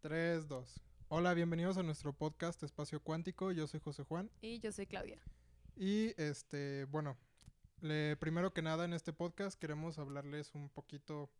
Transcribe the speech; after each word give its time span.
3, 0.00 0.46
2. 0.46 0.80
Hola, 1.08 1.34
bienvenidos 1.34 1.76
a 1.76 1.82
nuestro 1.82 2.12
podcast 2.12 2.62
Espacio 2.62 3.00
Cuántico. 3.00 3.50
Yo 3.50 3.66
soy 3.66 3.80
José 3.80 4.04
Juan. 4.04 4.30
Y 4.40 4.60
yo 4.60 4.70
soy 4.70 4.86
Claudia. 4.86 5.20
Y 5.74 6.14
este, 6.20 6.84
bueno, 6.84 7.16
le, 7.80 8.16
primero 8.16 8.52
que 8.52 8.62
nada 8.62 8.84
en 8.84 8.92
este 8.92 9.12
podcast 9.12 9.58
queremos 9.58 9.98
hablarles 9.98 10.54
un 10.54 10.68
poquito 10.68 11.30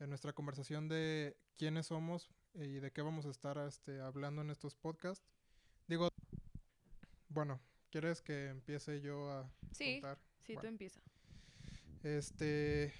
en 0.00 0.08
nuestra 0.08 0.32
conversación 0.32 0.88
de 0.88 1.36
quiénes 1.56 1.86
somos 1.86 2.28
y 2.54 2.80
de 2.80 2.90
qué 2.90 3.02
vamos 3.02 3.24
a 3.26 3.30
estar 3.30 3.56
este, 3.58 4.00
hablando 4.00 4.42
en 4.42 4.50
estos 4.50 4.74
podcasts. 4.74 5.24
Digo, 5.86 6.08
bueno, 7.28 7.60
¿quieres 7.90 8.20
que 8.20 8.48
empiece 8.48 9.00
yo 9.00 9.30
a 9.30 9.48
sí, 9.70 10.00
contar? 10.00 10.18
Sí, 10.44 10.54
tú 10.54 10.60
Bueno. 10.60 10.68
empieza. 10.70 11.00
Este. 12.02 12.92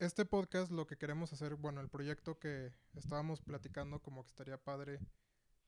Este 0.00 0.24
podcast 0.24 0.72
lo 0.72 0.88
que 0.88 0.96
queremos 0.96 1.32
hacer, 1.32 1.54
bueno, 1.54 1.80
el 1.80 1.88
proyecto 1.88 2.40
que 2.40 2.72
estábamos 2.96 3.40
platicando, 3.40 4.02
como 4.02 4.24
que 4.24 4.30
estaría 4.30 4.58
padre 4.58 4.98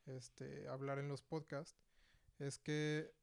este, 0.06 0.66
hablar 0.66 0.98
en 0.98 1.06
los 1.06 1.22
podcasts, 1.22 1.78
es 2.40 2.58
que 2.58 3.14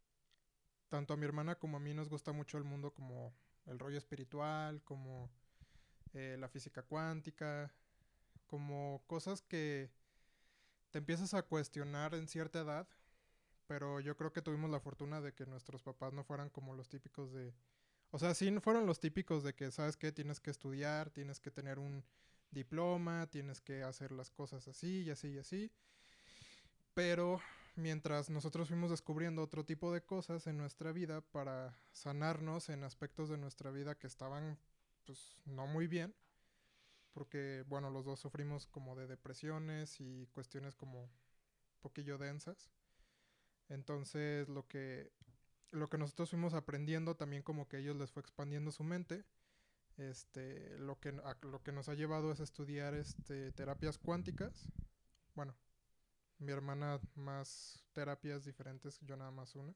tanto 0.88 1.14
a 1.14 1.18
mi 1.18 1.26
hermana 1.26 1.56
como 1.56 1.76
a 1.76 1.82
mí 1.82 1.94
nos 1.94 2.08
gusta 2.08 2.32
mucho 2.32 2.58
el 2.58 2.64
mundo 2.64 2.94
como 2.94 3.36
el 3.66 3.80
rollo 3.80 3.98
espiritual, 3.98 4.82
como 4.84 5.30
eh, 6.14 6.38
la 6.40 6.48
física 6.48 6.84
cuántica, 6.84 7.74
como 8.48 9.04
cosas 9.06 9.42
que 9.42 9.92
te 10.92 11.00
empiezas 11.00 11.34
a 11.34 11.44
cuestionar 11.44 12.16
en 12.16 12.30
cierta 12.30 12.62
edad, 12.62 12.88
pero 13.68 14.00
yo 14.00 14.16
creo 14.16 14.32
que 14.32 14.42
tuvimos 14.42 14.72
la 14.72 14.80
fortuna 14.80 15.20
de 15.20 15.34
que 15.34 15.46
nuestros 15.46 15.84
papás 15.84 16.14
no 16.14 16.24
fueran 16.24 16.50
como 16.50 16.74
los 16.76 16.88
típicos 16.88 17.34
de 17.34 17.54
o 18.14 18.20
sea, 18.20 18.36
sí 18.36 18.56
fueron 18.60 18.86
los 18.86 19.00
típicos 19.00 19.44
de 19.44 19.56
que, 19.56 19.72
¿sabes 19.72 19.98
qué? 19.98 20.12
Tienes 20.12 20.40
que 20.40 20.52
estudiar, 20.52 21.10
tienes 21.10 21.40
que 21.40 21.50
tener 21.50 21.80
un 21.80 22.06
diploma, 22.52 23.26
tienes 23.26 23.60
que 23.60 23.82
hacer 23.82 24.12
las 24.12 24.30
cosas 24.30 24.68
así 24.68 25.02
y 25.02 25.10
así 25.10 25.30
y 25.30 25.40
así. 25.40 25.72
Pero 26.94 27.42
mientras 27.76 28.30
nosotros 28.30 28.68
fuimos 28.68 28.92
descubriendo 28.92 29.42
otro 29.42 29.66
tipo 29.66 29.92
de 29.92 30.04
cosas 30.04 30.46
en 30.46 30.58
nuestra 30.58 30.92
vida 30.92 31.22
para 31.22 31.76
sanarnos 31.92 32.70
en 32.70 32.84
aspectos 32.84 33.30
de 33.30 33.40
nuestra 33.40 33.72
vida 33.72 33.96
que 33.96 34.06
estaban, 34.06 34.60
pues, 35.08 35.42
no 35.46 35.66
muy 35.66 35.88
bien. 35.88 36.14
Porque, 37.14 37.64
bueno, 37.68 37.90
los 37.90 38.06
dos 38.06 38.20
sufrimos 38.20 38.68
como 38.68 38.96
de 38.96 39.08
depresiones 39.08 40.00
y 40.00 40.28
cuestiones 40.28 40.76
como 40.76 41.10
poquillo 41.82 42.20
densas. 42.20 42.70
Entonces, 43.70 44.48
lo 44.50 44.68
que 44.68 45.12
lo 45.74 45.90
que 45.90 45.98
nosotros 45.98 46.30
fuimos 46.30 46.54
aprendiendo 46.54 47.16
también 47.16 47.44
como 47.44 47.68
que 47.68 47.80
ellos 47.80 47.96
les 47.98 48.12
fue 48.12 48.22
expandiendo 48.22 48.72
su 48.72 48.84
mente. 48.84 49.26
Este, 49.98 50.78
lo 50.80 51.00
que, 51.00 51.10
a- 51.10 51.38
lo 51.42 51.62
que 51.62 51.72
nos 51.72 51.90
ha 51.90 51.94
llevado 51.94 52.32
es 52.32 52.40
estudiar 52.40 52.94
este, 52.94 53.52
terapias 53.52 53.98
cuánticas. 53.98 54.68
Bueno, 55.36 55.56
mi 56.40 56.52
hermana 56.52 57.00
más 57.16 57.84
terapias 57.94 58.44
diferentes, 58.46 59.00
yo 59.02 59.16
nada 59.18 59.32
más 59.32 59.56
una. 59.56 59.76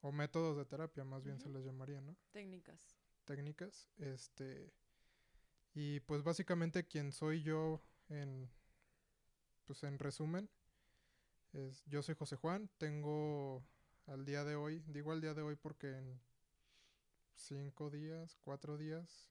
O 0.00 0.10
métodos 0.12 0.56
de 0.56 0.64
terapia, 0.64 1.04
más 1.04 1.22
bien 1.22 1.38
se 1.38 1.48
les 1.48 1.64
llamaría, 1.64 2.00
¿no? 2.00 2.16
Técnicas. 2.32 2.96
técnicas. 3.24 3.88
Este. 3.98 4.72
Y 5.74 6.00
pues 6.00 6.22
básicamente 6.22 6.86
quien 6.86 7.12
soy 7.12 7.42
yo 7.42 7.80
en. 8.08 8.50
Pues 9.64 9.82
en 9.84 9.98
resumen. 9.98 10.50
Es, 11.52 11.84
yo 11.86 12.02
soy 12.02 12.14
José 12.16 12.36
Juan. 12.36 12.68
Tengo 12.78 13.62
al 14.06 14.24
día 14.24 14.44
de 14.44 14.56
hoy. 14.56 14.82
Digo 14.88 15.12
al 15.12 15.20
día 15.20 15.34
de 15.34 15.42
hoy 15.42 15.56
porque 15.56 15.96
en 15.96 16.20
cinco 17.34 17.90
días, 17.90 18.36
cuatro 18.40 18.76
días. 18.76 19.30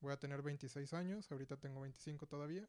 Voy 0.00 0.12
a 0.12 0.18
tener 0.18 0.42
26 0.42 0.92
años. 0.94 1.30
Ahorita 1.30 1.56
tengo 1.56 1.80
25 1.80 2.26
todavía. 2.26 2.68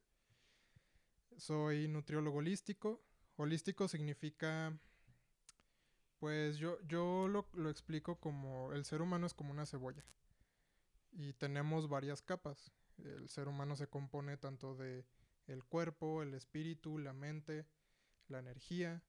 Soy 1.37 1.87
nutriólogo 1.87 2.39
holístico. 2.39 3.01
Holístico 3.35 3.87
significa. 3.87 4.77
Pues 6.19 6.57
yo, 6.57 6.79
yo 6.87 7.27
lo, 7.27 7.47
lo 7.53 7.69
explico 7.69 8.19
como 8.19 8.71
el 8.73 8.85
ser 8.85 9.01
humano 9.01 9.27
es 9.27 9.33
como 9.33 9.51
una 9.51 9.65
cebolla 9.65 10.03
y 11.17 11.33
tenemos 11.33 11.87
varias 11.87 12.21
capas. 12.21 12.71
El 13.03 13.29
ser 13.29 13.47
humano 13.47 13.75
se 13.75 13.87
compone 13.87 14.37
tanto 14.37 14.75
de 14.75 15.05
el 15.47 15.63
cuerpo, 15.63 16.23
el 16.23 16.33
espíritu, 16.33 16.97
la 16.97 17.13
mente, 17.13 17.65
la 18.27 18.39
energía. 18.39 19.03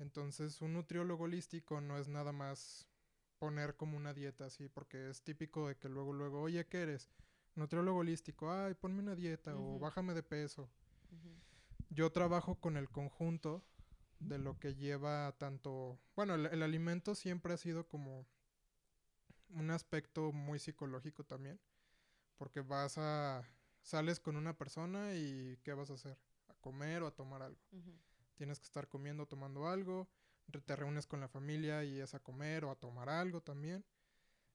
Entonces, 0.00 0.60
un 0.62 0.72
nutriólogo 0.72 1.24
holístico 1.24 1.80
no 1.80 1.98
es 1.98 2.08
nada 2.08 2.32
más 2.32 2.88
poner 3.38 3.76
como 3.76 3.96
una 3.96 4.12
dieta 4.14 4.46
así, 4.46 4.68
porque 4.68 5.08
es 5.10 5.22
típico 5.22 5.68
de 5.68 5.76
que 5.76 5.88
luego 5.88 6.12
luego, 6.12 6.40
"Oye, 6.42 6.66
¿qué 6.66 6.82
eres?" 6.82 7.08
Nutriólogo 7.54 7.98
holístico, 8.00 8.50
"Ay, 8.52 8.74
ponme 8.74 9.00
una 9.00 9.14
dieta 9.14 9.56
o 9.56 9.78
bájame 9.78 10.14
de 10.14 10.22
peso." 10.22 10.68
Yo 11.90 12.10
trabajo 12.12 12.54
con 12.60 12.76
el 12.76 12.88
conjunto 12.88 13.62
de 14.20 14.38
lo 14.38 14.58
que 14.58 14.74
lleva 14.74 15.32
tanto, 15.38 15.98
bueno, 16.16 16.34
el, 16.34 16.46
el 16.46 16.62
alimento 16.62 17.14
siempre 17.14 17.52
ha 17.54 17.56
sido 17.56 17.86
como 17.88 18.26
un 19.50 19.70
aspecto 19.70 20.32
muy 20.32 20.58
psicológico 20.58 21.24
también, 21.24 21.60
porque 22.38 22.60
vas 22.60 22.98
a, 22.98 23.42
sales 23.82 24.20
con 24.20 24.36
una 24.36 24.56
persona 24.56 25.14
y 25.14 25.58
¿qué 25.62 25.72
vas 25.74 25.90
a 25.90 25.94
hacer? 25.94 26.18
A 26.48 26.54
comer 26.54 27.02
o 27.02 27.06
a 27.08 27.14
tomar 27.14 27.42
algo. 27.42 27.60
Tienes 28.40 28.58
que 28.58 28.64
estar 28.64 28.88
comiendo 28.88 29.24
o 29.24 29.26
tomando 29.26 29.68
algo, 29.68 30.08
te 30.64 30.74
reúnes 30.74 31.06
con 31.06 31.20
la 31.20 31.28
familia 31.28 31.84
y 31.84 32.00
es 32.00 32.14
a 32.14 32.20
comer 32.20 32.64
o 32.64 32.70
a 32.70 32.74
tomar 32.74 33.10
algo 33.10 33.42
también. 33.42 33.84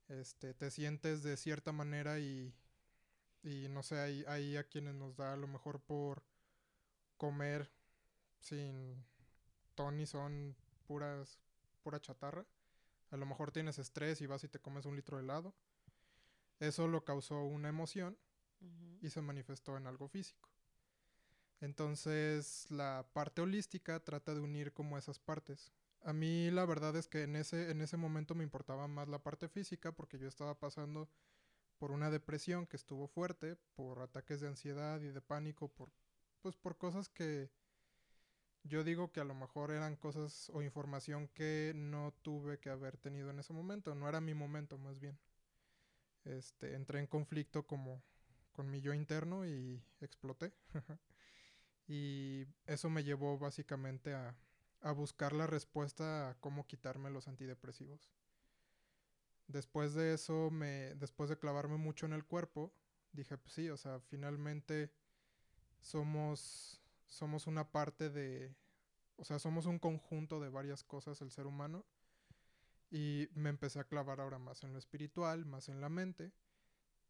Este, 0.08 0.56
te 0.56 0.72
sientes 0.72 1.22
de 1.22 1.38
cierta 1.38 1.72
manera 1.72 2.18
y, 2.18 2.52
y 3.44 3.68
no 3.70 3.84
sé, 3.84 4.00
hay, 4.00 4.26
hay 4.28 4.58
a 4.58 4.64
quienes 4.64 4.96
nos 4.96 5.16
da 5.16 5.34
a 5.34 5.38
lo 5.38 5.46
mejor 5.46 5.82
por 5.82 6.24
comer 7.18 7.72
sin 8.40 9.06
ton 9.76 10.00
y 10.00 10.08
son 10.08 10.56
puras, 10.88 11.38
pura 11.84 12.02
chatarra. 12.02 12.44
A 13.12 13.18
lo 13.18 13.28
mejor 13.28 13.52
tienes 13.52 13.78
estrés 13.78 14.20
y 14.20 14.26
vas 14.26 14.44
y 14.44 14.48
te 14.48 14.58
comes 14.58 14.88
un 14.88 14.96
litro 14.96 15.18
de 15.18 15.24
helado. 15.26 15.54
Eso 16.60 16.88
lo 16.88 17.06
causó 17.06 17.44
una 17.44 17.70
emoción 17.70 18.18
y 19.00 19.12
se 19.12 19.22
manifestó 19.22 19.78
en 19.78 19.86
algo 19.86 20.08
físico. 20.08 20.55
Entonces, 21.62 22.68
la 22.70 23.08
parte 23.14 23.42
holística 23.42 24.00
trata 24.00 24.34
de 24.34 24.42
unir 24.42 24.74
como 24.74 24.98
esas 24.98 25.20
partes. 25.20 25.72
A 26.02 26.14
mí 26.14 26.52
la 26.52 26.66
verdad 26.66 26.96
es 26.96 27.08
que 27.08 27.24
en 27.24 27.36
ese, 27.36 27.72
en 27.72 27.82
ese 27.82 27.98
momento 27.98 28.36
me 28.36 28.44
importaba 28.44 28.88
más 28.88 29.08
la 29.08 29.24
parte 29.24 29.48
física 29.48 29.92
porque 29.92 30.20
yo 30.20 30.28
estaba 30.28 30.60
pasando 30.60 31.10
por 31.78 31.92
una 31.92 32.10
depresión 32.10 32.68
que 32.68 32.78
estuvo 32.78 33.08
fuerte, 33.08 33.58
por 33.76 34.00
ataques 34.00 34.42
de 34.42 34.48
ansiedad 34.48 35.02
y 35.02 35.10
de 35.10 35.22
pánico, 35.22 35.68
por, 35.70 35.92
pues 36.42 36.56
por 36.56 36.78
cosas 36.78 37.10
que 37.10 37.50
yo 38.64 38.84
digo 38.84 39.12
que 39.12 39.20
a 39.20 39.26
lo 39.26 39.36
mejor 39.36 39.72
eran 39.72 39.96
cosas 39.96 40.50
o 40.54 40.62
información 40.62 41.28
que 41.30 41.74
no 41.76 42.14
tuve 42.22 42.60
que 42.60 42.70
haber 42.70 42.98
tenido 42.98 43.30
en 43.30 43.40
ese 43.40 43.54
momento, 43.54 43.94
no 43.96 44.10
era 44.10 44.22
mi 44.22 44.34
momento 44.34 44.78
más 44.78 45.00
bien. 45.00 45.18
Este, 46.24 46.74
entré 46.74 47.00
en 47.00 47.08
conflicto 47.08 47.68
como 47.68 48.02
con 48.52 48.70
mi 48.70 48.82
yo 48.82 48.94
interno 48.94 49.46
y 49.46 49.84
exploté. 50.02 50.54
y 51.88 52.46
eso 52.66 52.90
me 52.90 53.04
llevó 53.04 53.38
básicamente 53.38 54.14
a, 54.14 54.36
a 54.82 54.92
buscar 54.92 55.34
la 55.34 55.48
respuesta 55.48 56.30
a 56.30 56.36
cómo 56.36 56.68
quitarme 56.68 57.10
los 57.10 57.28
antidepresivos. 57.28 58.12
Después 59.48 59.94
de 59.94 60.14
eso, 60.14 60.50
me, 60.52 60.96
después 60.96 61.30
de 61.30 61.38
clavarme 61.38 61.78
mucho 61.78 62.06
en 62.06 62.14
el 62.14 62.26
cuerpo, 62.26 62.74
dije, 63.12 63.38
pues 63.38 63.54
sí, 63.54 63.70
o 63.70 63.78
sea, 63.78 64.00
finalmente 64.00 64.92
somos, 65.82 66.82
somos 67.06 67.48
una 67.48 67.72
parte 67.72 68.10
de, 68.10 68.56
o 69.18 69.24
sea, 69.24 69.40
somos 69.40 69.66
un 69.66 69.80
conjunto 69.80 70.40
de 70.40 70.50
varias 70.50 70.84
cosas 70.84 71.22
el 71.22 71.32
ser 71.32 71.48
humano. 71.48 71.86
Y 72.92 73.30
me 73.34 73.50
empecé 73.50 73.80
a 73.80 73.84
clavar 73.84 74.22
ahora 74.22 74.38
más 74.40 74.64
en 74.64 74.72
lo 74.72 74.80
espiritual, 74.80 75.46
más 75.46 75.70
en 75.70 75.82
la 75.82 75.90
mente. 75.90 76.32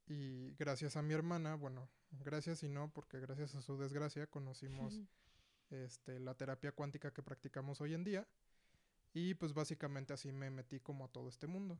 Y 0.07 0.53
gracias 0.55 0.95
a 0.97 1.01
mi 1.01 1.13
hermana, 1.13 1.55
bueno, 1.55 1.89
gracias 2.23 2.63
y 2.63 2.69
no, 2.69 2.91
porque 2.93 3.19
gracias 3.19 3.55
a 3.55 3.61
su 3.61 3.77
desgracia 3.77 4.27
conocimos 4.27 5.01
este, 5.69 6.19
la 6.19 6.35
terapia 6.35 6.71
cuántica 6.71 7.11
que 7.11 7.23
practicamos 7.23 7.81
hoy 7.81 7.93
en 7.93 8.03
día. 8.03 8.27
Y 9.13 9.33
pues 9.35 9.53
básicamente 9.53 10.13
así 10.13 10.31
me 10.31 10.49
metí 10.49 10.79
como 10.79 11.05
a 11.05 11.07
todo 11.07 11.29
este 11.29 11.47
mundo. 11.47 11.79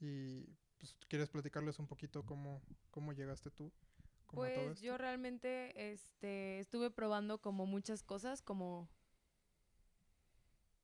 Y 0.00 0.42
pues, 0.78 0.96
¿quieres 1.08 1.28
platicarles 1.28 1.78
un 1.78 1.86
poquito 1.86 2.24
cómo, 2.24 2.60
cómo 2.90 3.12
llegaste 3.12 3.50
tú? 3.50 3.72
como 4.26 4.42
Pues 4.42 4.58
esto? 4.58 4.84
yo 4.84 4.98
realmente 4.98 5.92
este, 5.92 6.58
estuve 6.58 6.90
probando 6.90 7.40
como 7.40 7.66
muchas 7.66 8.02
cosas, 8.02 8.42
como... 8.42 8.88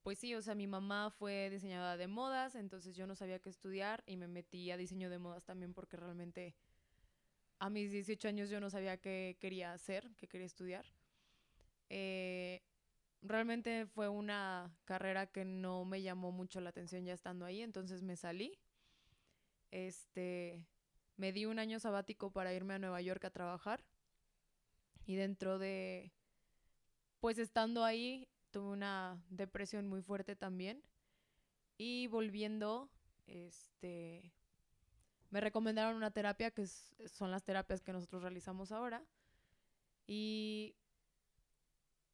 Pues 0.07 0.21
sí, 0.21 0.37
o 0.37 0.41
sea, 0.41 0.55
mi 0.55 0.69
mamá 0.69 1.11
fue 1.11 1.51
diseñadora 1.51 1.97
de 1.97 2.07
modas, 2.07 2.55
entonces 2.55 2.95
yo 2.95 3.09
no 3.09 3.17
sabía 3.17 3.41
qué 3.41 3.49
estudiar 3.49 4.05
y 4.07 4.17
me 4.17 4.29
metí 4.29 4.71
a 4.71 4.77
diseño 4.77 5.11
de 5.11 5.19
modas 5.19 5.45
también 5.45 5.75
porque 5.75 5.97
realmente 5.97 6.55
a 7.59 7.71
mis 7.71 7.91
18 7.91 8.29
años 8.29 8.49
yo 8.49 8.61
no 8.61 8.71
sabía 8.71 8.99
qué 8.99 9.37
quería 9.41 9.73
hacer, 9.73 10.09
qué 10.17 10.29
quería 10.29 10.47
estudiar. 10.47 10.87
Eh, 11.89 12.63
realmente 13.21 13.87
fue 13.87 14.09
una 14.09 14.73
carrera 14.85 15.27
que 15.27 15.45
no 15.45 15.85
me 15.85 16.01
llamó 16.01 16.31
mucho 16.31 16.61
la 16.61 16.71
atención 16.71 17.05
ya 17.05 17.13
estando 17.13 17.45
ahí, 17.45 17.61
entonces 17.61 18.05
me 18.05 18.15
salí. 18.15 18.61
Este, 19.73 20.65
me 21.17 21.33
di 21.33 21.47
un 21.47 21.59
año 21.59 21.81
sabático 21.81 22.31
para 22.31 22.55
irme 22.55 22.75
a 22.75 22.79
Nueva 22.79 23.01
York 23.01 23.25
a 23.25 23.31
trabajar. 23.31 23.85
Y 25.05 25.17
dentro 25.17 25.59
de, 25.59 26.13
pues 27.19 27.39
estando 27.39 27.83
ahí, 27.83 28.29
tuve 28.51 28.73
una 28.73 29.23
depresión 29.31 29.87
muy 29.87 30.03
fuerte 30.03 30.37
también. 30.37 30.83
Y 31.79 32.07
volviendo, 32.07 32.89
este, 33.27 34.33
me 35.31 35.41
recomendaron 35.41 35.97
una 35.97 36.11
terapia 36.11 36.51
que 36.51 36.67
son 36.67 37.31
las 37.31 37.45
terapias 37.45 37.83
que 37.83 37.93
nosotros 37.93 38.23
realizamos 38.23 38.73
ahora. 38.73 39.05
Y 40.07 40.77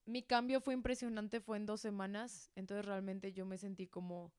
mi 0.05 0.23
cambio 0.23 0.61
fue 0.61 0.75
impresionante, 0.75 1.41
fue 1.41 1.57
en 1.59 1.67
dos 1.67 1.81
semanas, 1.81 2.51
entonces 2.57 2.85
realmente 2.85 3.33
yo 3.33 3.47
me 3.47 3.59
sentí 3.59 3.87
como 3.87 4.33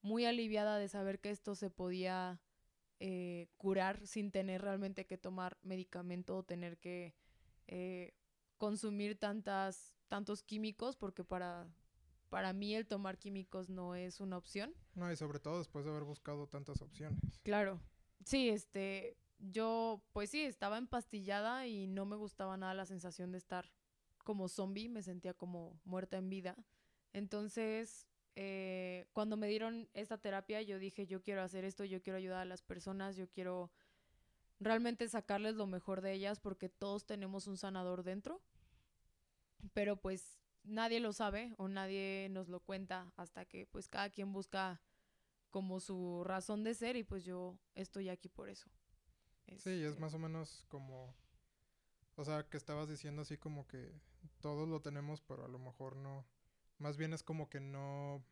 muy 0.00 0.24
aliviada 0.24 0.78
de 0.78 0.88
saber 0.88 1.20
que 1.20 1.30
esto 1.30 1.54
se 1.54 1.70
podía 1.70 2.40
eh, 3.00 3.48
curar 3.56 4.06
sin 4.06 4.30
tener 4.30 4.62
realmente 4.62 5.06
que 5.06 5.18
tomar 5.18 5.58
medicamento 5.62 6.36
o 6.36 6.42
tener 6.42 6.78
que 6.78 7.14
eh, 7.66 8.14
consumir 8.56 9.18
tantas, 9.18 9.94
tantos 10.14 10.44
químicos, 10.44 10.94
porque 10.94 11.24
para, 11.24 11.66
para 12.28 12.52
mí 12.52 12.72
el 12.76 12.86
tomar 12.86 13.18
químicos 13.18 13.68
no 13.68 13.96
es 13.96 14.20
una 14.20 14.36
opción. 14.36 14.72
No, 14.94 15.10
y 15.10 15.16
sobre 15.16 15.40
todo 15.40 15.58
después 15.58 15.84
de 15.84 15.90
haber 15.90 16.04
buscado 16.04 16.46
tantas 16.46 16.80
opciones. 16.82 17.40
Claro, 17.42 17.80
sí, 18.24 18.48
este, 18.48 19.16
yo 19.40 20.04
pues 20.12 20.30
sí, 20.30 20.42
estaba 20.42 20.78
empastillada 20.78 21.66
y 21.66 21.88
no 21.88 22.06
me 22.06 22.14
gustaba 22.14 22.56
nada 22.56 22.74
la 22.74 22.86
sensación 22.86 23.32
de 23.32 23.38
estar 23.38 23.72
como 24.22 24.46
zombie, 24.46 24.88
me 24.88 25.02
sentía 25.02 25.34
como 25.34 25.80
muerta 25.84 26.16
en 26.16 26.30
vida. 26.30 26.54
Entonces, 27.12 28.06
eh, 28.36 29.08
cuando 29.14 29.36
me 29.36 29.48
dieron 29.48 29.88
esta 29.94 30.16
terapia, 30.16 30.62
yo 30.62 30.78
dije, 30.78 31.08
yo 31.08 31.24
quiero 31.24 31.42
hacer 31.42 31.64
esto, 31.64 31.84
yo 31.84 32.00
quiero 32.02 32.18
ayudar 32.18 32.38
a 32.38 32.44
las 32.44 32.62
personas, 32.62 33.16
yo 33.16 33.28
quiero 33.28 33.72
realmente 34.60 35.08
sacarles 35.08 35.56
lo 35.56 35.66
mejor 35.66 36.02
de 36.02 36.12
ellas 36.12 36.38
porque 36.38 36.68
todos 36.68 37.04
tenemos 37.04 37.48
un 37.48 37.56
sanador 37.56 38.04
dentro. 38.04 38.40
Pero 39.72 39.96
pues 39.96 40.38
nadie 40.62 41.00
lo 41.00 41.12
sabe 41.12 41.54
o 41.58 41.68
nadie 41.68 42.28
nos 42.30 42.48
lo 42.48 42.60
cuenta 42.60 43.12
hasta 43.16 43.44
que 43.44 43.66
pues 43.66 43.88
cada 43.88 44.10
quien 44.10 44.32
busca 44.32 44.80
como 45.50 45.80
su 45.80 46.22
razón 46.24 46.64
de 46.64 46.74
ser 46.74 46.96
y 46.96 47.04
pues 47.04 47.24
yo 47.24 47.58
estoy 47.74 48.08
aquí 48.08 48.28
por 48.28 48.48
eso. 48.48 48.68
Sí, 49.46 49.70
es 49.70 49.90
este 49.90 50.00
más 50.00 50.14
o 50.14 50.18
menos 50.18 50.64
como 50.68 51.14
o 52.16 52.24
sea, 52.24 52.44
que 52.48 52.56
estabas 52.56 52.88
diciendo 52.88 53.22
así 53.22 53.36
como 53.36 53.66
que 53.66 53.92
todos 54.40 54.68
lo 54.68 54.80
tenemos, 54.80 55.20
pero 55.22 55.44
a 55.44 55.48
lo 55.48 55.58
mejor 55.58 55.96
no. 55.96 56.26
Más 56.78 56.96
bien 56.96 57.12
es 57.12 57.22
como 57.22 57.48
que 57.48 57.60
no. 57.60 58.24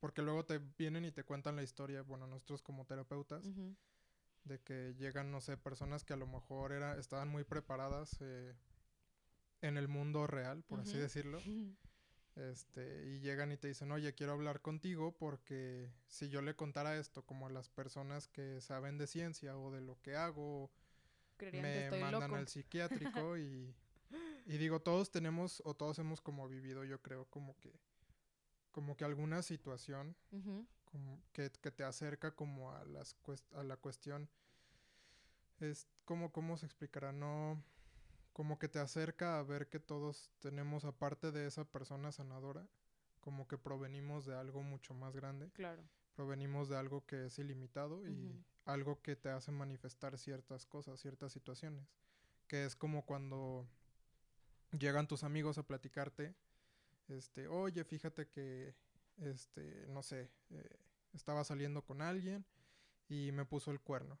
Porque 0.00 0.22
luego 0.22 0.44
te 0.44 0.58
vienen 0.58 1.04
y 1.04 1.12
te 1.12 1.24
cuentan 1.24 1.56
la 1.56 1.62
historia, 1.62 2.02
bueno, 2.02 2.26
nosotros 2.26 2.62
como 2.62 2.86
terapeutas, 2.86 3.50
de 4.44 4.60
que 4.60 4.94
llegan, 4.94 5.32
no 5.32 5.40
sé, 5.40 5.56
personas 5.56 6.04
que 6.04 6.12
a 6.12 6.16
lo 6.16 6.26
mejor 6.26 6.70
era, 6.70 6.96
estaban 6.98 7.28
muy 7.28 7.42
preparadas 7.42 8.16
eh, 8.20 8.54
en 9.62 9.76
el 9.76 9.88
mundo 9.88 10.26
real, 10.26 10.62
por 10.62 10.80
así 10.80 10.96
decirlo. 10.96 11.40
Este, 12.36 13.04
y 13.08 13.18
llegan 13.18 13.50
y 13.50 13.56
te 13.56 13.66
dicen, 13.68 13.90
oye, 13.90 14.14
quiero 14.14 14.32
hablar 14.32 14.60
contigo 14.60 15.16
porque 15.18 15.90
si 16.06 16.28
yo 16.28 16.40
le 16.40 16.54
contara 16.54 16.96
esto 16.96 17.22
como 17.22 17.46
a 17.48 17.50
las 17.50 17.68
personas 17.68 18.28
que 18.28 18.60
saben 18.60 18.96
de 18.96 19.08
ciencia 19.08 19.58
o 19.58 19.72
de 19.72 19.80
lo 19.80 20.00
que 20.02 20.14
hago 20.14 20.70
me 21.52 21.90
mandan 22.00 22.34
al 22.34 22.46
psiquiátrico 22.46 23.36
y, 23.38 23.74
y 24.46 24.56
digo, 24.56 24.80
todos 24.80 25.10
tenemos 25.10 25.62
o 25.64 25.74
todos 25.74 25.98
hemos 25.98 26.20
como 26.20 26.48
vivido, 26.48 26.84
yo 26.84 27.02
creo, 27.02 27.24
como 27.26 27.58
que 27.58 27.72
como 28.70 28.96
que 28.96 29.04
alguna 29.04 29.42
situación 29.42 30.14
como 30.84 31.20
que, 31.32 31.50
que, 31.60 31.72
te 31.72 31.82
acerca 31.82 32.30
como 32.30 32.70
a, 32.70 32.84
las 32.84 33.16
a 33.54 33.64
la 33.64 33.76
cuestión. 33.76 34.28
Es 35.58 35.88
como 36.04 36.30
cómo 36.30 36.56
se 36.56 36.66
explicará 36.66 37.12
no 37.12 37.60
como 38.38 38.60
que 38.60 38.68
te 38.68 38.78
acerca 38.78 39.40
a 39.40 39.42
ver 39.42 39.68
que 39.68 39.80
todos 39.80 40.30
tenemos 40.38 40.84
aparte 40.84 41.32
de 41.32 41.46
esa 41.46 41.64
persona 41.64 42.12
sanadora 42.12 42.64
como 43.18 43.48
que 43.48 43.58
provenimos 43.58 44.26
de 44.26 44.36
algo 44.36 44.62
mucho 44.62 44.94
más 44.94 45.16
grande 45.16 45.50
claro 45.50 45.82
provenimos 46.18 46.68
de 46.68 46.76
algo 46.76 47.06
que 47.06 47.26
es 47.26 47.38
ilimitado 47.38 48.04
y 48.04 48.44
algo 48.64 49.00
que 49.02 49.14
te 49.14 49.28
hace 49.28 49.52
manifestar 49.52 50.18
ciertas 50.18 50.66
cosas, 50.66 50.98
ciertas 50.98 51.32
situaciones. 51.32 51.86
Que 52.48 52.64
es 52.64 52.74
como 52.74 53.06
cuando 53.06 53.68
llegan 54.76 55.06
tus 55.06 55.22
amigos 55.22 55.58
a 55.58 55.62
platicarte, 55.62 56.34
este, 57.06 57.46
oye, 57.46 57.84
fíjate 57.84 58.26
que, 58.26 58.74
este, 59.18 59.86
no 59.90 60.02
sé, 60.02 60.28
eh, 60.50 60.76
estaba 61.14 61.44
saliendo 61.44 61.82
con 61.82 62.02
alguien 62.02 62.44
y 63.08 63.30
me 63.30 63.44
puso 63.44 63.70
el 63.70 63.78
cuerno. 63.80 64.18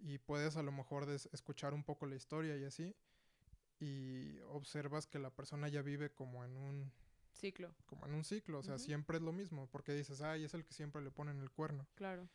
Y 0.00 0.18
puedes 0.18 0.56
a 0.56 0.62
lo 0.62 0.72
mejor 0.72 1.08
escuchar 1.10 1.74
un 1.74 1.84
poco 1.84 2.06
la 2.06 2.16
historia 2.16 2.56
y 2.56 2.64
así, 2.64 2.94
y 3.80 4.38
observas 4.48 5.06
que 5.06 5.18
la 5.18 5.30
persona 5.30 5.68
ya 5.68 5.82
vive 5.82 6.10
como 6.10 6.44
en 6.44 6.56
un 6.56 6.92
Ciclo. 7.38 7.72
Como 7.86 8.04
en 8.06 8.14
un 8.14 8.24
ciclo, 8.24 8.58
o 8.58 8.62
sea, 8.62 8.78
siempre 8.78 9.18
es 9.18 9.22
lo 9.22 9.32
mismo, 9.32 9.68
porque 9.70 9.94
dices, 9.94 10.20
ay, 10.22 10.44
es 10.44 10.54
el 10.54 10.64
que 10.64 10.74
siempre 10.74 11.00
le 11.02 11.10
ponen 11.12 11.38
el 11.40 11.50
cuerno. 11.50 11.86
Claro. 11.94 12.28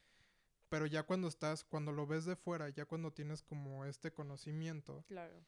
Pero 0.70 0.86
ya 0.86 1.04
cuando 1.04 1.28
estás, 1.28 1.66
cuando 1.66 1.92
lo 1.92 2.08
ves 2.08 2.26
de 2.26 2.38
fuera, 2.38 2.70
ya 2.70 2.86
cuando 2.86 3.12
tienes 3.12 3.44
como 3.44 3.86
este 3.86 4.14
conocimiento. 4.14 5.04
Claro. 5.08 5.44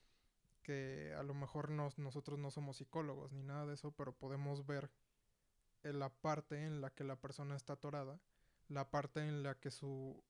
Que 0.61 1.13
a 1.17 1.23
lo 1.23 1.33
mejor 1.33 1.69
nosotros 1.69 2.37
no 2.37 2.51
somos 2.51 2.77
psicólogos 2.77 3.31
ni 3.31 3.43
nada 3.43 3.65
de 3.65 3.75
eso, 3.75 3.91
pero 3.91 4.11
podemos 4.11 4.65
ver 4.65 4.91
la 5.83 6.09
parte 6.09 6.65
en 6.65 6.81
la 6.81 6.89
que 6.89 7.03
la 7.03 7.15
persona 7.15 7.55
está 7.55 7.73
atorada, 7.73 8.19
la 8.67 8.89
parte 8.89 9.21
en 9.21 9.41
la 9.41 9.55
que 9.55 9.71
su 9.71 10.21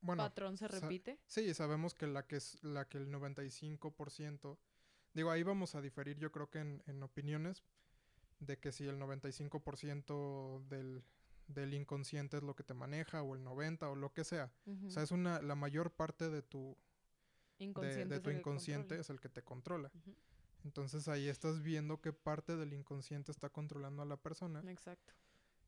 bueno, 0.00 0.22
patrón 0.22 0.56
se 0.56 0.68
repite. 0.68 1.18
sí, 1.26 1.52
sabemos 1.54 1.94
que 1.94 2.06
la 2.06 2.26
que 2.26 2.36
es 2.36 2.62
la 2.62 2.88
que 2.88 2.98
el 2.98 3.08
95%, 3.12 4.58
digo, 5.14 5.30
ahí 5.30 5.42
vamos 5.42 5.74
a 5.74 5.80
diferir 5.80 6.18
yo 6.18 6.30
creo 6.30 6.50
que 6.50 6.60
en, 6.60 6.82
en 6.86 7.02
opiniones, 7.02 7.64
de 8.40 8.58
que 8.58 8.72
si 8.72 8.86
el 8.86 8.98
95% 8.98 10.66
del, 10.68 11.04
del 11.48 11.74
inconsciente 11.74 12.36
es 12.36 12.42
lo 12.42 12.54
que 12.54 12.64
te 12.64 12.74
maneja 12.74 13.22
o 13.22 13.34
el 13.34 13.44
90 13.44 13.88
o 13.88 13.94
lo 13.94 14.12
que 14.12 14.24
sea. 14.24 14.52
O 14.86 14.90
sea, 14.90 15.02
es 15.02 15.10
una 15.10 15.40
la 15.40 15.54
mayor 15.54 15.92
parte 15.92 16.28
de 16.28 16.42
tu 16.42 16.76
inconsciente, 17.58 18.14
de, 18.14 18.20
tu 18.20 18.30
inconsciente 18.30 18.98
es 18.98 19.10
el 19.10 19.20
que 19.20 19.28
te 19.28 19.42
controla. 19.42 19.90
Entonces 20.64 21.08
ahí 21.08 21.28
estás 21.28 21.62
viendo 21.62 22.00
qué 22.00 22.12
parte 22.12 22.56
del 22.56 22.72
inconsciente 22.72 23.30
está 23.30 23.48
controlando 23.48 24.02
a 24.02 24.06
la 24.06 24.16
persona. 24.16 24.62
Exacto. 24.68 25.14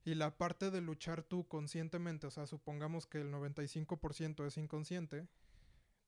Y 0.09 0.15
la 0.15 0.39
parte 0.39 0.71
de 0.71 0.81
luchar 0.81 1.23
tú 1.23 1.47
conscientemente, 1.47 2.27
o 2.27 2.31
sea, 2.31 2.47
supongamos 2.47 3.07
que 3.07 3.21
el 3.21 3.31
95% 3.31 4.47
es 4.47 4.57
inconsciente, 4.57 5.29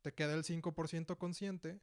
te 0.00 0.14
queda 0.14 0.32
el 0.32 0.42
5% 0.42 1.18
consciente 1.18 1.82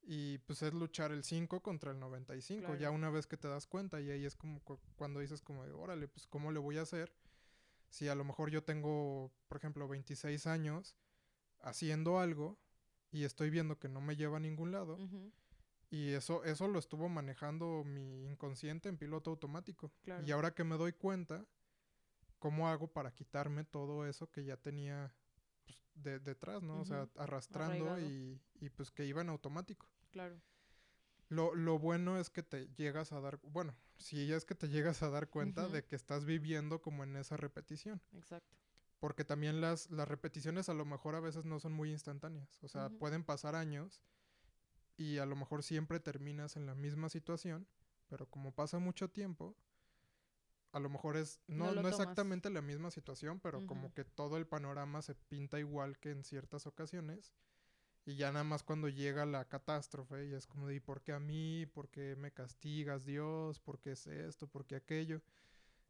y 0.00 0.38
pues 0.38 0.62
es 0.62 0.72
luchar 0.72 1.12
el 1.12 1.24
5 1.24 1.60
contra 1.60 1.90
el 1.90 2.00
95, 2.00 2.74
ya 2.76 2.90
una 2.90 3.10
vez 3.10 3.26
que 3.26 3.36
te 3.36 3.48
das 3.48 3.66
cuenta 3.66 4.00
y 4.00 4.10
ahí 4.10 4.24
es 4.24 4.34
como 4.34 4.62
cuando 4.96 5.20
dices 5.20 5.42
como, 5.42 5.60
órale, 5.60 6.08
pues 6.08 6.26
¿cómo 6.26 6.52
le 6.52 6.58
voy 6.58 6.78
a 6.78 6.82
hacer? 6.82 7.12
Si 7.90 8.08
a 8.08 8.14
lo 8.14 8.24
mejor 8.24 8.48
yo 8.48 8.64
tengo, 8.64 9.30
por 9.46 9.58
ejemplo, 9.58 9.86
26 9.88 10.46
años 10.46 10.96
haciendo 11.60 12.18
algo 12.18 12.58
y 13.10 13.24
estoy 13.24 13.50
viendo 13.50 13.78
que 13.78 13.90
no 13.90 14.00
me 14.00 14.16
lleva 14.16 14.38
a 14.38 14.40
ningún 14.40 14.72
lado. 14.72 14.96
Y 15.90 16.12
eso, 16.12 16.44
eso 16.44 16.66
lo 16.66 16.78
estuvo 16.78 17.10
manejando 17.10 17.84
mi 17.84 18.24
inconsciente 18.24 18.88
en 18.88 18.96
piloto 18.96 19.28
automático. 19.28 19.92
Y 20.24 20.30
ahora 20.30 20.54
que 20.54 20.64
me 20.64 20.78
doy 20.78 20.94
cuenta, 20.94 21.46
¿cómo 22.38 22.68
hago 22.68 22.88
para 22.88 23.12
quitarme 23.12 23.64
todo 23.64 24.06
eso 24.06 24.30
que 24.30 24.44
ya 24.44 24.56
tenía 24.56 25.14
pues, 25.64 25.84
de, 25.94 26.18
detrás, 26.18 26.62
¿no? 26.62 26.80
O 26.80 26.84
sea, 26.84 27.08
arrastrando 27.16 27.98
y, 28.00 28.40
y, 28.60 28.70
pues 28.70 28.90
que 28.90 29.04
iba 29.06 29.20
en 29.20 29.28
automático. 29.28 29.88
Claro. 30.10 30.40
Lo, 31.28 31.54
lo, 31.54 31.78
bueno 31.78 32.18
es 32.18 32.30
que 32.30 32.42
te 32.42 32.68
llegas 32.76 33.12
a 33.12 33.20
dar, 33.20 33.38
bueno, 33.42 33.74
si 33.98 34.26
ya 34.26 34.36
es 34.36 34.44
que 34.46 34.54
te 34.54 34.68
llegas 34.68 35.02
a 35.02 35.10
dar 35.10 35.28
cuenta 35.28 35.68
de 35.68 35.84
que 35.84 35.94
estás 35.94 36.24
viviendo 36.24 36.80
como 36.80 37.04
en 37.04 37.16
esa 37.16 37.36
repetición. 37.36 38.00
Exacto. 38.12 38.56
Porque 38.98 39.24
también 39.24 39.60
las, 39.60 39.90
las 39.90 40.08
repeticiones 40.08 40.68
a 40.68 40.74
lo 40.74 40.84
mejor 40.84 41.14
a 41.14 41.20
veces 41.20 41.44
no 41.44 41.60
son 41.60 41.72
muy 41.72 41.90
instantáneas. 41.90 42.58
O 42.62 42.68
sea, 42.68 42.88
pueden 42.88 43.24
pasar 43.24 43.54
años 43.54 44.02
y 44.96 45.18
a 45.18 45.26
lo 45.26 45.36
mejor 45.36 45.62
siempre 45.62 46.00
terminas 46.00 46.56
en 46.56 46.66
la 46.66 46.74
misma 46.74 47.08
situación, 47.08 47.68
pero 48.08 48.26
como 48.26 48.52
pasa 48.52 48.78
mucho 48.78 49.08
tiempo, 49.08 49.54
a 50.72 50.80
lo 50.80 50.88
mejor 50.88 51.16
es, 51.16 51.40
no, 51.46 51.72
no, 51.72 51.88
exactamente 51.88 52.50
la 52.50 52.62
misma 52.62 52.90
situación, 52.90 53.40
pero 53.40 53.66
como 53.66 53.92
que 53.94 54.04
todo 54.04 54.36
el 54.36 54.46
panorama 54.46 55.02
se 55.02 55.14
pinta 55.14 55.58
igual 55.58 55.98
que 55.98 56.10
en 56.10 56.24
ciertas 56.24 56.66
ocasiones 56.66 57.32
y 58.08 58.16
ya 58.16 58.32
nada 58.32 58.42
más 58.42 58.62
cuando 58.62 58.88
llega 58.88 59.26
la 59.26 59.44
catástrofe, 59.44 60.28
y 60.28 60.32
es 60.32 60.46
como 60.46 60.66
de, 60.66 60.80
¿por 60.80 61.02
qué 61.02 61.12
a 61.12 61.20
mí? 61.20 61.66
¿Por 61.66 61.90
qué 61.90 62.16
me 62.16 62.32
castigas, 62.32 63.04
Dios? 63.04 63.60
¿Por 63.60 63.78
qué 63.80 63.92
es 63.92 64.06
esto? 64.06 64.46
¿Por 64.46 64.64
qué 64.64 64.76
aquello? 64.76 65.20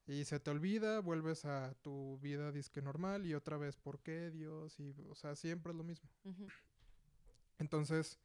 Y 0.04 0.24
se 0.24 0.40
te 0.40 0.50
olvida, 0.50 0.98
vuelves 0.98 1.44
a 1.44 1.74
tu 1.74 2.18
vida 2.18 2.50
disque 2.50 2.82
normal 2.82 3.24
y 3.24 3.34
otra 3.34 3.56
vez, 3.56 3.76
¿por 3.76 4.00
qué 4.00 4.32
Dios? 4.32 4.80
Y, 4.80 4.96
o 5.08 5.14
sea, 5.14 5.36
siempre 5.36 5.70
es 5.70 5.76
lo 5.76 5.84
mismo. 5.84 6.10
Entonces, 7.58 8.18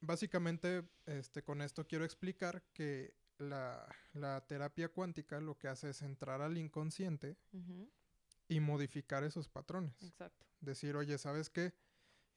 básicamente, 0.00 0.88
este, 1.06 1.42
con 1.42 1.62
esto 1.62 1.84
quiero 1.88 2.04
explicar 2.04 2.62
que 2.72 3.12
la, 3.42 3.86
la, 4.14 4.40
terapia 4.46 4.88
cuántica 4.88 5.40
lo 5.40 5.58
que 5.58 5.68
hace 5.68 5.90
es 5.90 6.02
entrar 6.02 6.40
al 6.40 6.56
inconsciente 6.56 7.36
y 8.48 8.60
modificar 8.60 9.24
esos 9.24 9.48
patrones. 9.48 10.02
Exacto. 10.02 10.46
Decir, 10.60 10.96
oye, 10.96 11.18
¿sabes 11.18 11.50
qué? 11.50 11.74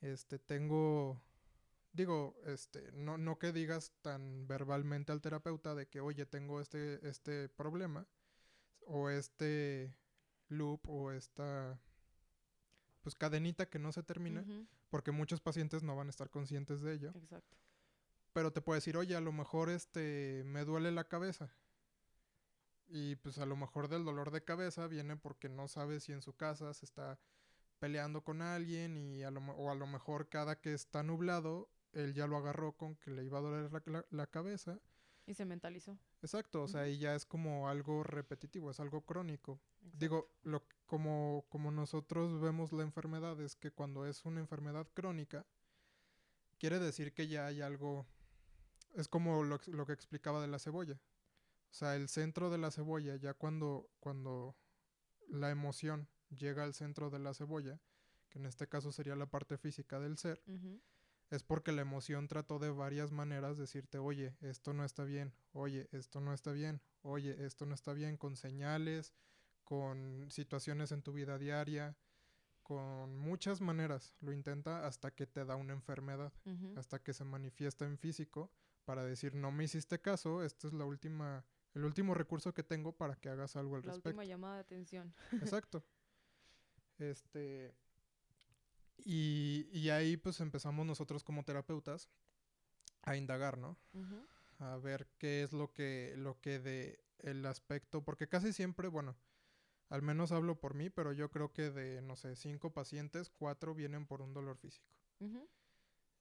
Este, 0.02 0.40
tengo 0.40 1.22
digo, 1.96 2.36
este, 2.46 2.92
no, 2.92 3.18
no 3.18 3.40
que 3.40 3.54
digas 3.54 3.94
tan 4.02 4.48
verbalmente 4.48 5.12
al 5.12 5.22
terapeuta 5.22 5.76
de 5.76 5.88
que, 5.88 6.02
oye, 6.02 6.26
tengo 6.26 6.60
este, 6.60 7.08
este 7.08 7.50
problema, 7.50 8.06
o 8.86 9.10
este 9.10 9.96
loop, 10.50 10.88
o 10.90 11.12
esta 11.12 11.80
pues 13.02 13.16
cadenita 13.16 13.70
que 13.70 13.78
no 13.78 13.92
se 13.92 14.02
termina, 14.04 14.44
porque 14.90 15.12
muchos 15.12 15.40
pacientes 15.40 15.84
no 15.84 15.96
van 15.96 16.08
a 16.08 16.10
estar 16.10 16.30
conscientes 16.30 16.82
de 16.82 16.94
ello. 16.94 17.12
Exacto. 17.16 17.56
Pero 18.36 18.52
te 18.52 18.62
puede 18.62 18.80
decir, 18.80 18.98
oye, 18.98 19.16
a 19.16 19.22
lo 19.22 19.32
mejor 19.32 19.70
este 19.70 20.44
me 20.46 20.66
duele 20.66 20.92
la 20.92 21.06
cabeza. 21.08 21.50
Y 22.88 23.16
pues 23.16 23.38
a 23.40 23.46
lo 23.46 23.56
mejor 23.56 23.88
del 23.88 24.04
dolor 24.04 24.30
de 24.32 24.44
cabeza 24.44 24.88
viene 24.88 25.16
porque 25.16 25.48
no 25.50 25.68
sabe 25.70 26.00
si 26.02 26.12
en 26.12 26.22
su 26.22 26.36
casa 26.36 26.74
se 26.74 26.86
está 26.86 27.18
peleando 27.80 28.24
con 28.26 28.42
alguien 28.42 28.98
y 28.98 29.24
a 29.24 29.32
lo, 29.32 29.40
o 29.42 29.72
a 29.72 29.76
lo 29.76 29.88
mejor 29.88 30.28
cada 30.30 30.60
que 30.60 30.74
está 30.74 31.02
nublado, 31.02 31.70
él 31.94 32.14
ya 32.14 32.28
lo 32.28 32.38
agarró 32.38 32.74
con 32.74 32.96
que 32.98 33.12
le 33.12 33.24
iba 33.24 33.40
a 33.40 33.42
doler 33.42 33.72
la, 33.72 33.82
la- 33.86 34.06
la 34.12 34.28
cabeza. 34.28 34.80
Y 35.26 35.34
se 35.34 35.46
mentalizó. 35.46 35.98
Exacto, 36.22 36.64
o 36.64 36.68
sea, 36.68 36.88
y 36.90 36.98
ya 36.98 37.16
es 37.16 37.26
como 37.26 37.70
algo 37.70 38.04
repetitivo, 38.04 38.70
es 38.70 38.80
algo 38.82 39.02
crónico. 39.06 39.60
Exacto. 39.80 39.98
Digo, 39.98 40.30
lo, 40.44 40.64
como, 40.86 41.46
como 41.50 41.72
nosotros 41.72 42.42
vemos 42.42 42.74
la 42.74 42.84
enfermedad 42.84 43.40
es 43.42 43.56
que 43.56 43.72
cuando 43.72 44.06
es 44.06 44.26
una 44.26 44.42
enfermedad 44.42 44.88
crónica, 44.94 45.46
quiere 46.60 46.80
decir 46.80 47.14
que 47.14 47.28
ya 47.28 47.46
hay 47.48 47.62
algo, 47.62 48.06
es 48.96 49.08
como 49.08 49.44
lo, 49.44 49.60
lo 49.68 49.86
que 49.86 49.94
explicaba 49.94 50.42
de 50.42 50.48
la 50.48 50.60
cebolla. 50.60 51.00
O 51.70 51.74
sea, 51.74 51.96
el 51.96 52.08
centro 52.08 52.50
de 52.50 52.58
la 52.58 52.72
cebolla, 52.72 53.18
ya 53.18 53.34
cuando, 53.34 53.90
cuando 54.00 54.56
la 55.28 55.52
emoción 55.52 56.08
llega 56.30 56.64
al 56.64 56.74
centro 56.74 57.10
de 57.10 57.20
la 57.20 57.34
cebolla, 57.34 57.80
que 58.30 58.40
en 58.40 58.46
este 58.46 58.68
caso 58.68 58.92
sería 58.92 59.16
la 59.16 59.30
parte 59.30 59.58
física 59.58 60.00
del 60.00 60.18
ser, 60.18 60.42
es 61.30 61.44
porque 61.44 61.72
la 61.72 61.82
emoción 61.82 62.28
trató 62.28 62.60
de 62.60 62.70
varias 62.70 63.12
maneras 63.12 63.58
decirte, 63.58 63.98
oye, 63.98 64.38
esto 64.42 64.74
no 64.74 64.86
está 64.86 65.04
bien, 65.04 65.34
oye, 65.52 65.90
esto 65.92 66.22
no 66.22 66.34
está 66.34 66.52
bien, 66.52 66.82
oye, 67.02 67.46
esto 67.46 67.66
no 67.66 67.74
está 67.74 67.94
bien, 67.94 68.16
con 68.16 68.38
señales, 68.38 69.14
con 69.64 70.28
situaciones 70.30 70.92
en 70.92 71.02
tu 71.02 71.12
vida 71.12 71.38
diaria, 71.38 71.98
con 72.64 73.18
muchas 73.18 73.60
maneras. 73.60 74.16
Lo 74.22 74.32
intenta 74.32 74.88
hasta 74.88 75.12
que 75.12 75.28
te 75.28 75.44
da 75.44 75.56
una 75.56 75.74
enfermedad, 75.74 76.32
hasta 76.78 77.00
que 77.00 77.14
se 77.14 77.26
manifiesta 77.26 77.86
en 77.86 77.98
físico 77.98 78.52
para 78.86 79.04
decir, 79.04 79.36
no 79.36 79.52
me 79.52 79.64
hiciste 79.66 80.00
caso, 80.00 80.44
este 80.44 80.68
es 80.68 80.74
la 80.74 80.86
última, 80.86 81.44
el 81.74 81.84
último 81.86 82.14
recurso 82.14 82.54
que 82.54 82.64
tengo 82.64 82.94
para 82.96 83.16
que 83.16 83.30
hagas 83.30 83.56
algo 83.56 83.76
al 83.76 83.82
La 83.82 83.88
respecto. 83.88 84.10
última 84.10 84.26
llamada 84.26 84.56
de 84.56 84.62
atención. 84.62 85.14
Exacto. 85.60 85.84
Este. 86.98 87.76
Y, 88.98 89.68
y 89.74 89.90
ahí 89.90 90.16
pues 90.18 90.40
empezamos 90.40 90.86
nosotros 90.86 91.24
como 91.24 91.44
terapeutas 91.44 92.10
a 93.02 93.16
indagar, 93.18 93.58
¿no? 93.58 93.78
A 94.60 94.78
ver 94.78 95.08
qué 95.18 95.44
es 95.44 95.52
lo 95.52 95.74
que, 95.74 96.14
lo 96.18 96.40
que 96.40 96.60
de 96.60 97.04
el 97.20 97.46
aspecto, 97.46 98.04
porque 98.04 98.28
casi 98.30 98.54
siempre, 98.54 98.88
bueno, 98.88 99.18
al 99.90 100.02
menos 100.02 100.32
hablo 100.32 100.60
por 100.60 100.74
mí, 100.76 100.90
pero 100.90 101.12
yo 101.12 101.30
creo 101.30 101.52
que 101.52 101.72
de, 101.72 102.02
no 102.02 102.16
sé, 102.16 102.36
cinco 102.36 102.72
pacientes, 102.74 103.30
cuatro 103.30 103.76
vienen 103.76 104.06
por 104.08 104.22
un 104.22 104.34
dolor 104.34 104.58
físico. 104.58 104.88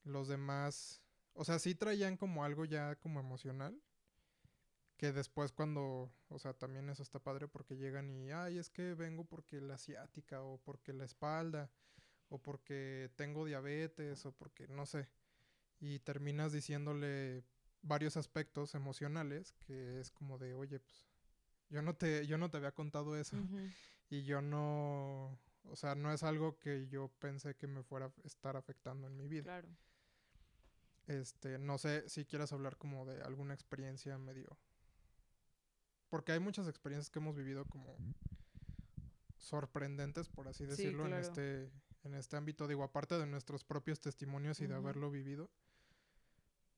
Los 0.03 0.29
demás, 0.29 1.01
o 1.35 1.45
sea, 1.45 1.59
sí 1.59 1.75
traían 1.75 2.17
como 2.17 2.45
algo 2.45 2.65
ya 2.65 2.97
como 2.97 3.21
emocional, 3.21 3.81
que 4.97 5.13
después 5.13 5.53
cuando, 5.53 6.13
o 6.29 6.39
sea, 6.39 6.55
también 6.55 6.89
eso 6.89 7.03
está 7.03 7.19
padre 7.19 7.49
porque 7.49 7.77
llegan 7.77 8.11
y, 8.11 8.31
ay, 8.31 8.59
es 8.59 8.71
que 8.71 8.95
vengo 8.95 9.25
porque 9.25 9.61
la 9.61 9.75
asiática 9.75 10.43
o 10.43 10.59
porque 10.59 10.93
la 10.93 11.05
espalda 11.05 11.71
o 12.29 12.39
porque 12.41 13.11
tengo 13.17 13.45
diabetes 13.45 14.25
o 14.27 14.33
porque 14.33 14.69
no 14.69 14.87
sé. 14.87 15.09
Y 15.81 15.99
terminas 15.99 16.53
diciéndole 16.53 17.45
varios 17.83 18.17
aspectos 18.17 18.75
emocionales 18.75 19.53
que 19.53 20.01
es 20.01 20.11
como 20.11 20.39
de, 20.39 20.55
oye, 20.55 20.81
pues 20.81 21.07
yo 21.69 21.83
no 21.83 21.95
te 21.95 22.27
yo 22.27 22.39
no 22.39 22.51
te 22.51 22.59
había 22.59 22.73
contado 22.73 23.17
eso 23.17 23.37
y 24.11 24.23
yo 24.23 24.41
no, 24.41 25.39
o 25.65 25.77
sea, 25.77 25.95
no 25.95 26.13
es 26.13 26.23
algo 26.23 26.59
que 26.59 26.87
yo 26.89 27.09
pensé 27.19 27.57
que 27.57 27.67
me 27.67 27.83
fuera 27.83 28.07
a 28.07 28.13
estar 28.25 28.57
afectando 28.57 29.07
en 29.07 29.17
mi 29.17 29.27
vida. 29.27 29.45
Claro. 29.45 29.69
Este, 31.07 31.59
no 31.59 31.77
sé 31.79 32.09
si 32.09 32.25
quieras 32.25 32.53
hablar 32.53 32.77
como 32.77 33.05
de 33.05 33.23
alguna 33.23 33.55
experiencia 33.55 34.17
medio. 34.19 34.57
Porque 36.09 36.33
hay 36.33 36.41
muchas 36.41 36.69
experiencias 36.69 37.11
que 37.11 37.19
hemos 37.19 37.35
vivido 37.37 37.65
como 37.67 37.97
sorprendentes, 39.39 40.29
por 40.29 40.49
así 40.49 40.65
Sí, 40.65 40.71
decirlo, 40.71 41.07
claro. 41.07 41.15
en 41.17 41.21
este, 41.21 41.71
en 42.05 42.15
este 42.15 42.37
ámbito. 42.37 42.67
Digo, 42.69 42.83
aparte 42.85 43.19
de 43.19 43.27
nuestros 43.27 43.65
propios 43.65 44.01
testimonios 44.01 44.61
y 44.61 44.67
de 44.67 44.75
haberlo 44.75 45.11
vivido. 45.11 45.51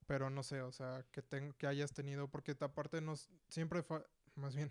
Pero 0.07 0.31
no 0.31 0.43
sé, 0.43 0.63
o 0.63 0.73
sea, 0.73 1.05
que 1.11 1.23
ten- 1.23 1.53
que 1.55 1.67
hayas 1.67 1.93
tenido, 1.93 2.29
porque 2.29 2.57
aparte 2.61 3.01
nos 3.01 3.29
siempre 3.49 3.83
fa- 3.83 4.07
más 4.37 4.55
bien, 4.55 4.71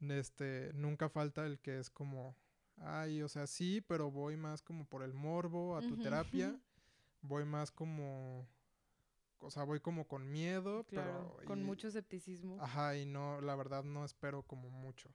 este, 0.00 0.72
nunca 0.74 1.08
falta 1.08 1.46
el 1.46 1.60
que 1.60 1.78
es 1.78 1.90
como, 1.90 2.36
ay, 2.78 3.22
o 3.22 3.28
sea, 3.28 3.46
sí, 3.46 3.80
pero 3.80 4.10
voy 4.10 4.36
más 4.36 4.62
como 4.62 4.84
por 4.84 5.02
el 5.02 5.14
morbo 5.14 5.76
a 5.76 5.80
tu 5.82 5.94
Ujú. 5.94 6.02
terapia 6.02 6.60
voy 7.26 7.44
más 7.44 7.70
como 7.70 8.46
o 9.38 9.50
sea 9.50 9.64
voy 9.64 9.80
como 9.80 10.06
con 10.08 10.30
miedo 10.30 10.84
Claro. 10.84 11.34
pero 11.36 11.46
Con 11.48 11.62
mucho 11.62 11.88
escepticismo. 11.88 12.60
ajá 12.60 12.96
y 12.96 13.04
no 13.06 13.40
la 13.40 13.54
verdad 13.56 13.84
no 13.84 14.04
espero 14.04 14.42
como 14.42 14.70
mucho. 14.70 15.10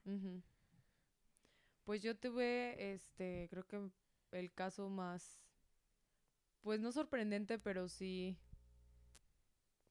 Pues 1.84 2.02
yo 2.04 2.16
tuve, 2.16 2.94
este, 2.94 3.48
creo 3.50 3.66
que 3.68 3.90
el 4.32 4.54
caso 4.54 4.88
más, 4.90 5.42
pues 6.62 6.80
no 6.80 6.92
sorprendente, 6.92 7.58
pero 7.58 7.90
sí, 7.90 8.38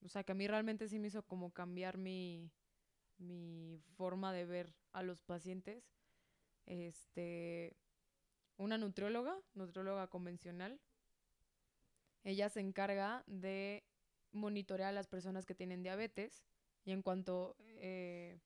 o 0.02 0.08
sea, 0.08 0.22
que 0.24 0.32
a 0.32 0.36
mí 0.36 0.46
realmente 0.46 0.88
sí 0.88 0.98
me 1.00 1.08
hizo 1.08 1.22
como 1.26 1.50
cambiar 1.52 1.98
mi, 1.98 2.50
mi 3.18 3.82
forma 3.96 4.32
de 4.32 4.46
ver 4.46 4.74
a 4.92 5.02
los 5.02 5.20
pacientes. 5.22 5.84
Este, 6.64 7.76
una 8.56 8.78
nutrióloga, 8.78 9.36
nutrióloga 9.54 10.06
convencional. 10.06 10.80
Ella 12.24 12.48
se 12.48 12.60
encarga 12.60 13.24
de 13.26 13.84
monitorear 14.32 14.90
a 14.90 14.92
las 14.92 15.08
personas 15.08 15.46
que 15.46 15.54
tienen 15.54 15.82
diabetes 15.82 16.44
y 16.84 16.92
en 16.92 17.02
cuanto 17.02 17.56
eh, 17.78 18.38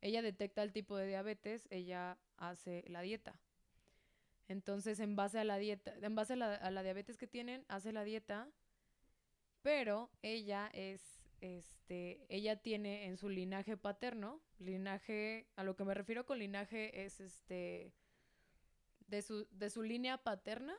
ella 0.00 0.22
detecta 0.22 0.62
el 0.62 0.72
tipo 0.72 0.96
de 0.96 1.06
diabetes, 1.06 1.66
ella 1.70 2.18
hace 2.36 2.84
la 2.88 3.00
dieta. 3.02 3.40
Entonces, 4.48 5.00
en 5.00 5.16
base 5.16 5.38
a 5.38 5.44
la 5.44 5.56
dieta, 5.56 5.94
en 6.02 6.14
base 6.14 6.34
a 6.34 6.36
la, 6.36 6.54
a 6.54 6.70
la 6.70 6.82
diabetes 6.82 7.16
que 7.16 7.26
tienen, 7.26 7.64
hace 7.68 7.92
la 7.92 8.04
dieta, 8.04 8.50
pero 9.62 10.10
ella 10.20 10.70
es, 10.74 11.24
este, 11.40 12.26
ella 12.28 12.56
tiene 12.56 13.06
en 13.06 13.16
su 13.16 13.30
linaje 13.30 13.78
paterno, 13.78 14.42
linaje, 14.58 15.46
a 15.56 15.64
lo 15.64 15.74
que 15.74 15.84
me 15.84 15.94
refiero 15.94 16.26
con 16.26 16.38
linaje 16.38 17.04
es, 17.04 17.20
este, 17.20 17.94
de 19.06 19.22
su, 19.22 19.46
de 19.50 19.70
su 19.70 19.82
línea 19.82 20.18
paterna 20.18 20.76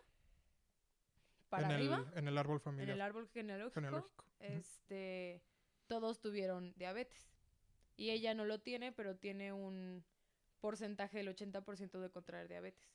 para 1.56 1.68
en 1.68 1.74
arriba, 1.74 2.06
el 2.12 2.18
en 2.20 2.28
el 2.28 2.38
árbol 2.38 2.56
en 2.58 2.62
familiar 2.62 2.96
el 2.96 3.02
árbol 3.02 3.28
genealógico, 3.30 3.74
genealógico 3.74 4.26
este, 4.40 5.42
todos 5.88 6.20
tuvieron 6.20 6.74
diabetes. 6.76 7.32
Y 7.98 8.10
ella 8.10 8.34
no 8.34 8.46
lo 8.46 8.60
tiene, 8.60 8.92
pero 8.92 9.16
tiene 9.16 9.54
un 9.54 10.04
porcentaje 10.60 11.20
del 11.20 11.30
80% 11.30 12.00
de 12.00 12.10
contraer 12.10 12.48
diabetes. 12.48 12.90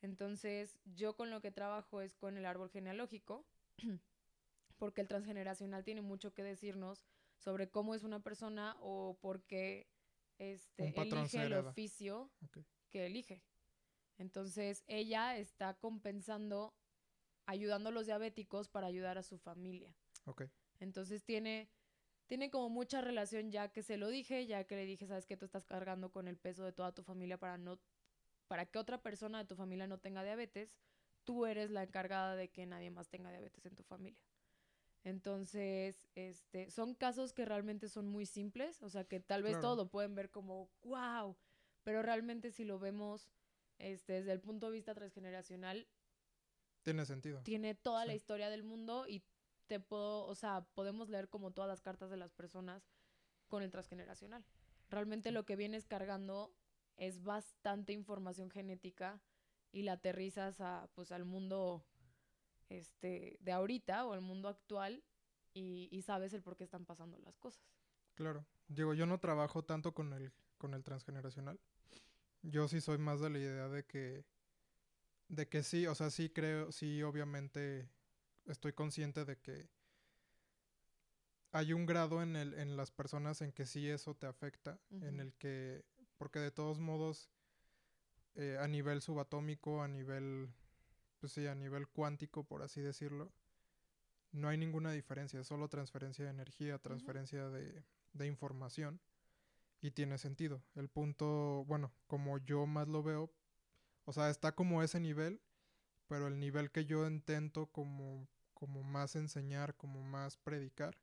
Entonces, 0.00 0.78
yo 0.84 1.16
con 1.16 1.30
lo 1.30 1.40
que 1.40 1.50
trabajo 1.50 2.00
es 2.00 2.14
con 2.16 2.36
el 2.36 2.46
árbol 2.46 2.70
genealógico, 2.70 3.44
porque 4.78 5.00
el 5.00 5.08
transgeneracional 5.08 5.84
tiene 5.84 6.02
mucho 6.02 6.34
que 6.34 6.42
decirnos 6.42 7.04
sobre 7.38 7.70
cómo 7.70 7.94
es 7.94 8.02
una 8.02 8.20
persona 8.20 8.76
o 8.80 9.16
por 9.20 9.42
qué 9.44 9.88
este, 10.38 10.88
elige 10.88 11.42
el 11.42 11.54
oficio 11.54 12.30
Ok. 12.44 12.58
que 12.90 13.06
elige. 13.06 13.42
Entonces, 14.18 14.84
ella 14.86 15.36
está 15.36 15.74
compensando, 15.74 16.74
ayudando 17.46 17.88
a 17.88 17.92
los 17.92 18.06
diabéticos 18.06 18.68
para 18.68 18.86
ayudar 18.86 19.18
a 19.18 19.22
su 19.22 19.38
familia. 19.38 19.94
ok 20.26 20.44
Entonces 20.80 21.24
tiene, 21.24 21.68
tiene 22.26 22.50
como 22.50 22.68
mucha 22.68 23.00
relación 23.00 23.50
ya 23.50 23.72
que 23.72 23.82
se 23.82 23.96
lo 23.96 24.08
dije, 24.08 24.46
ya 24.46 24.64
que 24.64 24.76
le 24.76 24.86
dije, 24.86 25.06
sabes 25.06 25.26
que 25.26 25.36
tú 25.36 25.44
estás 25.44 25.64
cargando 25.64 26.10
con 26.10 26.28
el 26.28 26.36
peso 26.36 26.64
de 26.64 26.72
toda 26.72 26.92
tu 26.92 27.02
familia 27.02 27.38
para 27.38 27.58
no, 27.58 27.80
para 28.48 28.66
que 28.66 28.78
otra 28.78 29.02
persona 29.02 29.38
de 29.38 29.44
tu 29.44 29.56
familia 29.56 29.86
no 29.86 29.98
tenga 29.98 30.24
diabetes, 30.24 30.74
tú 31.24 31.46
eres 31.46 31.70
la 31.70 31.84
encargada 31.84 32.36
de 32.36 32.50
que 32.50 32.66
nadie 32.66 32.90
más 32.90 33.08
tenga 33.08 33.30
diabetes 33.30 33.64
en 33.66 33.76
tu 33.76 33.82
familia. 33.82 34.20
Entonces, 35.04 36.06
este, 36.14 36.70
son 36.70 36.94
casos 36.94 37.32
que 37.32 37.44
realmente 37.44 37.88
son 37.88 38.06
muy 38.06 38.24
simples, 38.24 38.82
o 38.82 38.88
sea 38.88 39.04
que 39.04 39.18
tal 39.20 39.42
vez 39.42 39.52
Claro. 39.52 39.68
todo 39.68 39.84
lo 39.84 39.90
pueden 39.90 40.14
ver 40.14 40.30
como 40.30 40.70
wow, 40.82 41.36
pero 41.82 42.02
realmente 42.02 42.52
si 42.52 42.64
lo 42.64 42.78
vemos 42.78 43.28
este, 43.78 44.12
desde 44.14 44.32
el 44.32 44.40
punto 44.40 44.66
de 44.66 44.72
vista 44.72 44.94
transgeneracional, 44.94 45.88
tiene 46.82 47.04
sentido 47.06 47.42
tiene 47.42 47.74
toda 47.74 48.04
la 48.04 48.14
historia 48.14 48.50
del 48.50 48.64
mundo 48.64 49.06
y 49.06 49.22
te 49.66 49.80
puedo, 49.80 50.26
o 50.26 50.34
sea, 50.34 50.66
podemos 50.74 51.08
leer 51.08 51.28
como 51.28 51.50
todas 51.50 51.68
las 51.68 51.80
cartas 51.80 52.10
de 52.10 52.16
las 52.16 52.32
personas 52.32 52.90
con 53.48 53.62
el 53.62 53.70
transgeneracional. 53.70 54.44
Realmente 54.90 55.30
lo 55.30 55.44
que 55.44 55.56
vienes 55.56 55.86
cargando 55.86 56.54
es 56.96 57.22
bastante 57.22 57.92
información 57.92 58.50
genética 58.50 59.22
y 59.70 59.82
la 59.82 59.92
aterrizas 59.92 60.60
a, 60.60 60.90
pues, 60.94 61.12
al 61.12 61.24
mundo 61.24 61.86
este, 62.68 63.38
de 63.40 63.52
ahorita 63.52 64.04
o 64.04 64.14
el 64.14 64.20
mundo 64.20 64.48
actual 64.48 65.02
y, 65.54 65.88
y 65.90 66.02
sabes 66.02 66.32
el 66.34 66.42
por 66.42 66.56
qué 66.56 66.64
están 66.64 66.84
pasando 66.84 67.18
las 67.20 67.38
cosas. 67.38 67.64
Claro. 68.14 68.46
Digo, 68.68 68.94
yo 68.94 69.06
no 69.06 69.20
trabajo 69.20 69.64
tanto 69.64 69.94
con 69.94 70.12
el, 70.12 70.32
con 70.58 70.74
el 70.74 70.82
transgeneracional. 70.82 71.58
Yo 72.42 72.68
sí 72.68 72.80
soy 72.80 72.98
más 72.98 73.20
de 73.20 73.30
la 73.30 73.38
idea 73.38 73.68
de 73.68 73.84
que, 73.84 74.24
de 75.28 75.48
que 75.48 75.62
sí, 75.62 75.86
o 75.86 75.94
sea, 75.94 76.10
sí 76.10 76.30
creo, 76.30 76.72
sí, 76.72 77.02
obviamente 77.02 77.88
estoy 78.46 78.72
consciente 78.72 79.24
de 79.24 79.38
que 79.38 79.68
hay 81.52 81.72
un 81.72 81.86
grado 81.86 82.22
en, 82.22 82.36
el, 82.36 82.54
en 82.54 82.76
las 82.76 82.90
personas 82.90 83.42
en 83.42 83.52
que 83.52 83.66
sí 83.66 83.88
eso 83.88 84.14
te 84.14 84.26
afecta, 84.26 84.80
en 84.90 85.20
el 85.20 85.34
que, 85.34 85.84
porque 86.16 86.38
de 86.38 86.50
todos 86.50 86.78
modos, 86.78 87.30
eh, 88.34 88.56
a 88.58 88.66
nivel 88.68 89.02
subatómico, 89.02 89.82
a 89.82 89.88
nivel, 89.88 90.48
pues 91.18 91.32
sí, 91.32 91.46
a 91.46 91.54
nivel 91.54 91.88
cuántico, 91.88 92.44
por 92.44 92.62
así 92.62 92.80
decirlo, 92.80 93.32
no 94.32 94.48
hay 94.48 94.56
ninguna 94.56 94.92
diferencia, 94.92 95.40
es 95.40 95.46
solo 95.46 95.68
transferencia 95.68 96.24
de 96.24 96.30
energía, 96.30 96.78
transferencia 96.78 97.48
de, 97.50 97.84
de 98.14 98.26
información, 98.26 99.00
y 99.82 99.90
tiene 99.90 100.16
sentido. 100.16 100.62
El 100.76 100.88
punto, 100.88 101.64
bueno, 101.66 101.92
como 102.06 102.38
yo 102.38 102.66
más 102.66 102.88
lo 102.88 103.02
veo, 103.02 103.30
o 104.12 104.14
sea, 104.14 104.28
está 104.30 104.52
como 104.54 104.82
ese 104.82 105.00
nivel, 105.00 105.40
pero 106.08 106.28
el 106.28 106.38
nivel 106.40 106.70
que 106.70 106.84
yo 106.86 107.06
intento 107.06 107.68
como, 107.68 108.28
como 108.54 108.82
más 108.82 109.16
enseñar, 109.16 109.76
como 109.76 110.02
más 110.02 110.36
predicar, 110.38 110.98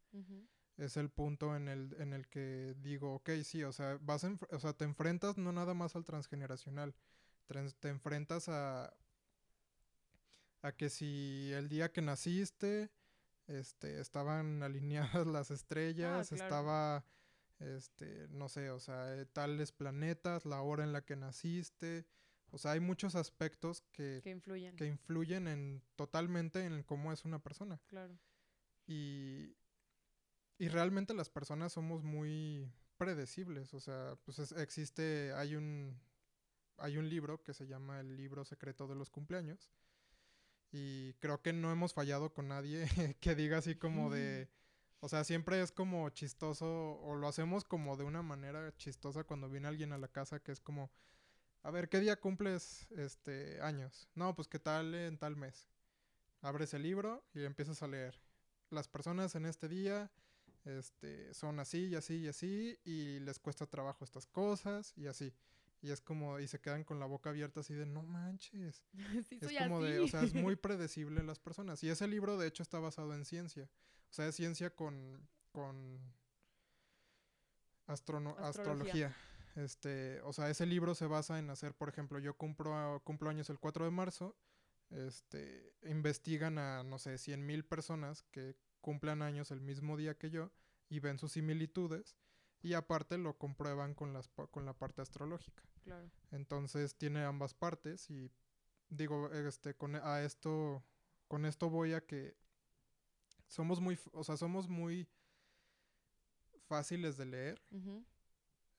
es 0.77 0.97
el 0.97 1.09
punto 1.09 1.55
en 1.55 1.67
el, 1.69 1.95
en 1.99 2.13
el 2.13 2.27
que 2.27 2.75
digo, 2.79 3.15
ok, 3.15 3.31
sí, 3.43 3.63
o 3.63 3.71
sea, 3.73 3.97
vas 4.01 4.23
a 4.25 4.29
enf- 4.29 4.47
o 4.51 4.59
sea, 4.59 4.73
te 4.73 4.85
enfrentas 4.85 5.37
no 5.37 5.51
nada 5.51 5.73
más 5.73 5.95
al 5.95 6.05
transgeneracional, 6.05 6.95
trans- 7.47 7.75
te 7.77 7.89
enfrentas 7.89 8.49
a, 8.49 8.93
a 10.61 10.71
que 10.73 10.89
si 10.89 11.51
el 11.53 11.69
día 11.69 11.91
que 11.91 12.01
naciste, 12.01 12.91
este, 13.47 13.99
estaban 14.01 14.63
alineadas 14.63 15.27
las 15.27 15.51
estrellas, 15.51 16.29
claro. 16.29 16.45
estaba, 16.45 17.05
este, 17.59 18.27
no 18.29 18.49
sé, 18.49 18.71
o 18.71 18.79
sea, 18.79 19.15
eh, 19.17 19.25
tales 19.25 19.71
planetas, 19.71 20.45
la 20.45 20.61
hora 20.61 20.83
en 20.83 20.93
la 20.93 21.03
que 21.05 21.15
naciste, 21.15 22.05
o 22.51 22.57
sea, 22.57 22.71
hay 22.71 22.79
muchos 22.79 23.15
aspectos 23.15 23.81
que, 23.91 24.21
Que 24.23 24.31
influyen. 24.31 24.75
que 24.75 24.85
influyen 24.87 25.47
en 25.47 25.81
totalmente 25.95 26.65
en 26.65 26.83
cómo 26.83 27.11
es 27.13 27.25
una 27.25 27.39
persona. 27.39 27.79
Claro. 27.87 28.17
Y, 28.87 29.55
y 30.57 30.67
realmente 30.69 31.13
las 31.13 31.29
personas 31.29 31.73
somos 31.73 32.03
muy 32.03 32.71
predecibles. 32.97 33.73
O 33.73 33.79
sea, 33.79 34.17
pues 34.25 34.39
es- 34.39 34.51
existe, 34.53 35.31
hay 35.33 35.55
un, 35.55 35.99
hay 36.77 36.97
un 36.97 37.07
libro 37.09 37.43
que 37.43 37.53
se 37.53 37.67
llama 37.67 37.99
El 37.99 38.15
libro 38.17 38.43
secreto 38.45 38.87
de 38.87 38.95
los 38.95 39.09
cumpleaños. 39.09 39.69
Y 40.71 41.13
creo 41.15 41.41
que 41.41 41.51
no 41.53 41.71
hemos 41.71 41.93
fallado 41.93 42.33
con 42.33 42.47
nadie 42.47 42.85
que 43.21 43.35
diga 43.35 43.57
así 43.59 43.75
como 43.75 44.09
de... 44.09 44.49
O 45.01 45.07
sea, 45.07 45.23
siempre 45.23 45.61
es 45.61 45.71
como 45.71 46.09
chistoso 46.09 46.99
o 46.99 47.15
lo 47.15 47.29
hacemos 47.29 47.63
como 47.63 47.95
de 47.95 48.03
una 48.03 48.21
manera 48.21 48.75
chistosa 48.75 49.23
cuando 49.23 49.49
viene 49.49 49.69
alguien 49.69 49.93
a 49.93 49.97
la 49.97 50.09
casa 50.09 50.41
que 50.41 50.51
es 50.51 50.59
como, 50.59 50.91
a 51.63 51.71
ver, 51.71 51.89
¿qué 51.89 51.99
día 51.99 52.19
cumples 52.19 52.87
este 52.91 53.61
años? 53.61 54.07
No, 54.15 54.35
pues 54.35 54.47
qué 54.47 54.59
tal 54.59 54.93
en 54.95 55.17
tal 55.17 55.35
mes. 55.35 55.67
Abres 56.41 56.73
el 56.73 56.83
libro 56.83 57.23
y 57.33 57.43
empiezas 57.43 57.81
a 57.83 57.87
leer. 57.87 58.19
Las 58.69 58.87
personas 58.87 59.35
en 59.35 59.45
este 59.45 59.67
día 59.67 60.09
este, 60.65 61.33
son 61.33 61.59
así 61.59 61.87
y 61.87 61.95
así 61.95 62.15
y 62.17 62.27
así 62.27 62.79
y 62.85 63.19
les 63.19 63.39
cuesta 63.39 63.65
trabajo 63.65 64.03
estas 64.05 64.25
cosas 64.25 64.93
y 64.95 65.07
así. 65.07 65.33
Y 65.81 65.91
es 65.91 66.01
como, 66.01 66.39
y 66.39 66.47
se 66.47 66.59
quedan 66.59 66.83
con 66.83 66.99
la 66.99 67.05
boca 67.05 67.29
abierta 67.29 67.61
así 67.61 67.73
de, 67.73 67.85
no 67.85 68.03
manches. 68.03 68.83
sí, 69.29 69.39
Es 69.41 69.57
como 69.63 69.79
así. 69.79 69.87
de, 69.93 69.99
o 70.01 70.07
sea, 70.07 70.21
es 70.23 70.33
muy 70.33 70.55
predecible 70.57 71.23
las 71.23 71.39
personas. 71.39 71.83
Y 71.83 71.89
ese 71.89 72.07
libro, 72.07 72.37
de 72.37 72.47
hecho, 72.47 72.63
está 72.63 72.79
basado 72.79 73.13
en 73.15 73.23
ciencia. 73.25 73.69
O 74.09 74.13
sea, 74.13 74.27
es 74.27 74.35
ciencia 74.35 74.69
con, 74.75 75.27
con 75.51 75.99
astrono- 77.87 78.35
Astrología. 78.37 79.07
astrología. 79.07 79.15
Este, 79.55 80.21
o 80.21 80.33
sea, 80.33 80.49
ese 80.49 80.65
libro 80.65 80.95
se 80.95 81.07
basa 81.07 81.39
en 81.39 81.49
hacer, 81.49 81.73
por 81.73 81.89
ejemplo, 81.89 82.19
yo 82.19 82.35
cumplo, 82.35 83.01
cumplo 83.03 83.29
años 83.29 83.49
el 83.49 83.59
4 83.59 83.85
de 83.85 83.91
marzo, 83.91 84.37
este, 84.89 85.73
investigan 85.83 86.57
a, 86.57 86.83
no 86.83 86.97
sé, 86.99 87.17
100 87.17 87.45
mil 87.45 87.65
personas 87.65 88.23
que 88.31 88.55
cumplan 88.81 89.21
años 89.21 89.51
el 89.51 89.61
mismo 89.61 89.97
día 89.97 90.17
que 90.17 90.29
yo 90.29 90.51
y 90.87 90.99
ven 90.99 91.19
sus 91.19 91.33
similitudes 91.33 92.15
y 92.61 92.73
aparte 92.73 93.17
lo 93.17 93.37
comprueban 93.37 93.93
con, 93.93 94.13
las, 94.13 94.27
con 94.27 94.65
la 94.65 94.73
parte 94.73 95.01
astrológica. 95.01 95.63
Claro. 95.83 96.09
Entonces 96.31 96.95
tiene 96.95 97.23
ambas 97.23 97.53
partes 97.53 98.09
y 98.09 98.31
digo, 98.89 99.31
este, 99.31 99.75
con 99.75 99.95
a 99.95 100.23
esto, 100.23 100.83
con 101.27 101.45
esto 101.45 101.69
voy 101.69 101.93
a 101.93 102.01
que 102.01 102.35
somos 103.47 103.79
muy, 103.79 103.97
o 104.11 104.23
sea, 104.23 104.37
somos 104.37 104.67
muy 104.67 105.07
fáciles 106.67 107.17
de 107.17 107.25
leer. 107.25 107.61
Ujú. 107.71 108.05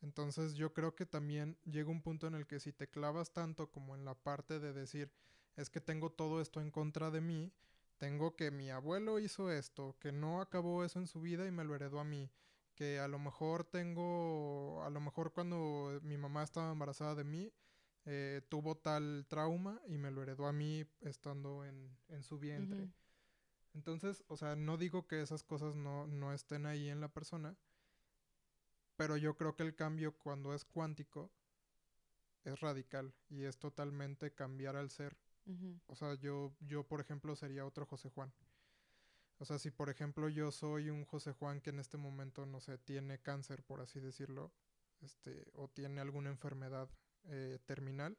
Entonces 0.02 0.54
yo 0.54 0.72
creo 0.72 0.94
que 0.94 1.06
también 1.06 1.58
llega 1.64 1.90
un 1.90 2.02
punto 2.02 2.26
en 2.26 2.34
el 2.34 2.46
que 2.46 2.60
si 2.60 2.72
te 2.72 2.88
clavas 2.88 3.32
tanto 3.32 3.70
como 3.70 3.94
en 3.94 4.04
la 4.04 4.14
parte 4.14 4.58
de 4.58 4.72
decir, 4.72 5.12
es 5.56 5.68
que 5.68 5.80
tengo 5.80 6.10
todo 6.10 6.40
esto 6.40 6.60
en 6.60 6.70
contra 6.70 7.10
de 7.10 7.20
mí, 7.20 7.52
tengo 7.98 8.34
que 8.34 8.50
mi 8.50 8.70
abuelo 8.70 9.18
hizo 9.18 9.50
esto, 9.50 9.96
que 10.00 10.10
no 10.10 10.40
acabó 10.40 10.84
eso 10.84 10.98
en 10.98 11.06
su 11.06 11.20
vida 11.20 11.46
y 11.46 11.50
me 11.50 11.64
lo 11.64 11.74
heredó 11.74 12.00
a 12.00 12.04
mí, 12.04 12.30
que 12.74 12.98
a 12.98 13.08
lo 13.08 13.18
mejor 13.18 13.64
tengo, 13.64 14.82
a 14.84 14.90
lo 14.90 15.00
mejor 15.00 15.32
cuando 15.32 16.00
mi 16.02 16.16
mamá 16.16 16.42
estaba 16.42 16.72
embarazada 16.72 17.14
de 17.14 17.24
mí, 17.24 17.52
eh, 18.06 18.40
tuvo 18.48 18.76
tal 18.78 19.26
trauma 19.28 19.82
y 19.86 19.98
me 19.98 20.10
lo 20.10 20.22
heredó 20.22 20.46
a 20.46 20.52
mí 20.52 20.86
estando 21.02 21.66
en, 21.66 21.94
en 22.08 22.22
su 22.22 22.38
vientre. 22.38 22.88
Entonces, 23.74 24.24
o 24.28 24.36
sea, 24.38 24.56
no 24.56 24.78
digo 24.78 25.06
que 25.06 25.20
esas 25.20 25.42
cosas 25.42 25.76
no, 25.76 26.06
no 26.06 26.32
estén 26.32 26.64
ahí 26.64 26.88
en 26.88 27.00
la 27.00 27.08
persona, 27.08 27.54
pero 29.00 29.16
yo 29.16 29.34
creo 29.34 29.56
que 29.56 29.62
el 29.62 29.74
cambio 29.74 30.12
cuando 30.12 30.52
es 30.52 30.66
cuántico 30.66 31.32
es 32.44 32.60
radical 32.60 33.14
y 33.30 33.44
es 33.44 33.58
totalmente 33.58 34.34
cambiar 34.34 34.76
al 34.76 34.90
ser. 34.90 35.16
O 35.86 35.94
sea, 35.96 36.16
yo, 36.16 36.52
yo 36.60 36.84
por 36.84 37.00
ejemplo, 37.00 37.34
sería 37.34 37.64
otro 37.64 37.86
José 37.86 38.10
Juan. 38.10 38.30
O 39.38 39.46
sea, 39.46 39.58
si 39.58 39.70
por 39.70 39.88
ejemplo 39.88 40.28
yo 40.28 40.52
soy 40.52 40.90
un 40.90 41.06
José 41.06 41.32
Juan 41.32 41.62
que 41.62 41.70
en 41.70 41.78
este 41.78 41.96
momento, 41.96 42.44
no 42.44 42.60
sé, 42.60 42.76
tiene 42.76 43.18
cáncer, 43.18 43.62
por 43.62 43.80
así 43.80 44.00
decirlo, 44.00 44.52
este, 45.00 45.50
o 45.54 45.68
tiene 45.68 46.02
alguna 46.02 46.28
enfermedad 46.28 46.90
eh, 47.24 47.58
terminal, 47.64 48.18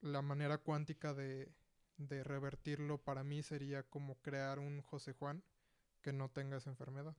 la 0.00 0.22
manera 0.22 0.56
cuántica 0.56 1.12
de, 1.12 1.52
de 1.98 2.24
revertirlo 2.24 3.04
para 3.04 3.22
mí 3.22 3.42
sería 3.42 3.82
como 3.82 4.18
crear 4.22 4.58
un 4.58 4.80
José 4.80 5.12
Juan 5.12 5.44
que 6.00 6.14
no 6.14 6.30
tenga 6.30 6.56
esa 6.56 6.70
enfermedad. 6.70 7.14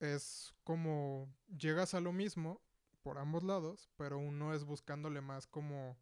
Es 0.00 0.54
como 0.64 1.28
llegas 1.56 1.94
a 1.94 2.00
lo 2.00 2.12
mismo 2.12 2.60
por 3.02 3.18
ambos 3.18 3.42
lados, 3.42 3.88
pero 3.96 4.18
uno 4.18 4.54
es 4.54 4.64
buscándole 4.64 5.20
más 5.20 5.46
como 5.46 5.96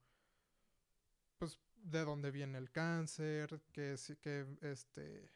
pues 1.38 1.58
de 1.76 2.04
dónde 2.04 2.30
viene 2.30 2.58
el 2.58 2.70
cáncer, 2.70 3.62
que 3.72 3.96
que 4.20 4.46
este 4.62 5.30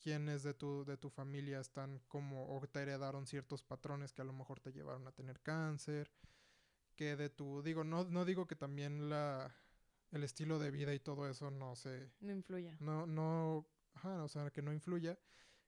quiénes 0.00 0.42
de 0.42 0.54
tu 0.54 0.84
de 0.84 0.96
tu 0.96 1.10
familia 1.10 1.60
están 1.60 2.00
como 2.08 2.56
o 2.56 2.66
te 2.66 2.80
heredaron 2.82 3.26
ciertos 3.26 3.62
patrones 3.62 4.12
que 4.12 4.22
a 4.22 4.24
lo 4.24 4.32
mejor 4.32 4.60
te 4.60 4.72
llevaron 4.72 5.06
a 5.06 5.12
tener 5.12 5.40
cáncer, 5.40 6.10
que 6.96 7.16
de 7.16 7.30
tu 7.30 7.62
digo 7.62 7.84
no 7.84 8.04
no 8.04 8.24
digo 8.24 8.46
que 8.46 8.56
también 8.56 9.08
la 9.10 9.54
el 10.10 10.24
estilo 10.24 10.58
de 10.58 10.70
vida 10.70 10.94
y 10.94 11.00
todo 11.00 11.28
eso 11.28 11.50
no 11.50 11.74
se 11.76 12.10
No 12.20 12.32
influya. 12.32 12.76
no, 12.80 13.06
no, 13.06 13.66
ajá, 13.94 14.24
o 14.24 14.28
sea, 14.28 14.50
que 14.50 14.62
no 14.62 14.72
influya. 14.72 15.18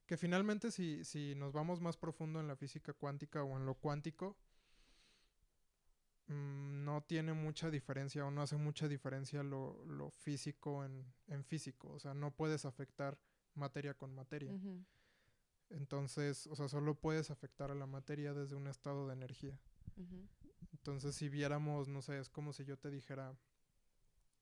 Que 0.05 0.17
finalmente 0.17 0.71
si, 0.71 1.03
si 1.03 1.35
nos 1.35 1.51
vamos 1.53 1.81
más 1.81 1.97
profundo 1.97 2.39
en 2.39 2.47
la 2.47 2.55
física 2.55 2.93
cuántica 2.93 3.43
o 3.43 3.57
en 3.57 3.65
lo 3.65 3.75
cuántico, 3.75 4.37
mm, 6.27 6.83
no 6.83 7.03
tiene 7.03 7.33
mucha 7.33 7.71
diferencia 7.71 8.25
o 8.25 8.31
no 8.31 8.41
hace 8.41 8.55
mucha 8.55 8.87
diferencia 8.87 9.41
lo, 9.43 9.83
lo 9.85 10.11
físico 10.11 10.85
en, 10.85 11.05
en 11.27 11.43
físico. 11.43 11.91
O 11.91 11.99
sea, 11.99 12.13
no 12.13 12.31
puedes 12.31 12.65
afectar 12.65 13.17
materia 13.55 13.95
con 13.95 14.13
materia. 14.13 14.53
Entonces, 15.69 16.47
o 16.47 16.55
sea, 16.55 16.67
solo 16.67 16.95
puedes 16.95 17.31
afectar 17.31 17.71
a 17.71 17.75
la 17.75 17.87
materia 17.87 18.33
desde 18.33 18.55
un 18.55 18.67
estado 18.67 19.07
de 19.07 19.13
energía. 19.13 19.59
Entonces, 20.73 21.15
si 21.15 21.29
viéramos, 21.29 21.87
no 21.87 22.01
sé, 22.01 22.19
es 22.19 22.29
como 22.29 22.53
si 22.53 22.65
yo 22.65 22.77
te 22.77 22.91
dijera, 22.91 23.35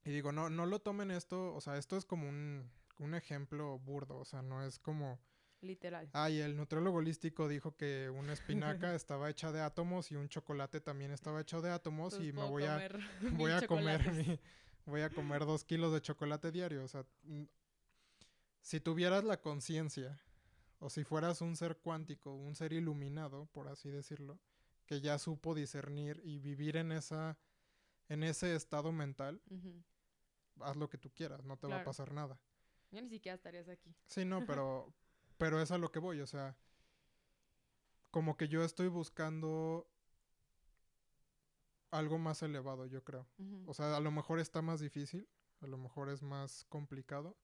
y 0.03 0.11
digo, 0.11 0.31
no, 0.31 0.49
no 0.49 0.65
lo 0.65 0.79
tomen 0.79 1.11
esto, 1.11 1.55
o 1.55 1.61
sea, 1.61 1.77
esto 1.77 1.95
es 1.95 2.05
como 2.05 2.27
un, 2.27 2.69
un 2.99 3.13
ejemplo 3.15 3.79
burdo, 3.79 4.17
o 4.17 4.25
sea, 4.25 4.41
no 4.41 4.63
es 4.63 4.79
como, 4.79 5.19
Literal. 5.63 6.09
ay, 6.11 6.41
el 6.41 6.57
nutriólogo 6.57 6.97
holístico 6.97 7.47
dijo 7.47 7.75
que 7.75 8.09
una 8.09 8.33
espinaca 8.83 8.93
estaba 8.95 9.29
hecha 9.29 9.51
de 9.51 9.61
átomos 9.61 10.11
y 10.11 10.15
un 10.15 10.27
chocolate 10.27 10.81
también 10.81 11.11
estaba 11.11 11.41
hecho 11.41 11.61
de 11.61 11.71
átomos 11.71 12.13
Entonces 12.13 12.33
y 12.33 12.33
me 12.33 12.43
voy 12.47 12.63
a, 12.63 12.73
comer 12.73 12.99
voy 13.37 13.51
a 13.51 13.65
comer 13.65 14.11
mi, 14.11 14.39
voy 14.85 15.01
a 15.01 15.09
comer 15.09 15.45
dos 15.45 15.63
kilos 15.63 15.93
de 15.93 16.01
chocolate 16.01 16.51
diario, 16.51 16.83
o 16.83 16.87
sea, 16.87 17.05
si 18.61 18.79
tuvieras 18.79 19.23
la 19.23 19.41
conciencia, 19.41 20.19
o 20.79 20.89
si 20.89 21.05
fueras 21.05 21.41
un 21.41 21.55
ser 21.55 21.77
cuántico, 21.77 22.33
un 22.35 22.55
ser 22.55 22.73
iluminado, 22.73 23.45
por 23.53 23.69
así 23.69 23.89
decirlo, 23.89 24.37
que 24.85 24.99
ya 24.99 25.17
supo 25.17 25.55
discernir 25.55 26.21
y 26.25 26.39
vivir 26.39 26.75
en 26.75 26.91
esa, 26.91 27.37
en 28.09 28.23
ese 28.23 28.53
estado 28.53 28.91
mental, 28.91 29.41
haz 30.59 30.75
lo 30.75 30.89
que 30.89 30.97
tú 30.97 31.09
quieras, 31.13 31.43
no 31.45 31.57
te 31.57 31.67
va 31.67 31.81
a 31.81 31.83
pasar 31.85 32.11
nada. 32.11 32.37
Ya 32.91 33.01
ni 33.01 33.09
siquiera 33.09 33.35
estarías 33.35 33.67
aquí. 33.69 33.95
Sí, 34.07 34.23
no, 34.23 34.45
pero, 34.45 34.93
pero 35.43 35.59
es 35.59 35.71
a 35.71 35.77
lo 35.77 35.91
que 35.91 35.99
voy, 35.99 36.21
o 36.21 36.25
sea, 36.25 36.55
como 38.11 38.37
que 38.37 38.47
yo 38.47 38.63
estoy 38.63 38.87
buscando 38.87 39.91
algo 41.91 42.17
más 42.17 42.41
elevado, 42.43 42.85
yo 42.85 43.03
creo. 43.03 43.27
O 43.65 43.73
sea, 43.73 43.97
a 43.97 43.99
lo 43.99 44.09
mejor 44.09 44.39
está 44.39 44.61
más 44.61 44.79
difícil, 44.79 45.27
a 45.59 45.67
lo 45.67 45.77
mejor 45.77 46.09
es 46.09 46.21
más 46.21 46.63
complicado, 46.69 47.37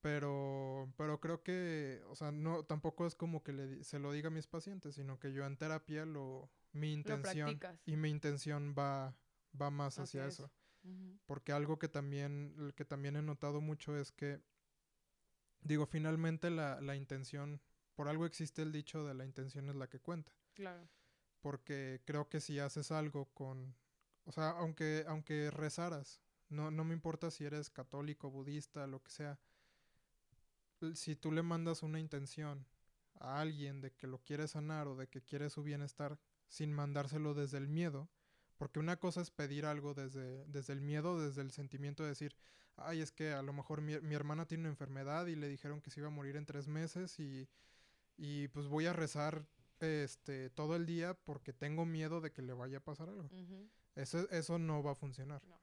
pero, 0.00 0.90
pero 0.96 1.20
creo 1.20 1.42
que, 1.42 2.02
o 2.08 2.16
sea, 2.16 2.32
no, 2.32 2.64
tampoco 2.64 3.06
es 3.06 3.14
como 3.14 3.42
que 3.42 3.52
le, 3.52 3.84
se 3.84 3.98
lo 3.98 4.10
diga 4.10 4.28
a 4.28 4.30
mis 4.30 4.46
pacientes, 4.46 4.94
sino 4.94 5.18
que 5.18 5.34
yo 5.34 5.44
en 5.44 5.58
terapia 5.58 6.06
lo, 6.06 6.50
mi 6.72 6.94
intención 6.94 7.60
y 7.84 7.96
mi 7.96 8.08
intención 8.08 8.74
va, 8.74 9.14
va 9.60 9.70
más 9.70 9.98
hacia 9.98 10.24
Hacia 10.24 10.44
eso. 10.46 10.50
Porque 11.26 11.52
algo 11.52 11.78
que 11.78 11.88
también, 11.88 12.72
que 12.76 12.86
también 12.86 13.16
he 13.16 13.22
notado 13.22 13.60
mucho 13.60 13.94
es 13.94 14.10
que, 14.10 14.40
digo, 15.60 15.86
finalmente 15.86 16.50
la, 16.50 16.80
la 16.80 16.96
intención, 16.96 17.60
por 17.94 18.08
algo 18.08 18.26
existe 18.26 18.62
el 18.62 18.72
dicho 18.72 19.04
de 19.04 19.14
la 19.14 19.24
intención 19.24 19.68
es 19.68 19.76
la 19.76 19.88
que 19.88 20.00
cuenta. 20.00 20.32
Claro. 20.54 20.88
Porque 21.40 22.02
creo 22.04 22.28
que 22.28 22.40
si 22.40 22.58
haces 22.58 22.90
algo 22.90 23.26
con, 23.32 23.76
o 24.24 24.32
sea, 24.32 24.50
aunque, 24.50 25.04
aunque 25.06 25.50
rezaras, 25.50 26.20
no, 26.48 26.70
no 26.70 26.84
me 26.84 26.94
importa 26.94 27.30
si 27.30 27.44
eres 27.44 27.70
católico, 27.70 28.30
budista, 28.30 28.86
lo 28.86 29.02
que 29.02 29.10
sea, 29.10 29.38
si 30.94 31.16
tú 31.16 31.32
le 31.32 31.42
mandas 31.42 31.82
una 31.82 31.98
intención 31.98 32.66
a 33.18 33.40
alguien 33.40 33.80
de 33.80 33.92
que 33.92 34.06
lo 34.06 34.22
quiere 34.22 34.46
sanar 34.46 34.88
o 34.88 34.96
de 34.96 35.08
que 35.08 35.22
quiere 35.22 35.50
su 35.50 35.62
bienestar 35.62 36.18
sin 36.48 36.72
mandárselo 36.72 37.34
desde 37.34 37.58
el 37.58 37.68
miedo, 37.68 38.08
porque 38.56 38.78
una 38.78 38.96
cosa 38.98 39.20
es 39.20 39.30
pedir 39.30 39.66
algo 39.66 39.94
desde, 39.94 40.44
desde 40.46 40.72
el 40.72 40.80
miedo, 40.80 41.20
desde 41.20 41.42
el 41.42 41.50
sentimiento 41.50 42.02
de 42.02 42.10
decir, 42.10 42.36
ay, 42.76 43.00
es 43.00 43.12
que 43.12 43.32
a 43.32 43.42
lo 43.42 43.52
mejor 43.52 43.80
mi, 43.80 43.98
mi 44.00 44.14
hermana 44.14 44.46
tiene 44.46 44.62
una 44.62 44.70
enfermedad 44.70 45.26
y 45.26 45.36
le 45.36 45.48
dijeron 45.48 45.80
que 45.80 45.90
se 45.90 46.00
iba 46.00 46.08
a 46.08 46.12
morir 46.12 46.36
en 46.36 46.46
tres 46.46 46.68
meses 46.68 47.18
y, 47.18 47.48
y 48.16 48.48
pues 48.48 48.66
voy 48.66 48.86
a 48.86 48.92
rezar 48.92 49.46
este 49.80 50.48
todo 50.50 50.74
el 50.74 50.86
día 50.86 51.14
porque 51.14 51.52
tengo 51.52 51.84
miedo 51.84 52.20
de 52.20 52.32
que 52.32 52.42
le 52.42 52.54
vaya 52.54 52.78
a 52.78 52.84
pasar 52.84 53.08
algo. 53.08 53.28
Eso, 53.94 54.28
eso 54.30 54.58
no 54.58 54.82
va 54.82 54.92
a 54.92 54.94
funcionar. 54.94 55.42
No. 55.46 55.58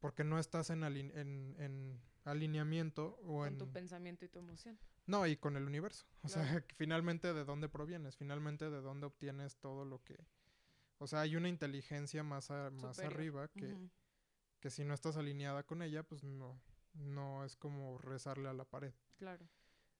Porque 0.00 0.22
no 0.24 0.38
estás 0.38 0.70
en, 0.70 0.82
aline- 0.84 1.12
en, 1.14 1.56
en 1.58 2.00
alineamiento 2.24 3.18
o 3.22 3.38
Con 3.38 3.48
en... 3.48 3.58
tu 3.58 3.70
pensamiento 3.72 4.24
y 4.24 4.28
tu 4.28 4.38
emoción. 4.38 4.78
No, 5.06 5.26
y 5.26 5.36
con 5.36 5.56
el 5.56 5.64
universo. 5.64 6.06
O 6.22 6.28
sea, 6.28 6.42
finalmente 6.76 7.32
de 7.32 7.44
dónde 7.44 7.68
provienes, 7.68 8.16
finalmente 8.16 8.70
de 8.70 8.80
dónde 8.80 9.06
obtienes 9.06 9.56
todo 9.56 9.84
lo 9.84 10.02
que... 10.04 10.16
O 10.98 11.06
sea, 11.06 11.20
hay 11.20 11.36
una 11.36 11.48
inteligencia 11.48 12.22
más, 12.22 12.50
a- 12.50 12.70
más 12.70 12.98
arriba 13.14 13.48
que, 13.48 13.66
que 14.60 14.70
si 14.70 14.84
no 14.84 14.94
estás 14.94 15.16
alineada 15.16 15.62
con 15.62 15.82
ella, 15.82 16.02
pues 16.02 16.24
no, 16.24 16.60
no 16.94 17.44
es 17.44 17.56
como 17.56 17.98
rezarle 17.98 18.48
a 18.48 18.52
la 18.52 18.64
pared. 18.64 18.92
Claro. 19.16 19.46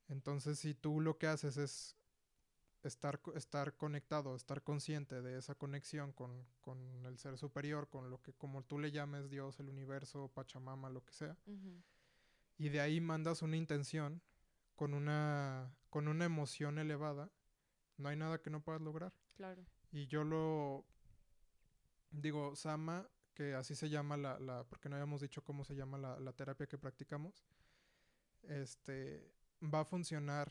Entonces, 0.08 0.58
si 0.58 0.74
tú 0.74 1.00
lo 1.00 1.18
que 1.18 1.26
haces 1.28 1.56
es 1.56 1.96
estar, 2.82 3.20
estar 3.34 3.76
conectado, 3.76 4.34
estar 4.34 4.62
consciente 4.62 5.20
de 5.22 5.38
esa 5.38 5.54
conexión 5.54 6.12
con, 6.12 6.46
con 6.60 7.04
el 7.06 7.18
ser 7.18 7.36
superior, 7.38 7.88
con 7.88 8.10
lo 8.10 8.20
que 8.22 8.32
como 8.32 8.64
tú 8.64 8.78
le 8.78 8.90
llames 8.90 9.28
Dios, 9.30 9.60
el 9.60 9.68
universo, 9.68 10.28
Pachamama, 10.34 10.88
lo 10.90 11.04
que 11.04 11.12
sea, 11.12 11.36
y 12.56 12.68
de 12.70 12.80
ahí 12.80 13.00
mandas 13.00 13.42
una 13.42 13.56
intención 13.56 14.20
con 14.74 14.94
una, 14.94 15.72
con 15.90 16.08
una 16.08 16.24
emoción 16.24 16.78
elevada, 16.78 17.30
no 17.98 18.08
hay 18.08 18.16
nada 18.16 18.40
que 18.40 18.50
no 18.50 18.62
puedas 18.62 18.80
lograr. 18.80 19.12
Claro. 19.34 19.64
Y 19.90 20.06
yo 20.06 20.24
lo 20.24 20.84
digo, 22.10 22.54
Sama, 22.56 23.08
que 23.34 23.54
así 23.54 23.74
se 23.74 23.88
llama 23.88 24.16
la, 24.16 24.38
la 24.38 24.64
porque 24.64 24.88
no 24.88 24.96
habíamos 24.96 25.20
dicho 25.20 25.42
cómo 25.42 25.64
se 25.64 25.74
llama 25.76 25.98
la, 25.98 26.18
la 26.20 26.32
terapia 26.32 26.66
que 26.66 26.78
practicamos, 26.78 27.44
este 28.42 29.32
va 29.62 29.80
a 29.80 29.84
funcionar 29.84 30.50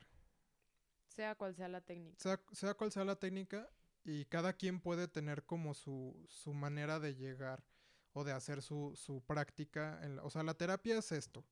Sea 1.07 1.35
cual 1.35 1.55
sea 1.55 1.67
la 1.67 1.81
técnica. 1.81 2.17
sea, 2.19 2.39
sea 2.51 2.73
cual 2.73 2.91
sea 2.91 3.03
la 3.05 3.15
técnica, 3.15 3.69
y 4.03 4.25
cada 4.25 4.53
quien 4.53 4.79
puede 4.79 5.07
tener 5.07 5.43
como 5.45 5.73
su, 5.73 6.15
su 6.29 6.53
manera 6.53 6.99
de 6.99 7.15
llegar 7.15 7.63
o 8.13 8.23
de 8.23 8.31
hacer 8.31 8.61
su, 8.61 8.93
su 8.95 9.21
práctica. 9.25 9.99
En 10.03 10.15
la- 10.17 10.23
o 10.23 10.29
sea, 10.29 10.43
la 10.43 10.53
terapia 10.53 10.97
es 10.97 11.11
esto. 11.11 11.43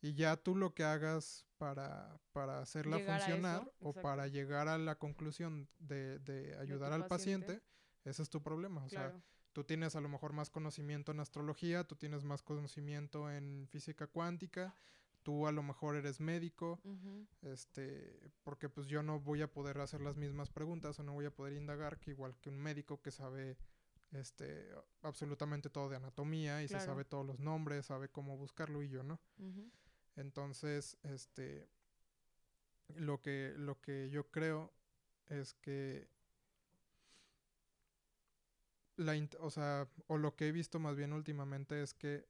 Y 0.00 0.14
ya 0.14 0.36
tú 0.36 0.54
lo 0.54 0.74
que 0.74 0.84
hagas 0.84 1.46
para, 1.56 2.20
para 2.32 2.60
hacerla 2.60 2.98
Llegar 2.98 3.20
funcionar 3.20 3.62
eso, 3.62 3.72
o 3.80 3.90
exacto. 3.90 4.02
para 4.02 4.28
llegar 4.28 4.68
a 4.68 4.78
la 4.78 4.96
conclusión 4.96 5.68
de, 5.78 6.18
de 6.20 6.56
ayudar 6.58 6.92
al 6.92 7.06
paciente. 7.06 7.46
paciente, 7.46 7.66
ese 8.04 8.22
es 8.22 8.30
tu 8.30 8.42
problema. 8.42 8.84
O 8.84 8.88
sea, 8.88 9.12
tú 9.52 9.64
tienes 9.64 9.96
a 9.96 10.00
lo 10.00 10.08
mejor 10.08 10.32
más 10.32 10.50
conocimiento 10.50 11.10
en 11.10 11.20
astrología, 11.20 11.84
tú 11.84 11.96
tienes 11.96 12.24
más 12.24 12.42
conocimiento 12.42 13.30
en 13.30 13.66
física 13.68 14.06
cuántica, 14.06 14.76
tú 15.22 15.46
a 15.46 15.52
lo 15.52 15.62
mejor 15.62 15.96
eres 15.96 16.20
médico, 16.20 16.80
este, 17.42 18.30
porque 18.44 18.68
pues 18.68 18.86
yo 18.86 19.02
no 19.02 19.20
voy 19.20 19.42
a 19.42 19.52
poder 19.52 19.80
hacer 19.80 20.00
las 20.00 20.16
mismas 20.16 20.50
preguntas 20.50 20.98
o 21.00 21.02
no 21.02 21.12
voy 21.12 21.26
a 21.26 21.34
poder 21.34 21.54
indagar 21.54 21.98
que 21.98 22.12
igual 22.12 22.36
que 22.40 22.50
un 22.50 22.58
médico 22.58 23.02
que 23.02 23.10
sabe 23.10 23.58
este 24.12 24.70
absolutamente 25.02 25.68
todo 25.68 25.90
de 25.90 25.96
anatomía 25.96 26.62
y 26.62 26.68
se 26.68 26.80
sabe 26.80 27.04
todos 27.04 27.26
los 27.26 27.40
nombres, 27.40 27.86
sabe 27.86 28.08
cómo 28.08 28.36
buscarlo 28.36 28.82
y 28.82 28.88
yo 28.88 29.02
no. 29.02 29.20
Entonces, 30.18 30.98
este 31.04 31.68
lo 32.96 33.20
que 33.20 33.54
lo 33.56 33.80
que 33.80 34.10
yo 34.10 34.30
creo 34.30 34.72
es 35.26 35.54
que 35.54 36.08
la 38.96 39.12
o 39.38 39.50
sea, 39.50 39.88
o 40.08 40.18
lo 40.18 40.34
que 40.34 40.48
he 40.48 40.52
visto 40.52 40.80
más 40.80 40.96
bien 40.96 41.12
últimamente 41.12 41.82
es 41.82 41.94
que 41.94 42.26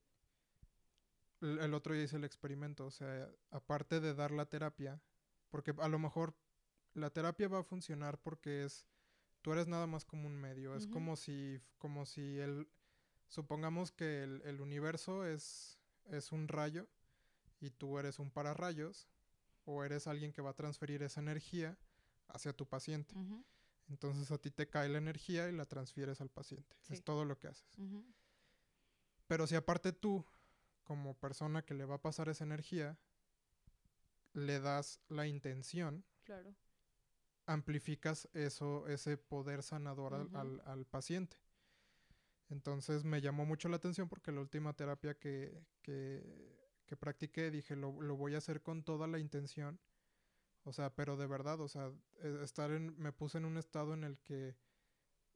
el, 1.41 1.73
otro 1.73 1.95
día 1.95 2.03
hice 2.03 2.17
el 2.17 2.25
experimento, 2.25 2.85
o 2.85 2.91
sea, 2.91 3.31
aparte 3.51 4.01
de 4.01 4.13
dar 4.13 4.33
la 4.33 4.47
terapia, 4.47 5.01
porque 5.49 5.73
a 5.79 5.89
lo 5.89 5.99
mejor 5.99 6.35
la 6.95 7.11
terapia 7.11 7.49
va 7.49 7.61
a 7.61 7.65
funcionar 7.65 8.19
porque 8.19 8.65
es 8.65 8.85
tú 9.41 9.53
eres 9.53 9.67
nada 9.67 9.87
más 9.87 10.05
como 10.05 10.27
un 10.27 10.37
medio, 10.37 10.75
es 10.75 10.87
como 10.89 11.17
si 11.17 11.59
como 11.79 12.05
si 12.05 12.39
el 12.39 12.69
supongamos 13.29 13.93
que 13.93 14.25
el, 14.25 14.43
el 14.45 14.61
universo 14.61 15.25
es 15.25 15.79
es 16.11 16.33
un 16.33 16.49
rayo 16.49 16.87
y 17.61 17.71
tú 17.71 17.99
eres 17.99 18.19
un 18.19 18.31
pararrayos 18.31 19.09
o 19.65 19.85
eres 19.85 20.07
alguien 20.07 20.33
que 20.33 20.43
va 20.43 20.51
a 20.51 20.55
transferir 20.57 21.03
esa 21.03 21.21
energía 21.21 21.79
hacia 22.29 22.53
tu 22.53 22.67
paciente. 22.67 23.15
Entonces 23.89 24.31
a 24.31 24.39
ti 24.39 24.51
te 24.51 24.69
cae 24.69 24.89
la 24.89 24.99
energía 24.99 25.49
y 25.49 25.53
la 25.53 25.65
transfieres 25.67 26.21
al 26.21 26.29
paciente. 26.31 26.77
Es 26.89 27.03
todo 27.03 27.25
lo 27.25 27.39
que 27.39 27.49
haces. 27.49 27.69
Pero 29.27 29.47
si 29.47 29.55
aparte 29.57 29.93
tú, 29.93 30.25
como 30.85 31.15
persona 31.19 31.63
que 31.65 31.75
le 31.75 31.85
va 31.85 31.97
a 31.97 32.03
pasar 32.03 32.29
esa 32.29 32.45
energía, 32.45 32.99
le 34.33 34.61
das 34.61 35.01
la 35.09 35.27
intención, 35.27 36.05
Claro. 36.25 36.55
amplificas 37.47 38.29
eso, 38.35 38.87
ese 38.89 39.17
poder 39.17 39.63
sanador 39.63 40.15
al- 40.15 40.63
al 40.67 40.87
paciente. 40.87 41.37
Entonces 42.51 43.05
me 43.05 43.21
llamó 43.21 43.45
mucho 43.45 43.69
la 43.69 43.77
atención 43.77 44.09
porque 44.09 44.33
la 44.33 44.41
última 44.41 44.75
terapia 44.75 45.15
que, 45.19 45.63
que, 45.83 46.68
que 46.89 46.97
practiqué 46.97 47.53
dije, 47.53 47.77
lo, 47.77 48.01
lo 48.03 48.17
voy 48.17 48.35
a 48.35 48.39
hacer 48.39 48.63
con 48.63 48.83
toda 48.83 49.07
la 49.07 49.21
intención. 49.21 49.79
O 50.65 50.73
sea, 50.73 50.95
pero 50.95 51.17
de 51.17 51.29
verdad, 51.29 51.61
o 51.61 51.69
sea, 51.69 51.93
e- 52.23 52.41
estar 52.43 52.73
en, 52.73 52.99
me 52.99 53.13
puse 53.13 53.39
en 53.39 53.45
un 53.45 53.57
estado 53.59 53.95
en 53.95 54.03
el 54.05 54.19
que 54.19 54.57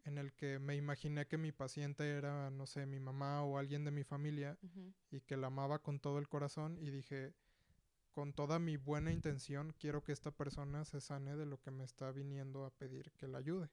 en 0.04 0.18
el 0.18 0.32
que 0.32 0.58
me 0.58 0.74
imaginé 0.74 1.28
que 1.28 1.38
mi 1.38 1.52
paciente 1.52 2.10
era, 2.10 2.50
no 2.50 2.66
sé, 2.66 2.86
mi 2.86 2.98
mamá 2.98 3.44
o 3.44 3.56
alguien 3.56 3.84
de 3.84 3.92
mi 3.92 4.02
familia 4.02 4.58
y 5.10 5.20
que 5.20 5.36
la 5.36 5.46
amaba 5.46 5.80
con 5.80 6.00
todo 6.00 6.18
el 6.18 6.28
corazón 6.28 6.76
y 6.78 6.90
dije, 6.90 7.34
con 8.10 8.32
toda 8.32 8.58
mi 8.58 8.76
buena 8.76 9.12
intención, 9.12 9.72
quiero 9.78 10.02
que 10.02 10.12
esta 10.12 10.32
persona 10.32 10.84
se 10.84 11.00
sane 11.00 11.36
de 11.36 11.46
lo 11.46 11.60
que 11.60 11.70
me 11.70 11.84
está 11.84 12.10
viniendo 12.10 12.64
a 12.64 12.70
pedir 12.70 13.12
que 13.12 13.28
la 13.28 13.38
ayude. 13.38 13.70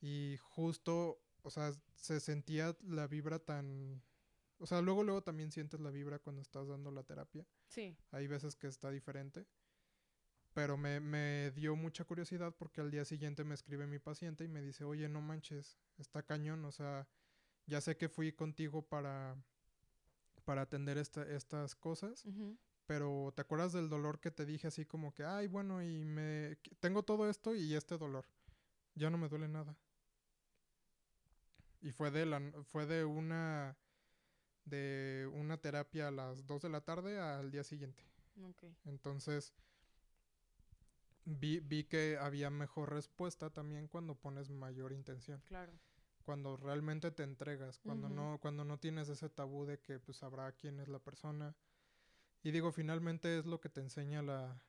Y 0.00 0.38
justo, 0.40 1.20
o 1.42 1.50
sea, 1.50 1.72
se 1.94 2.20
sentía 2.20 2.76
la 2.82 3.06
vibra 3.06 3.38
tan... 3.38 4.02
O 4.60 4.66
sea, 4.66 4.82
luego, 4.82 5.02
luego 5.02 5.22
también 5.22 5.50
sientes 5.50 5.80
la 5.80 5.90
vibra 5.90 6.18
cuando 6.18 6.42
estás 6.42 6.68
dando 6.68 6.90
la 6.90 7.02
terapia. 7.02 7.46
Sí. 7.68 7.96
Hay 8.10 8.26
veces 8.26 8.56
que 8.56 8.66
está 8.66 8.90
diferente. 8.90 9.46
Pero 10.52 10.76
me, 10.76 11.00
me 11.00 11.50
dio 11.52 11.76
mucha 11.76 12.04
curiosidad 12.04 12.54
porque 12.56 12.82
al 12.82 12.90
día 12.90 13.04
siguiente 13.06 13.42
me 13.42 13.54
escribe 13.54 13.86
mi 13.86 13.98
paciente 13.98 14.44
y 14.44 14.48
me 14.48 14.60
dice, 14.60 14.84
oye, 14.84 15.08
no 15.08 15.22
manches, 15.22 15.78
está 15.96 16.22
cañón, 16.24 16.64
o 16.64 16.72
sea, 16.72 17.08
ya 17.66 17.80
sé 17.80 17.96
que 17.96 18.08
fui 18.08 18.32
contigo 18.32 18.82
para, 18.82 19.36
para 20.44 20.62
atender 20.62 20.98
esta- 20.98 21.22
estas 21.30 21.74
cosas, 21.76 22.26
pero 22.84 23.32
¿te 23.34 23.42
acuerdas 23.42 23.72
del 23.72 23.88
dolor 23.88 24.18
que 24.20 24.32
te 24.32 24.44
dije 24.44 24.66
así 24.66 24.84
como 24.84 25.14
que, 25.14 25.24
ay, 25.24 25.46
bueno, 25.46 25.82
y 25.82 26.04
me 26.04 26.56
tengo 26.80 27.04
todo 27.04 27.30
esto 27.30 27.54
y 27.54 27.74
este 27.74 27.96
dolor? 27.96 28.26
Ya 28.96 29.08
no 29.08 29.16
me 29.18 29.28
duele 29.28 29.48
nada. 29.48 29.76
Y 31.80 31.92
fue 31.92 32.10
de 32.10 32.26
la 32.26 32.40
fue 32.64 32.86
de 32.86 33.04
una 33.04 33.78
de 34.70 35.28
una 35.34 35.58
terapia 35.58 36.08
a 36.08 36.10
las 36.10 36.46
2 36.46 36.62
de 36.62 36.68
la 36.68 36.80
tarde 36.80 37.18
al 37.18 37.50
día 37.50 37.64
siguiente. 37.64 38.02
Entonces 38.86 39.52
vi, 41.24 41.60
vi 41.60 41.84
que 41.84 42.16
había 42.18 42.50
mejor 42.50 42.90
respuesta 42.90 43.50
también 43.50 43.88
cuando 43.88 44.14
pones 44.14 44.50
mayor 44.50 44.92
intención. 44.92 45.42
Claro. 45.46 45.72
cuando 46.24 46.56
realmente 46.56 47.10
te 47.10 47.24
entregas, 47.24 47.78
cuando 47.78 48.08
no, 48.08 48.38
cuando 48.40 48.64
no 48.64 48.78
tienes 48.78 49.08
ese 49.08 49.28
tabú 49.28 49.64
de 49.64 49.80
que 49.80 49.98
pues 49.98 50.18
sabrá 50.18 50.52
quién 50.52 50.78
es 50.78 50.88
la 50.88 51.00
persona. 51.00 51.56
Y 52.42 52.52
digo, 52.52 52.70
finalmente 52.72 53.38
es 53.38 53.46
lo 53.46 53.60
que 53.60 53.68
te 53.68 53.80
enseña 53.80 54.22
la, 54.22 54.62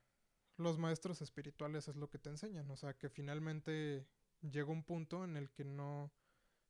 los 0.57 0.77
maestros 0.79 1.21
espirituales, 1.21 1.87
es 1.87 1.95
lo 1.95 2.09
que 2.09 2.17
te 2.17 2.29
enseñan. 2.29 2.69
O 2.71 2.77
sea, 2.77 2.97
que 2.97 3.09
finalmente 3.09 4.07
llega 4.41 4.71
un 4.71 4.83
punto 4.83 5.23
en 5.23 5.37
el 5.37 5.51
que 5.51 5.63
no, 5.63 6.11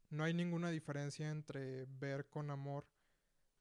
no 0.09 0.23
hay 0.23 0.33
ninguna 0.33 0.69
diferencia 0.69 1.29
entre 1.29 1.85
ver 1.85 2.27
con 2.27 2.49
amor 2.49 2.85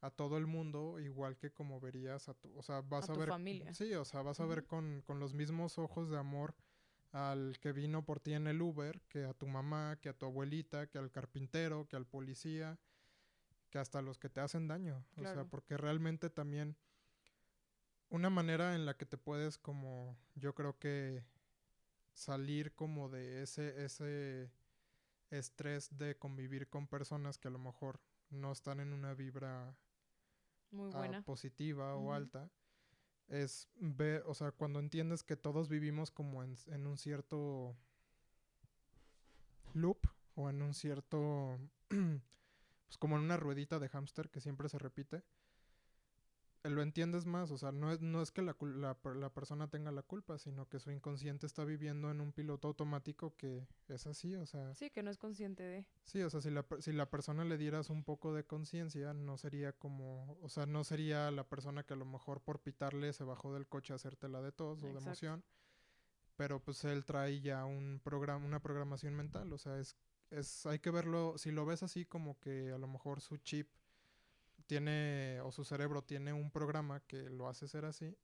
a 0.01 0.11
todo 0.11 0.39
el 0.39 0.47
mundo, 0.47 0.99
igual 0.99 1.37
que 1.37 1.53
como 1.53 1.79
verías 1.81 2.29
a 2.29 2.35
tu, 2.35 2.57
o 2.57 2.63
sea, 2.63 2.81
vas 2.81 3.09
A 3.09 3.13
a, 3.13 3.15
tu 3.15 3.21
ver, 3.21 3.29
familia. 3.29 3.75
sí, 3.75 3.93
o 3.95 4.05
sea, 4.05 4.23
vas 4.23 4.41
a 4.41 4.47
ver 4.47 4.67
con, 4.67 5.03
con 5.03 5.21
los 5.21 5.35
mismos 5.35 5.79
ojos 5.79 6.09
de 6.11 6.19
amor 6.19 6.55
al 7.13 7.59
que 7.61 7.73
vino 7.73 8.05
por 8.05 8.21
ti 8.21 8.33
en 8.33 8.47
el 8.47 8.63
Uber, 8.63 9.01
que 9.09 9.25
a 9.25 9.35
tu 9.35 9.47
mamá, 9.47 9.99
que 10.01 10.09
a 10.09 10.13
tu 10.13 10.27
abuelita, 10.27 10.87
que 10.87 10.99
al 10.99 11.11
carpintero, 11.11 11.87
que 11.89 11.97
al 11.97 12.07
policía, 12.07 12.79
que 13.69 13.79
hasta 13.79 14.01
los 14.01 14.19
que 14.19 14.29
te 14.31 14.41
hacen 14.41 14.69
daño. 14.69 15.05
O 15.17 15.23
sea, 15.23 15.45
porque 15.45 15.77
realmente 15.77 16.31
también 16.31 16.77
una 18.09 18.31
manera 18.31 18.75
en 18.75 18.87
la 18.87 18.97
que 18.97 19.07
te 19.07 19.19
puedes 19.19 19.59
como, 19.59 20.17
yo 20.35 20.55
creo 20.55 20.79
que 20.79 21.25
salir 22.13 22.75
como 22.75 23.09
de 23.09 23.43
ese, 23.43 23.85
ese 23.85 24.51
estrés 25.31 25.97
de 25.97 26.17
convivir 26.17 26.69
con 26.69 26.87
personas 26.89 27.39
que 27.39 27.49
a 27.49 27.53
lo 27.53 27.59
mejor 27.59 28.01
no 28.31 28.51
están 28.53 28.81
en 28.81 28.93
una 28.93 29.15
vibra 29.15 29.77
Muy 30.71 30.91
buena. 30.91 31.23
positiva 31.23 31.95
o 31.97 32.13
alta 32.13 32.51
es 33.31 33.69
ver, 33.77 34.25
o 34.27 34.35
sea, 34.35 34.51
cuando 34.51 34.81
entiendes 34.81 35.23
que 35.23 35.37
todos 35.37 35.69
vivimos 35.69 36.11
como 36.11 36.43
en, 36.43 36.57
en 36.67 36.87
un 36.87 36.99
cierto 36.99 37.77
loop 39.73 39.99
o 40.35 40.51
en 40.51 40.63
un 40.63 40.75
cierto, 40.75 41.59
pues 41.89 42.99
como 42.99 43.17
en 43.17 43.23
una 43.23 43.37
ruedita 43.37 43.79
de 43.79 43.89
hámster 43.89 44.31
que 44.31 44.41
siempre 44.41 44.69
se 44.69 44.79
repite, 44.79 45.23
lo 46.65 46.83
entiendes 46.83 47.25
más, 47.25 47.51
o 47.51 47.57
sea, 47.57 47.73
no 47.73 47.91
es, 47.91 48.01
no 48.03 48.21
es 48.21 48.31
que 48.31 48.43
la, 48.43 48.55
la, 48.61 48.99
la 49.15 49.33
persona 49.33 49.69
tenga 49.69 49.91
la 49.91 50.03
culpa, 50.03 50.37
sino 50.37 50.69
que 50.69 50.79
su 50.79 50.91
inconsciente 50.91 51.47
está 51.47 51.65
viviendo 51.65 52.11
en 52.11 52.21
un 52.21 52.33
piloto 52.33 52.69
automático 52.69 53.35
que 53.37 53.67
es 53.89 54.07
así, 54.07 54.35
o 54.37 54.45
sea, 54.45 54.75
Sí, 54.75 54.91
que 54.91 55.03
no 55.03 55.11
es 55.11 55.17
consciente 55.17 55.63
de. 55.63 55.87
Sí, 56.05 56.21
o 56.23 56.29
sea, 56.29 56.43
si 56.43 56.51
la, 56.51 56.67
si 56.81 56.93
la 56.93 57.09
persona 57.09 57.45
le 57.45 57.57
dieras 57.57 57.89
un 57.89 58.05
poco 58.05 58.35
de 58.35 58.45
conciencia, 58.45 59.15
no 59.15 59.39
sería 59.39 59.73
como, 59.73 60.39
o 60.43 60.49
sea, 60.51 60.67
no 60.67 60.85
sería 60.85 61.31
la 61.31 61.49
persona 61.49 61.85
que 61.85 61.95
a 61.95 61.97
lo 61.97 62.05
mejor 62.05 62.43
por 62.43 62.61
pitarle 62.61 63.13
se 63.15 63.25
bajó 63.25 63.55
del 63.55 63.67
coche 63.67 63.95
a 63.95 63.97
hacértela 63.97 64.43
de 64.43 64.53
tos 64.53 64.83
o 64.83 64.87
de 64.87 64.99
emoción, 64.99 65.43
pero 66.37 66.63
pues 66.63 66.85
él 66.85 67.07
trae 67.07 67.41
ya 67.41 67.65
un 67.65 68.01
programa, 68.05 68.45
una 68.45 68.61
programación 68.61 69.15
mental, 69.15 69.51
o 69.53 69.59
sea, 69.59 69.79
es, 69.79 69.97
es, 70.31 70.67
hay 70.67 70.79
que 70.79 70.91
verlo, 70.91 71.39
si 71.39 71.53
lo 71.53 71.65
ves 71.65 71.83
así 71.83 72.05
como 72.05 72.39
que 72.39 72.71
a 72.71 72.79
lo 72.79 72.87
mejor 72.87 73.23
su 73.23 73.39
chip 73.39 73.71
tiene, 74.71 75.41
o 75.43 75.51
su 75.51 75.65
cerebro 75.65 76.01
tiene 76.01 76.33
un 76.33 76.49
programa 76.53 77.01
que 77.01 77.29
lo 77.29 77.49
hace 77.49 77.67
ser 77.67 77.85
así, 77.85 78.17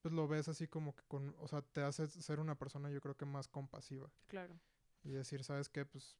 pues 0.00 0.14
lo 0.14 0.26
ves 0.26 0.48
así 0.48 0.66
como 0.66 0.94
que 0.94 1.02
con, 1.06 1.36
o 1.40 1.46
sea, 1.46 1.60
te 1.60 1.82
hace 1.82 2.06
ser 2.06 2.40
una 2.40 2.54
persona 2.54 2.90
yo 2.90 3.02
creo 3.02 3.18
que 3.18 3.26
más 3.26 3.48
compasiva 3.48 4.10
Claro. 4.28 4.58
y 5.04 5.10
decir, 5.10 5.44
¿sabes 5.44 5.68
qué? 5.68 5.84
Pues 5.84 6.16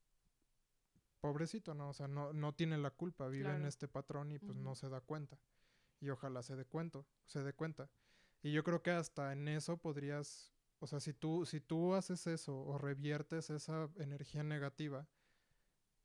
pobrecito, 1.22 1.72
¿no? 1.74 1.88
O 1.88 1.94
sea, 1.94 2.08
no, 2.08 2.34
no 2.34 2.52
tiene 2.54 2.76
la 2.76 2.90
culpa, 2.90 3.26
vive 3.28 3.54
en 3.54 3.64
este 3.64 3.88
patrón 3.88 4.32
y 4.32 4.38
pues 4.38 4.54
no 4.58 4.74
se 4.74 4.90
da 4.90 5.00
cuenta. 5.00 5.38
Y 5.98 6.10
ojalá 6.10 6.42
se 6.42 6.54
dé 6.54 6.66
cuento, 6.66 7.06
se 7.24 7.42
dé 7.42 7.54
cuenta. 7.54 7.88
Y 8.42 8.52
yo 8.52 8.62
creo 8.62 8.82
que 8.82 8.90
hasta 8.90 9.32
en 9.32 9.48
eso 9.48 9.78
podrías, 9.78 10.52
o 10.78 10.86
sea, 10.86 11.00
si 11.00 11.14
tú, 11.14 11.46
si 11.46 11.58
tú 11.62 11.94
haces 11.94 12.26
eso 12.26 12.54
o 12.54 12.76
reviertes 12.76 13.48
esa 13.48 13.88
energía 13.96 14.42
negativa 14.42 15.08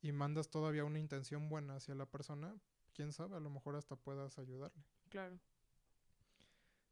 y 0.02 0.14
mandas 0.14 0.50
todavía 0.50 0.86
una 0.86 1.00
intención 1.00 1.50
buena 1.50 1.76
hacia 1.76 1.94
la 1.94 2.06
persona, 2.06 2.56
quién 2.94 3.12
sabe, 3.14 3.36
a 3.36 3.40
lo 3.40 3.50
mejor 3.50 3.76
hasta 3.76 3.96
puedas 3.96 4.38
ayudarle. 4.40 4.84
Claro. 5.10 5.40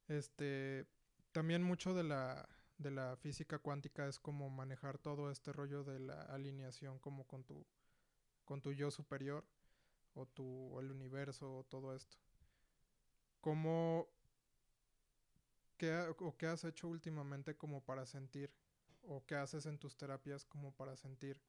Este, 0.08 0.86
también 1.32 1.64
mucho 1.64 1.94
de 1.94 2.04
la, 2.04 2.48
de 2.78 2.92
la 2.92 3.16
física 3.18 3.60
cuántica 3.60 4.08
es 4.08 4.20
como 4.20 4.50
manejar 4.50 4.98
todo 4.98 5.32
este 5.32 5.54
rollo 5.54 5.84
de 5.84 6.00
la 6.00 6.22
alineación 6.24 7.00
como 7.00 7.26
con 7.28 7.44
tu, 7.44 7.66
con 8.46 8.62
tu 8.62 8.74
yo 8.74 8.92
superior 8.92 9.46
o 10.16 10.26
tu, 10.28 10.46
o 10.74 10.80
el 10.82 10.92
universo 10.92 11.60
o 11.60 11.64
todo 11.66 11.96
esto. 11.96 12.18
¿Cómo, 13.42 14.08
qué, 15.78 15.92
ha- 15.94 16.12
o 16.12 16.38
qué 16.38 16.48
has 16.48 16.64
hecho 16.64 16.88
últimamente 16.88 17.56
como 17.58 17.84
para 17.84 18.06
sentir 18.06 18.52
o 19.04 19.26
qué 19.26 19.36
haces 19.36 19.66
en 19.66 19.78
tus 19.80 19.98
terapias 19.98 20.46
como 20.46 20.72
para 20.74 20.96
sentir 20.96 21.42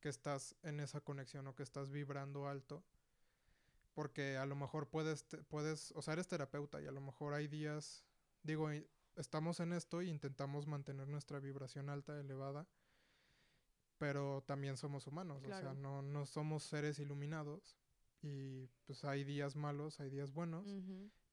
que 0.00 0.08
estás 0.08 0.56
en 0.62 0.80
esa 0.80 1.00
conexión 1.00 1.46
o 1.48 1.54
que 1.54 1.62
estás 1.62 1.90
vibrando 1.90 2.48
alto? 2.48 2.84
Porque 3.94 4.36
a 4.36 4.44
lo 4.46 4.56
mejor 4.56 4.88
puedes, 4.88 5.26
te- 5.28 5.42
puedes, 5.44 5.92
o 5.92 6.02
sea, 6.02 6.12
eres 6.14 6.28
terapeuta 6.28 6.80
y 6.82 6.86
a 6.86 6.90
lo 6.90 7.00
mejor 7.00 7.32
hay 7.32 7.46
días, 7.48 8.04
digo, 8.42 8.68
estamos 9.16 9.60
en 9.60 9.72
esto 9.72 10.02
y 10.02 10.10
intentamos 10.10 10.66
mantener 10.66 11.08
nuestra 11.08 11.38
vibración 11.40 11.88
alta, 11.88 12.18
elevada, 12.18 12.66
pero 13.98 14.42
también 14.46 14.76
somos 14.76 15.06
humanos, 15.06 15.42
o 15.44 15.46
sea, 15.60 15.74
no, 15.74 16.02
no 16.02 16.26
somos 16.26 16.64
seres 16.64 16.98
iluminados 16.98 17.78
y 18.20 18.66
pues 18.86 19.04
hay 19.04 19.22
días 19.24 19.54
malos, 19.56 20.00
hay 20.00 20.10
días 20.10 20.32
buenos 20.32 20.66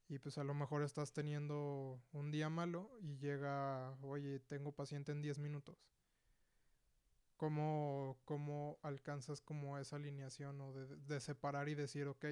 y 0.08 0.19
pues 0.19 0.38
a 0.38 0.43
lo 0.43 0.54
mejor 0.54 0.84
estás 0.84 1.13
teniendo 1.13 2.04
un 2.12 2.32
día 2.32 2.50
malo 2.50 2.91
y 3.02 3.17
llega, 3.17 3.97
oye, 4.04 4.39
tengo 4.39 4.71
paciente 4.74 5.12
en 5.12 5.21
10 5.21 5.39
minutos. 5.39 5.78
¿Cómo, 7.41 8.21
cómo 8.23 8.77
alcanzas 8.84 9.41
como 9.41 9.80
esa 9.80 9.95
alineación 9.95 10.62
o 10.62 10.73
de, 10.73 10.95
de 10.95 11.19
separar 11.19 11.69
y 11.69 11.73
decir, 11.73 12.08
ok, 12.08 12.23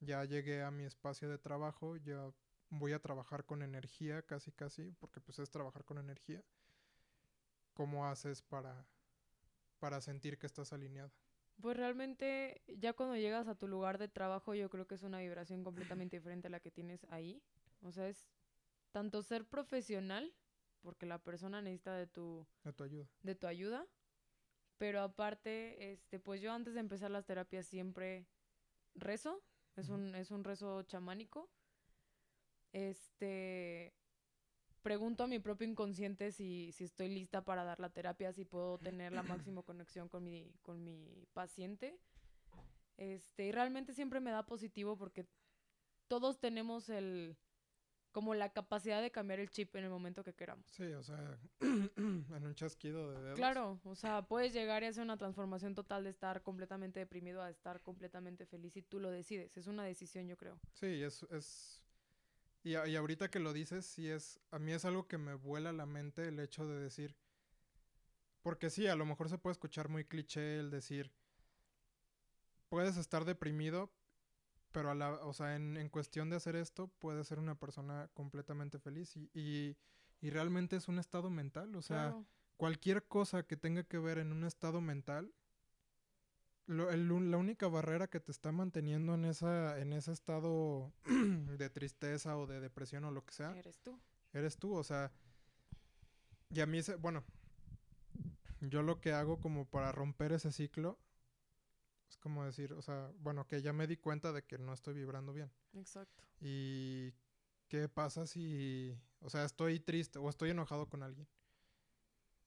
ya 0.00 0.24
llegué 0.24 0.64
a 0.64 0.72
mi 0.72 0.82
espacio 0.82 1.28
de 1.28 1.38
trabajo, 1.38 1.96
ya 1.96 2.32
voy 2.68 2.92
a 2.92 2.98
trabajar 2.98 3.44
con 3.44 3.62
energía, 3.62 4.20
casi 4.22 4.50
casi, 4.50 4.90
porque 4.98 5.20
pues 5.20 5.38
es 5.38 5.48
trabajar 5.48 5.84
con 5.84 5.98
energía. 5.98 6.42
¿Cómo 7.72 8.08
haces 8.08 8.42
para, 8.42 8.84
para 9.78 10.00
sentir 10.00 10.38
que 10.38 10.46
estás 10.46 10.72
alineada? 10.72 11.12
Pues 11.62 11.76
realmente 11.76 12.60
ya 12.66 12.94
cuando 12.94 13.14
llegas 13.14 13.46
a 13.46 13.54
tu 13.54 13.68
lugar 13.68 13.98
de 13.98 14.08
trabajo 14.08 14.56
yo 14.56 14.68
creo 14.70 14.88
que 14.88 14.96
es 14.96 15.04
una 15.04 15.20
vibración 15.20 15.62
completamente 15.62 16.16
diferente 16.16 16.48
a 16.48 16.50
la 16.50 16.58
que 16.58 16.72
tienes 16.72 17.04
ahí. 17.10 17.40
O 17.82 17.92
sea, 17.92 18.08
es 18.08 18.26
tanto 18.90 19.22
ser 19.22 19.44
profesional, 19.46 20.34
porque 20.80 21.06
la 21.06 21.22
persona 21.22 21.62
necesita 21.62 21.94
de 21.94 22.08
tu, 22.08 22.44
De 22.64 22.72
tu 22.72 22.82
ayuda. 22.82 23.06
de 23.22 23.34
tu 23.36 23.46
ayuda, 23.46 23.86
pero 24.78 25.00
aparte, 25.02 25.92
este, 25.92 26.18
pues 26.18 26.40
yo 26.40 26.52
antes 26.52 26.74
de 26.74 26.80
empezar 26.80 27.10
las 27.10 27.26
terapias 27.26 27.66
siempre 27.66 28.26
rezo, 28.94 29.42
es 29.76 29.88
un, 29.88 30.14
es 30.14 30.30
un 30.30 30.44
rezo 30.44 30.82
chamánico. 30.82 31.50
Este 32.72 33.94
pregunto 34.82 35.24
a 35.24 35.26
mi 35.26 35.38
propio 35.38 35.68
inconsciente 35.68 36.32
si, 36.32 36.72
si 36.72 36.84
estoy 36.84 37.08
lista 37.08 37.44
para 37.44 37.64
dar 37.64 37.80
la 37.80 37.90
terapia, 37.90 38.32
si 38.32 38.44
puedo 38.44 38.78
tener 38.78 39.12
la 39.12 39.22
máxima 39.22 39.62
conexión 39.62 40.08
con 40.08 40.24
mi, 40.24 40.54
con 40.62 40.82
mi 40.82 41.26
paciente. 41.34 41.98
Este, 42.96 43.46
y 43.46 43.52
realmente 43.52 43.92
siempre 43.92 44.20
me 44.20 44.30
da 44.30 44.46
positivo 44.46 44.96
porque 44.96 45.26
todos 46.08 46.40
tenemos 46.40 46.88
el 46.88 47.36
como 48.12 48.34
la 48.34 48.52
capacidad 48.52 49.02
de 49.02 49.10
cambiar 49.10 49.38
el 49.40 49.50
chip 49.50 49.74
en 49.76 49.84
el 49.84 49.90
momento 49.90 50.24
que 50.24 50.34
queramos. 50.34 50.66
Sí, 50.70 50.84
o 50.92 51.02
sea, 51.02 51.38
en 51.60 52.26
un 52.30 52.54
chasquido 52.54 53.10
de 53.12 53.20
dedos. 53.22 53.36
Claro, 53.36 53.80
o 53.84 53.94
sea, 53.94 54.22
puedes 54.22 54.52
llegar 54.52 54.82
y 54.82 54.86
hacer 54.86 55.02
una 55.04 55.16
transformación 55.16 55.74
total 55.74 56.04
de 56.04 56.10
estar 56.10 56.42
completamente 56.42 57.00
deprimido 57.00 57.42
a 57.42 57.50
estar 57.50 57.82
completamente 57.82 58.46
feliz 58.46 58.76
y 58.76 58.82
tú 58.82 58.98
lo 58.98 59.10
decides. 59.10 59.56
Es 59.56 59.66
una 59.66 59.84
decisión, 59.84 60.26
yo 60.26 60.36
creo. 60.36 60.58
Sí, 60.72 61.02
es... 61.02 61.22
es... 61.30 61.84
Y, 62.64 62.74
a- 62.74 62.86
y 62.88 62.96
ahorita 62.96 63.30
que 63.30 63.38
lo 63.38 63.52
dices, 63.52 63.86
sí 63.86 64.08
es... 64.08 64.40
A 64.50 64.58
mí 64.58 64.72
es 64.72 64.84
algo 64.84 65.06
que 65.06 65.18
me 65.18 65.34
vuela 65.34 65.72
la 65.72 65.86
mente 65.86 66.28
el 66.28 66.40
hecho 66.40 66.66
de 66.66 66.80
decir... 66.80 67.14
Porque 68.42 68.70
sí, 68.70 68.86
a 68.86 68.96
lo 68.96 69.04
mejor 69.04 69.28
se 69.28 69.38
puede 69.38 69.52
escuchar 69.52 69.88
muy 69.88 70.04
cliché 70.04 70.58
el 70.58 70.70
decir... 70.70 71.12
Puedes 72.68 72.96
estar 72.96 73.24
deprimido, 73.24 73.90
pero 74.72 74.90
a 74.90 74.94
la, 74.94 75.12
o 75.24 75.32
sea, 75.32 75.56
en, 75.56 75.76
en 75.76 75.88
cuestión 75.88 76.30
de 76.30 76.36
hacer 76.36 76.56
esto, 76.56 76.88
puedes 76.98 77.26
ser 77.26 77.38
una 77.38 77.54
persona 77.54 78.08
completamente 78.14 78.78
feliz. 78.78 79.16
Y, 79.16 79.30
y, 79.34 79.76
y 80.20 80.30
realmente 80.30 80.76
es 80.76 80.88
un 80.88 80.98
estado 80.98 81.30
mental. 81.30 81.74
O 81.76 81.82
sea, 81.82 82.10
Claro. 82.10 82.26
cualquier 82.56 83.06
cosa 83.06 83.44
que 83.46 83.56
tenga 83.56 83.84
que 83.84 83.98
ver 83.98 84.18
en 84.18 84.32
un 84.32 84.44
estado 84.44 84.80
mental, 84.80 85.32
lo- 86.66 86.90
el 86.90 87.08
la 87.30 87.36
única 87.38 87.66
barrera 87.68 88.08
que 88.08 88.20
te 88.20 88.30
está 88.30 88.52
manteniendo 88.52 89.14
en, 89.14 89.24
esa, 89.24 89.78
en 89.78 89.92
ese 89.94 90.12
estado 90.12 90.92
de 91.58 91.70
tristeza 91.70 92.36
o 92.36 92.46
de 92.46 92.60
depresión 92.60 93.04
o 93.04 93.10
lo 93.10 93.24
que 93.24 93.32
sea, 93.32 93.56
Eres 93.56 93.78
tú. 93.78 93.98
eres 94.34 94.56
tú. 94.58 94.74
O 94.74 94.84
sea, 94.84 95.10
y 96.50 96.60
a 96.60 96.66
mí, 96.66 96.78
ese, 96.78 96.96
bueno, 96.96 97.24
yo 98.60 98.82
lo 98.82 99.00
que 99.00 99.12
hago 99.12 99.40
como 99.40 99.64
para 99.66 99.92
romper 99.92 100.32
ese 100.32 100.52
ciclo 100.52 100.98
es 102.08 102.16
como 102.16 102.44
decir, 102.44 102.72
o 102.72 102.82
sea, 102.82 103.12
bueno, 103.18 103.46
que 103.46 103.60
ya 103.62 103.72
me 103.72 103.86
di 103.86 103.96
cuenta 103.96 104.32
de 104.32 104.42
que 104.44 104.58
no 104.58 104.72
estoy 104.72 104.94
vibrando 104.94 105.32
bien. 105.32 105.50
Exacto. 105.74 106.24
¿Y 106.40 107.12
qué 107.68 107.88
pasa 107.88 108.26
si, 108.26 108.98
o 109.20 109.30
sea, 109.30 109.44
estoy 109.44 109.80
triste 109.80 110.18
o 110.18 110.28
estoy 110.28 110.50
enojado 110.50 110.88
con 110.88 111.02
alguien? 111.02 111.28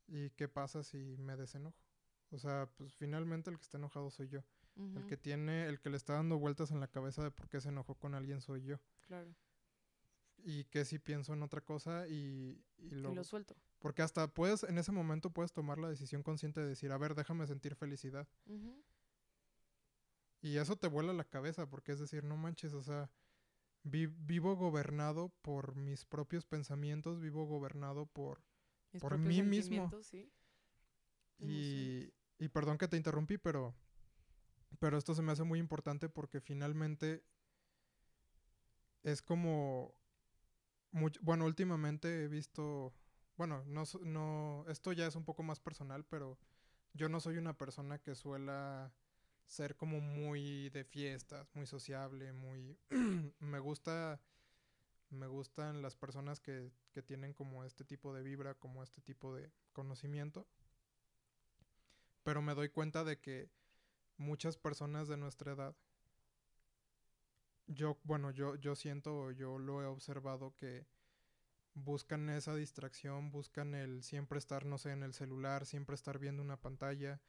¿Y 0.08 0.32
qué 0.32 0.47
pasa 0.47 0.84
si 0.84 1.15
me 1.17 1.38
desenojo? 1.38 1.78
O 2.32 2.39
sea, 2.39 2.69
pues 2.78 2.95
finalmente 2.95 3.50
el 3.50 3.58
que 3.58 3.63
está 3.63 3.78
enojado 3.78 4.10
soy 4.10 4.30
yo. 4.30 4.43
El 4.78 5.06
que 5.06 5.17
tiene, 5.17 5.67
el 5.67 5.80
que 5.80 5.89
le 5.89 5.97
está 5.97 6.13
dando 6.13 6.39
vueltas 6.39 6.71
en 6.71 6.80
la 6.80 6.88
cabeza 6.88 7.24
de 7.24 7.30
por 7.30 7.50
qué 7.50 7.62
se 7.62 7.69
enojó 7.69 7.95
con 7.95 8.15
alguien 8.15 8.41
soy 8.41 8.63
yo. 8.63 8.80
Claro. 9.02 9.36
Y 10.43 10.63
que 10.65 10.86
si 10.86 10.97
pienso 10.97 11.34
en 11.34 11.43
otra 11.43 11.62
cosa 11.62 12.08
y, 12.08 12.63
y 12.78 12.88
Y 12.88 12.95
lo, 12.95 13.24
suelto. 13.24 13.56
Porque 13.80 14.02
hasta 14.02 14.28
puedes, 14.34 14.63
en 14.63 14.78
ese 14.78 14.91
momento 14.91 15.30
puedes 15.30 15.52
tomar 15.52 15.78
la 15.78 15.89
decisión 15.89 16.24
consciente 16.24 16.62
de 16.62 16.67
decir, 16.67 16.91
a 16.91 16.97
ver, 16.97 17.15
déjame 17.15 17.45
sentir 17.47 17.76
felicidad. 17.76 18.28
Y 20.41 20.58
eso 20.58 20.75
te 20.75 20.88
vuela 20.88 21.13
la 21.13 21.23
cabeza, 21.23 21.69
porque 21.69 21.91
es 21.91 21.99
decir, 21.99 22.23
no 22.23 22.36
manches, 22.38 22.73
o 22.73 22.82
sea, 22.82 23.12
vi- 23.84 24.08
vivo 24.08 24.56
gobernado 24.56 25.30
por 25.41 25.75
mis 25.75 26.06
propios 26.06 26.45
pensamientos, 26.45 27.19
vivo 27.19 27.45
gobernado 27.45 28.08
por... 28.08 28.43
mis 28.91 29.01
Por 29.01 29.17
mí 29.19 29.43
mismo. 29.43 29.91
sí. 30.04 30.32
Y, 31.39 32.13
y 32.39 32.49
perdón 32.49 32.77
que 32.77 32.88
te 32.88 32.97
interrumpí, 32.97 33.38
pero, 33.38 33.75
pero 34.80 34.97
esto 34.97 35.13
se 35.15 35.21
me 35.21 35.32
hace 35.32 35.43
muy 35.43 35.60
importante 35.60 36.10
porque 36.10 36.41
finalmente 36.41 37.23
es 39.04 39.21
como... 39.21 39.95
much- 40.91 41.19
bueno, 41.21 41.45
últimamente 41.45 42.23
he 42.23 42.27
visto... 42.27 42.93
Bueno, 43.38 43.63
no, 43.65 43.84
no, 44.04 44.65
esto 44.67 44.91
ya 44.91 45.08
es 45.08 45.15
un 45.15 45.25
poco 45.25 45.41
más 45.41 45.60
personal, 45.60 46.06
pero 46.06 46.38
yo 46.93 47.10
no 47.10 47.19
soy 47.19 47.38
una 47.38 47.58
persona 47.58 47.97
que 47.99 48.13
suela 48.13 48.93
ser 49.52 49.76
como 49.76 50.00
muy 50.00 50.70
de 50.70 50.86
fiestas, 50.86 51.54
muy 51.54 51.66
sociable, 51.66 52.32
muy... 52.32 52.78
me 53.40 53.60
gusta... 53.60 54.20
Me 55.10 55.28
gustan 55.28 55.82
las 55.82 55.98
personas 55.98 56.40
que, 56.40 56.72
que 56.94 57.04
tienen 57.04 57.34
como 57.34 57.66
este 57.66 57.84
tipo 57.84 58.14
de 58.14 58.24
vibra, 58.24 58.54
como 58.54 58.82
este 58.82 59.02
tipo 59.02 59.36
de 59.36 59.52
conocimiento. 59.74 60.48
Pero 62.24 62.42
me 62.42 62.56
doy 62.56 62.70
cuenta 62.70 63.04
de 63.04 63.20
que 63.20 63.50
muchas 64.16 64.56
personas 64.56 65.10
de 65.10 65.18
nuestra 65.18 65.52
edad, 65.52 65.76
yo, 67.68 68.00
bueno, 68.04 68.32
yo, 68.32 68.56
yo 68.56 68.76
siento, 68.76 69.32
yo 69.32 69.60
lo 69.60 69.82
he 69.82 69.86
observado 69.86 70.56
que 70.56 70.88
buscan 71.74 72.30
esa 72.30 72.56
distracción, 72.56 73.32
buscan 73.32 73.76
el 73.76 74.04
siempre 74.04 74.40
estar, 74.40 74.66
no 74.66 74.78
sé, 74.78 74.92
en 74.92 75.04
el 75.04 75.14
celular, 75.14 75.66
siempre 75.66 75.96
estar 75.96 76.20
viendo 76.20 76.42
una 76.42 76.56
pantalla. 76.56 77.20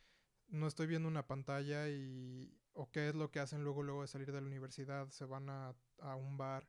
No 0.53 0.69
estoy 0.69 0.87
viendo 0.87 1.09
una 1.09 1.27
pantalla 1.27 1.89
y... 1.89 2.57
o 2.75 2.91
qué 2.93 3.09
es 3.09 3.15
lo 3.17 3.31
que 3.31 3.41
hacen 3.41 3.65
luego, 3.65 3.83
luego 3.83 4.03
de 4.03 4.09
salir 4.09 4.31
de 4.31 4.41
la 4.41 4.47
universidad, 4.47 5.09
se 5.09 5.25
van 5.25 5.51
a, 5.51 5.75
a 5.99 6.15
un 6.15 6.37
bar 6.37 6.69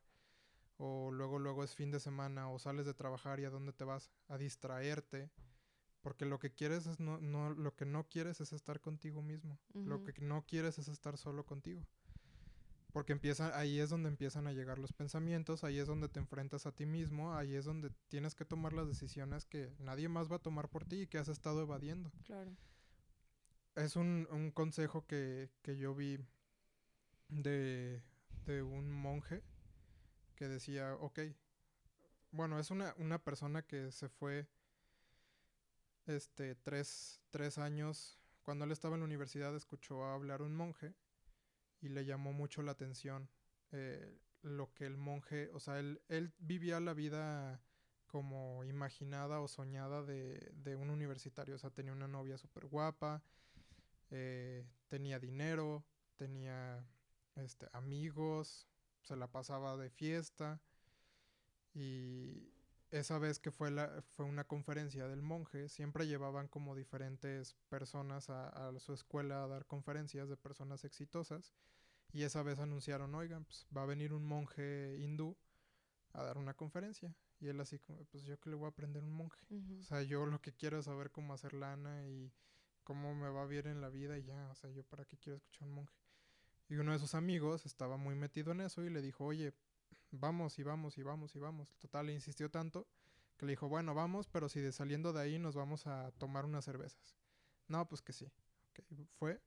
o 0.76 1.10
luego, 1.12 1.38
luego 1.38 1.62
es 1.62 1.74
fin 1.74 1.90
de 1.90 2.00
semana 2.00 2.50
o 2.50 2.58
sales 2.58 2.86
de 2.86 2.94
trabajar 2.94 3.38
y 3.38 3.44
a 3.44 3.50
dónde 3.50 3.72
te 3.72 3.84
vas 3.84 4.10
a 4.28 4.38
distraerte. 4.38 5.30
Porque 6.00 6.26
lo 6.26 6.38
que 6.38 6.52
quieres 6.52 6.86
es 6.86 7.00
no, 7.00 7.18
no, 7.18 7.50
lo 7.50 7.74
que 7.76 7.86
no 7.86 8.08
quieres 8.08 8.40
es 8.40 8.52
estar 8.52 8.80
contigo 8.80 9.22
mismo. 9.22 9.58
Lo 9.72 10.04
que 10.04 10.12
no 10.20 10.44
quieres 10.44 10.78
es 10.78 10.88
estar 10.88 11.16
solo 11.16 11.46
contigo. 11.46 11.86
Porque 12.92 13.12
empieza, 13.12 13.58
ahí 13.58 13.80
es 13.80 13.90
donde 13.90 14.08
empiezan 14.08 14.46
a 14.46 14.52
llegar 14.52 14.78
los 14.78 14.92
pensamientos, 14.92 15.64
ahí 15.64 15.78
es 15.78 15.86
donde 15.86 16.08
te 16.08 16.20
enfrentas 16.20 16.66
a 16.66 16.72
ti 16.72 16.86
mismo, 16.86 17.34
ahí 17.34 17.54
es 17.54 17.64
donde 17.64 17.90
tienes 18.08 18.34
que 18.34 18.44
tomar 18.44 18.72
las 18.72 18.86
decisiones 18.86 19.46
que 19.46 19.72
nadie 19.78 20.08
más 20.08 20.30
va 20.30 20.36
a 20.36 20.42
tomar 20.42 20.68
por 20.68 20.84
ti 20.84 21.00
y 21.00 21.06
que 21.06 21.18
has 21.18 21.28
estado 21.28 21.62
evadiendo. 21.62 22.12
Claro. 22.24 22.54
Es 23.76 23.96
un, 23.96 24.28
un 24.30 24.52
consejo 24.52 25.06
que, 25.06 25.50
que 25.62 25.76
yo 25.76 25.94
vi 25.94 26.18
de, 27.28 28.02
de 28.46 28.62
un 28.62 28.90
monje 28.90 29.42
que 30.36 30.48
decía, 30.48 30.94
ok, 30.94 31.20
bueno, 32.30 32.58
es 32.58 32.70
una, 32.70 32.94
una 32.98 33.22
persona 33.22 33.62
que 33.62 33.90
se 33.90 34.08
fue 34.08 34.48
este, 36.06 36.54
tres, 36.54 37.20
tres 37.30 37.58
años, 37.58 38.18
cuando 38.42 38.64
él 38.64 38.72
estaba 38.72 38.94
en 38.94 39.00
la 39.00 39.06
universidad 39.06 39.54
escuchó 39.56 40.04
hablar 40.04 40.42
un 40.42 40.54
monje 40.54 40.94
y 41.80 41.88
le 41.88 42.04
llamó 42.04 42.32
mucho 42.32 42.62
la 42.62 42.72
atención 42.72 43.28
eh, 43.72 44.18
lo 44.42 44.72
que 44.74 44.86
el 44.86 44.96
monje, 44.96 45.50
o 45.52 45.60
sea, 45.60 45.78
él, 45.78 46.00
él 46.08 46.32
vivía 46.38 46.78
la 46.80 46.94
vida 46.94 47.60
como 48.06 48.62
imaginada 48.64 49.40
o 49.40 49.48
soñada 49.48 50.02
de, 50.02 50.52
de 50.54 50.76
un 50.76 50.90
universitario, 50.90 51.56
o 51.56 51.58
sea, 51.58 51.70
tenía 51.70 51.92
una 51.92 52.06
novia 52.06 52.38
súper 52.38 52.66
guapa, 52.66 53.22
eh, 54.10 54.66
tenía 54.88 55.18
dinero, 55.18 55.84
tenía 56.16 56.86
este, 57.36 57.68
amigos, 57.72 58.68
se 59.02 59.16
la 59.16 59.30
pasaba 59.30 59.76
de 59.76 59.90
fiesta. 59.90 60.60
Y 61.74 62.52
esa 62.90 63.18
vez 63.18 63.38
que 63.40 63.50
fue, 63.50 63.70
la, 63.70 64.02
fue 64.14 64.24
una 64.24 64.44
conferencia 64.44 65.08
del 65.08 65.22
monje, 65.22 65.68
siempre 65.68 66.06
llevaban 66.06 66.48
como 66.48 66.76
diferentes 66.76 67.54
personas 67.68 68.30
a, 68.30 68.48
a 68.48 68.78
su 68.78 68.92
escuela 68.92 69.42
a 69.42 69.48
dar 69.48 69.66
conferencias 69.66 70.28
de 70.28 70.36
personas 70.36 70.84
exitosas. 70.84 71.52
Y 72.12 72.22
esa 72.22 72.42
vez 72.42 72.60
anunciaron, 72.60 73.14
oigan, 73.14 73.44
pues 73.44 73.66
va 73.76 73.82
a 73.82 73.86
venir 73.86 74.12
un 74.12 74.24
monje 74.24 74.96
hindú 75.00 75.36
a 76.12 76.22
dar 76.22 76.38
una 76.38 76.54
conferencia 76.54 77.12
y 77.44 77.48
él 77.48 77.60
así 77.60 77.78
como, 77.78 78.04
pues 78.06 78.24
yo 78.24 78.38
que 78.40 78.48
le 78.48 78.56
voy 78.56 78.66
a 78.66 78.68
aprender 78.70 79.02
un 79.02 79.12
monje. 79.12 79.38
O 79.78 79.82
sea, 79.82 80.02
yo 80.02 80.24
lo 80.24 80.40
que 80.40 80.52
quiero 80.52 80.78
es 80.78 80.86
saber 80.86 81.10
cómo 81.10 81.34
hacer 81.34 81.52
lana 81.52 82.06
y 82.06 82.32
cómo 82.84 83.14
me 83.14 83.28
va 83.28 83.46
bien 83.46 83.66
en 83.66 83.80
la 83.80 83.88
vida 83.88 84.18
y 84.18 84.24
ya, 84.24 84.48
o 84.50 84.54
sea, 84.54 84.70
yo 84.70 84.84
para 84.84 85.04
qué 85.04 85.16
quiero 85.18 85.36
escuchar 85.36 85.62
a 85.62 85.66
un 85.66 85.74
monje. 85.74 85.94
Y 86.68 86.76
uno 86.76 86.92
de 86.92 86.98
sus 86.98 87.14
amigos 87.14 87.66
estaba 87.66 87.96
muy 87.96 88.14
metido 88.14 88.52
en 88.52 88.60
eso 88.60 88.82
y 88.84 88.90
le 88.90 89.02
dijo, 89.02 89.24
oye, 89.24 89.52
vamos 90.10 90.58
y 90.58 90.62
vamos 90.62 90.96
y 90.98 91.02
vamos 91.02 91.34
y 91.34 91.38
vamos. 91.38 91.74
Total, 91.78 92.06
le 92.06 92.12
insistió 92.12 92.50
tanto 92.50 92.86
que 93.36 93.46
le 93.46 93.52
dijo, 93.52 93.68
bueno, 93.68 93.94
vamos, 93.94 94.28
pero 94.28 94.48
si 94.48 94.60
de 94.60 94.72
saliendo 94.72 95.12
de 95.12 95.20
ahí 95.20 95.38
nos 95.38 95.56
vamos 95.56 95.86
a 95.86 96.12
tomar 96.12 96.44
unas 96.44 96.64
cervezas. 96.64 97.16
No, 97.68 97.86
pues 97.88 98.02
que 98.02 98.12
sí. 98.12 98.30
Ok, 98.70 98.80
Fue. 99.18 99.40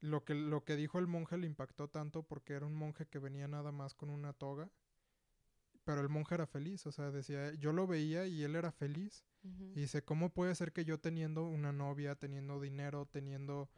Lo 0.00 0.24
que, 0.24 0.34
lo 0.34 0.64
que 0.64 0.76
dijo 0.76 0.98
el 0.98 1.06
monje 1.06 1.38
le 1.38 1.46
impactó 1.46 1.88
tanto 1.88 2.22
porque 2.22 2.52
era 2.52 2.66
un 2.66 2.74
monje 2.74 3.06
que 3.06 3.18
venía 3.18 3.48
nada 3.48 3.72
más 3.72 3.94
con 3.94 4.10
una 4.10 4.32
toga. 4.34 4.70
Pero 5.86 6.02
el 6.02 6.10
monje 6.10 6.34
era 6.34 6.46
feliz, 6.46 6.84
o 6.86 6.92
sea, 6.92 7.10
decía, 7.10 7.54
yo 7.54 7.72
lo 7.72 7.86
veía 7.86 8.26
y 8.26 8.42
él 8.42 8.56
era 8.56 8.72
feliz. 8.72 9.24
Y 9.76 9.80
dice, 9.82 10.02
¿cómo 10.02 10.30
puede 10.34 10.54
ser 10.54 10.72
que 10.72 10.84
yo 10.84 10.98
teniendo 10.98 11.44
una 11.44 11.72
novia, 11.72 12.16
teniendo 12.16 12.60
dinero, 12.60 13.06
teniendo 13.06 13.70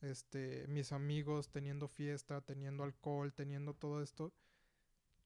este 0.00 0.66
mis 0.68 0.92
amigos, 0.92 1.50
teniendo 1.50 1.88
fiesta, 1.88 2.40
teniendo 2.40 2.84
alcohol, 2.84 3.32
teniendo 3.34 3.74
todo 3.74 4.00
esto, 4.02 4.32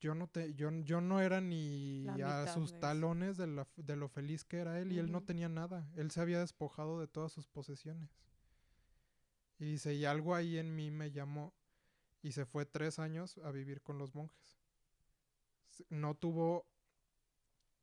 yo 0.01 0.15
no 0.15 0.29
te 0.29 0.55
yo, 0.55 0.71
yo 0.83 1.03
no 1.03 1.21
era 1.21 1.43
ni 1.43 2.07
a 2.33 2.45
sus 2.55 2.73
de 2.73 2.79
talones 2.81 3.37
de, 3.37 3.47
la- 3.47 3.69
de 3.77 3.97
lo 3.97 4.09
feliz 4.09 4.43
que 4.45 4.57
era 4.61 4.81
él 4.81 4.93
y 4.93 4.99
él 4.99 5.13
no 5.13 5.23
tenía 5.27 5.49
nada. 5.51 5.87
Él 5.95 6.11
se 6.11 6.23
había 6.23 6.41
despojado 6.41 6.99
de 7.01 7.07
todas 7.07 7.33
sus 7.33 7.47
posesiones. 7.49 8.09
Y 9.59 9.65
dice, 9.73 9.93
y 9.95 10.07
algo 10.07 10.35
ahí 10.35 10.57
en 10.57 10.75
mí 10.75 10.91
me 10.91 11.11
llamó 11.13 11.53
y 12.23 12.33
se 12.33 12.47
fue 12.47 12.65
tres 12.65 12.99
años 12.99 13.37
a 13.45 13.51
vivir 13.51 13.83
con 13.83 13.99
los 13.99 14.15
monjes. 14.15 14.59
S- 15.81 15.87
No 15.95 16.15
tuvo 16.15 16.67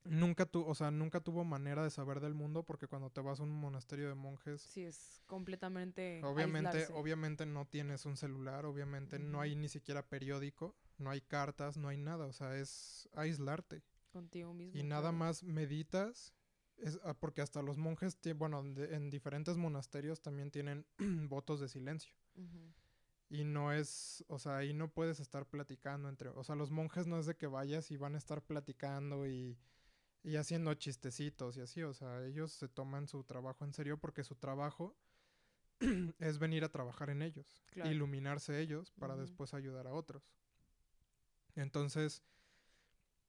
Nunca 0.04 0.46
tu, 0.46 0.66
o 0.66 0.74
sea, 0.74 0.90
nunca 0.90 1.20
tuvo 1.20 1.44
manera 1.44 1.84
de 1.84 1.90
saber 1.90 2.22
del 2.22 2.34
mundo 2.34 2.64
porque 2.64 2.88
cuando 2.88 3.10
te 3.10 3.20
vas 3.20 3.42
a 3.42 3.44
un 3.44 3.52
monasterio 3.52 4.08
de 4.08 4.16
monjes, 4.16 4.62
Sí, 4.62 4.86
es 4.86 5.22
completamente. 5.28 6.22
obviamente, 6.24 6.70
aislarse. 6.70 6.94
obviamente 6.94 7.46
no 7.46 7.66
tienes 7.66 8.06
un 8.06 8.16
celular, 8.16 8.66
obviamente 8.66 9.20
no 9.20 9.42
hay 9.42 9.58
ni 9.58 9.68
siquiera 9.68 10.08
periódico, 10.08 10.78
no 10.98 11.10
hay 11.10 11.20
cartas, 11.20 11.76
no 11.76 11.90
hay 11.90 11.98
nada, 11.98 12.26
o 12.26 12.32
sea, 12.32 12.56
es 12.58 13.10
aislarte. 13.14 13.84
Contigo 14.14 14.54
mismo. 14.54 14.80
Y 14.80 14.84
nada 14.84 15.10
claro. 15.10 15.18
más 15.18 15.44
meditas, 15.44 16.34
es, 16.78 16.98
ah, 17.04 17.14
porque 17.14 17.42
hasta 17.42 17.62
los 17.62 17.78
monjes, 17.78 18.18
bueno, 18.38 18.64
de- 18.64 18.96
en 18.96 19.10
diferentes 19.10 19.58
monasterios 19.58 20.22
también 20.22 20.52
tienen 20.52 20.86
votos 21.30 21.60
de 21.60 21.68
silencio. 21.68 22.14
Y 23.30 23.44
no 23.44 23.74
es, 23.74 24.24
o 24.30 24.40
sea, 24.40 24.58
ahí 24.58 24.74
no 24.74 24.90
puedes 24.90 25.20
estar 25.20 25.46
platicando 25.46 26.08
entre, 26.08 26.30
o 26.30 26.44
sea, 26.44 26.56
los 26.56 26.72
monjes 26.72 27.08
no 27.08 27.20
es 27.20 27.26
de 27.26 27.36
que 27.36 27.48
vayas 27.48 27.92
y 27.92 27.98
van 27.98 28.16
a 28.16 28.18
estar 28.18 28.42
platicando 28.42 29.28
y, 29.28 29.58
y 30.24 30.38
haciendo 30.38 30.74
chistecitos 30.76 31.58
y 31.58 31.62
así, 31.62 31.84
o 31.84 31.94
sea, 31.94 32.24
ellos 32.26 32.54
se 32.54 32.70
toman 32.70 33.08
su 33.08 33.24
trabajo 33.26 33.66
en 33.66 33.74
serio 33.74 33.98
porque 33.98 34.24
su 34.24 34.36
trabajo 34.36 34.96
es 36.20 36.40
venir 36.40 36.64
a 36.64 36.70
trabajar 36.72 37.10
en 37.10 37.22
ellos, 37.22 37.64
Claro. 37.72 37.92
iluminarse 37.92 38.60
ellos 38.62 38.92
para 38.92 39.16
después 39.18 39.54
ayudar 39.54 39.88
a 39.88 39.94
otros. 39.94 40.32
Entonces, 41.56 42.24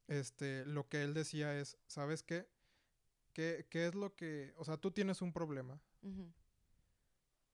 este, 0.07 0.64
lo 0.64 0.89
que 0.89 1.03
él 1.03 1.12
decía 1.14 1.59
es, 1.59 1.77
¿sabes 1.87 2.23
qué? 2.23 2.47
¿Qué, 3.33 3.66
qué 3.68 3.87
es 3.87 3.95
lo 3.95 4.14
que, 4.14 4.53
o 4.57 4.64
sea, 4.64 4.77
tú 4.77 4.91
tienes 4.91 5.23
un 5.23 5.33
problema. 5.33 5.81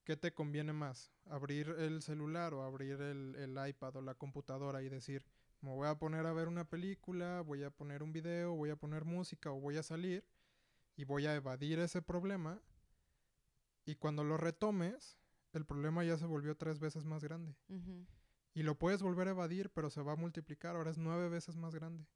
¿Qué 0.04 0.16
te 0.16 0.32
conviene 0.32 0.72
más? 0.72 1.10
¿Abrir 1.28 1.68
el 1.78 2.02
celular 2.02 2.54
o 2.54 2.62
abrir 2.62 3.00
el, 3.00 3.34
el 3.36 3.68
iPad 3.68 3.96
o 3.96 4.02
la 4.02 4.14
computadora 4.14 4.82
y 4.82 4.88
decir, 4.88 5.24
me 5.60 5.70
voy 5.70 5.88
a 5.88 5.98
poner 5.98 6.26
a 6.26 6.32
ver 6.32 6.48
una 6.48 6.64
película, 6.64 7.40
voy 7.40 7.64
a 7.64 7.70
poner 7.70 8.02
un 8.02 8.12
video, 8.12 8.54
voy 8.54 8.70
a 8.70 8.76
poner 8.76 9.04
música 9.04 9.50
o 9.50 9.60
voy 9.60 9.78
a 9.78 9.82
salir 9.82 10.24
y 10.96 11.04
voy 11.04 11.26
a 11.26 11.34
evadir 11.34 11.78
ese 11.78 12.02
problema? 12.02 12.60
Y 13.86 13.96
cuando 13.96 14.24
lo 14.24 14.36
retomes, 14.36 15.18
el 15.52 15.64
problema 15.64 16.04
ya 16.04 16.16
se 16.16 16.26
volvió 16.26 16.56
tres 16.56 16.78
veces 16.78 17.04
más 17.04 17.22
grande. 17.22 17.56
Y 18.54 18.62
lo 18.62 18.78
puedes 18.78 19.02
volver 19.02 19.28
a 19.28 19.32
evadir, 19.32 19.70
pero 19.70 19.90
se 19.90 20.02
va 20.02 20.12
a 20.12 20.16
multiplicar, 20.16 20.76
ahora 20.76 20.90
es 20.90 20.98
nueve 20.98 21.28
veces 21.28 21.56
más 21.56 21.74
grande. 21.74 22.06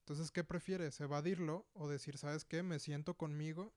Entonces, 0.00 0.30
¿qué 0.30 0.44
prefieres? 0.44 1.00
¿Evadirlo 1.00 1.66
o 1.72 1.88
decir, 1.88 2.16
¿sabes 2.18 2.44
qué? 2.44 2.62
Me 2.62 2.78
siento 2.78 3.14
conmigo 3.14 3.74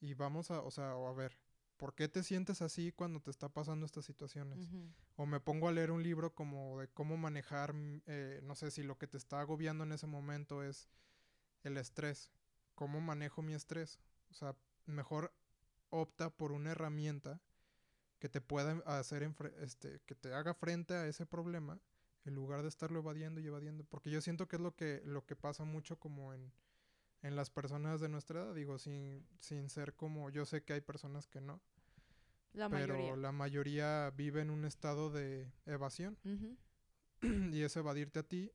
y 0.00 0.14
vamos 0.14 0.50
a, 0.50 0.60
o 0.60 0.70
sea, 0.70 0.94
o 0.94 1.08
a 1.08 1.12
ver, 1.12 1.36
¿por 1.76 1.94
qué 1.94 2.08
te 2.08 2.22
sientes 2.22 2.62
así 2.62 2.92
cuando 2.92 3.20
te 3.20 3.30
está 3.30 3.48
pasando 3.48 3.86
estas 3.86 4.04
situaciones? 4.04 4.68
O 5.16 5.26
me 5.26 5.40
pongo 5.40 5.68
a 5.68 5.72
leer 5.72 5.90
un 5.90 6.02
libro 6.02 6.34
como 6.34 6.80
de 6.80 6.88
cómo 6.88 7.16
manejar, 7.16 7.72
mm, 7.74 8.02
eh, 8.06 8.40
no 8.42 8.54
sé 8.54 8.70
si 8.70 8.82
lo 8.82 8.98
que 8.98 9.06
te 9.06 9.16
está 9.16 9.40
agobiando 9.40 9.84
en 9.84 9.92
ese 9.92 10.06
momento 10.06 10.62
es 10.62 10.88
el 11.62 11.76
estrés. 11.76 12.30
¿Cómo 12.74 13.00
manejo 13.00 13.42
mi 13.42 13.54
estrés? 13.54 13.98
O 14.30 14.34
sea, 14.34 14.54
mejor 14.86 15.32
opta 15.90 16.30
por 16.30 16.52
una 16.52 16.72
herramienta 16.72 17.40
que 18.18 18.28
te 18.28 18.40
pueda 18.40 18.82
hacer, 18.86 19.22
este, 19.60 20.00
que 20.06 20.14
te 20.14 20.32
haga 20.32 20.54
frente 20.54 20.94
a 20.94 21.06
ese 21.06 21.26
problema 21.26 21.80
en 22.24 22.34
lugar 22.34 22.62
de 22.62 22.68
estarlo 22.68 22.98
evadiendo 23.00 23.40
y 23.40 23.46
evadiendo. 23.46 23.84
Porque 23.84 24.10
yo 24.10 24.20
siento 24.20 24.48
que 24.48 24.56
es 24.56 24.62
lo 24.62 24.74
que, 24.74 25.02
lo 25.04 25.24
que 25.24 25.36
pasa 25.36 25.64
mucho 25.64 25.98
como 25.98 26.32
en, 26.32 26.52
en 27.26 27.36
las 27.36 27.50
personas 27.50 28.00
de 28.00 28.08
nuestra 28.08 28.42
edad. 28.42 28.54
Digo, 28.54 28.78
sin, 28.78 29.26
sin 29.40 29.68
ser 29.68 29.94
como, 29.94 30.30
yo 30.30 30.44
sé 30.44 30.62
que 30.64 30.72
hay 30.74 30.80
personas 30.80 31.26
que 31.26 31.40
no, 31.40 31.60
La 32.52 32.68
pero 32.68 32.94
mayoría. 32.94 33.16
la 33.16 33.32
mayoría 33.32 34.10
vive 34.16 34.40
en 34.42 34.50
un 34.50 34.64
estado 34.64 35.10
de 35.10 35.50
evasión 35.66 36.16
y 37.52 37.62
es 37.62 37.76
evadirte 37.76 38.20
a 38.20 38.22
ti 38.22 38.52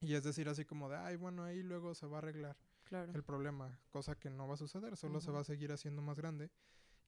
y 0.00 0.14
es 0.14 0.22
decir 0.24 0.48
así 0.48 0.64
como 0.64 0.88
de, 0.88 0.96
ay, 0.96 1.16
bueno, 1.16 1.42
ahí 1.44 1.62
luego 1.62 1.94
se 1.94 2.06
va 2.06 2.16
a 2.16 2.18
arreglar 2.18 2.56
Claro. 2.84 3.12
el 3.14 3.24
problema, 3.24 3.80
cosa 3.90 4.14
que 4.16 4.30
no 4.30 4.46
va 4.46 4.54
a 4.54 4.58
suceder, 4.58 4.96
solo 4.96 5.20
se 5.20 5.32
va 5.32 5.40
a 5.40 5.44
seguir 5.44 5.72
haciendo 5.72 6.02
más 6.02 6.16
grande. 6.18 6.52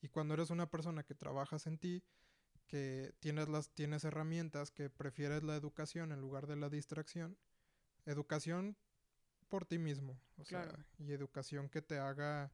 Y 0.01 0.09
cuando 0.09 0.35
eres 0.35 0.51
una 0.51 0.69
persona 0.69 1.05
que 1.05 1.15
trabajas 1.15 1.69
en 1.69 1.79
ti, 1.79 2.03
que 2.67 3.15
tienes 3.21 3.49
las 3.49 3.71
tienes 3.71 4.03
herramientas, 4.05 4.73
que 4.73 4.91
prefieres 4.91 5.45
la 5.45 5.55
educación 5.55 6.11
en 6.11 6.21
lugar 6.21 6.49
de 6.49 6.57
la 6.57 6.69
distracción, 6.69 7.39
educación 8.07 8.77
por 9.49 9.65
ti 9.67 9.79
mismo, 9.79 10.21
o 10.37 10.45
Claro. 10.45 10.71
sea, 10.73 10.87
y 10.99 11.13
educación 11.13 11.69
que 11.69 11.83
te 11.83 11.99
haga 11.99 12.51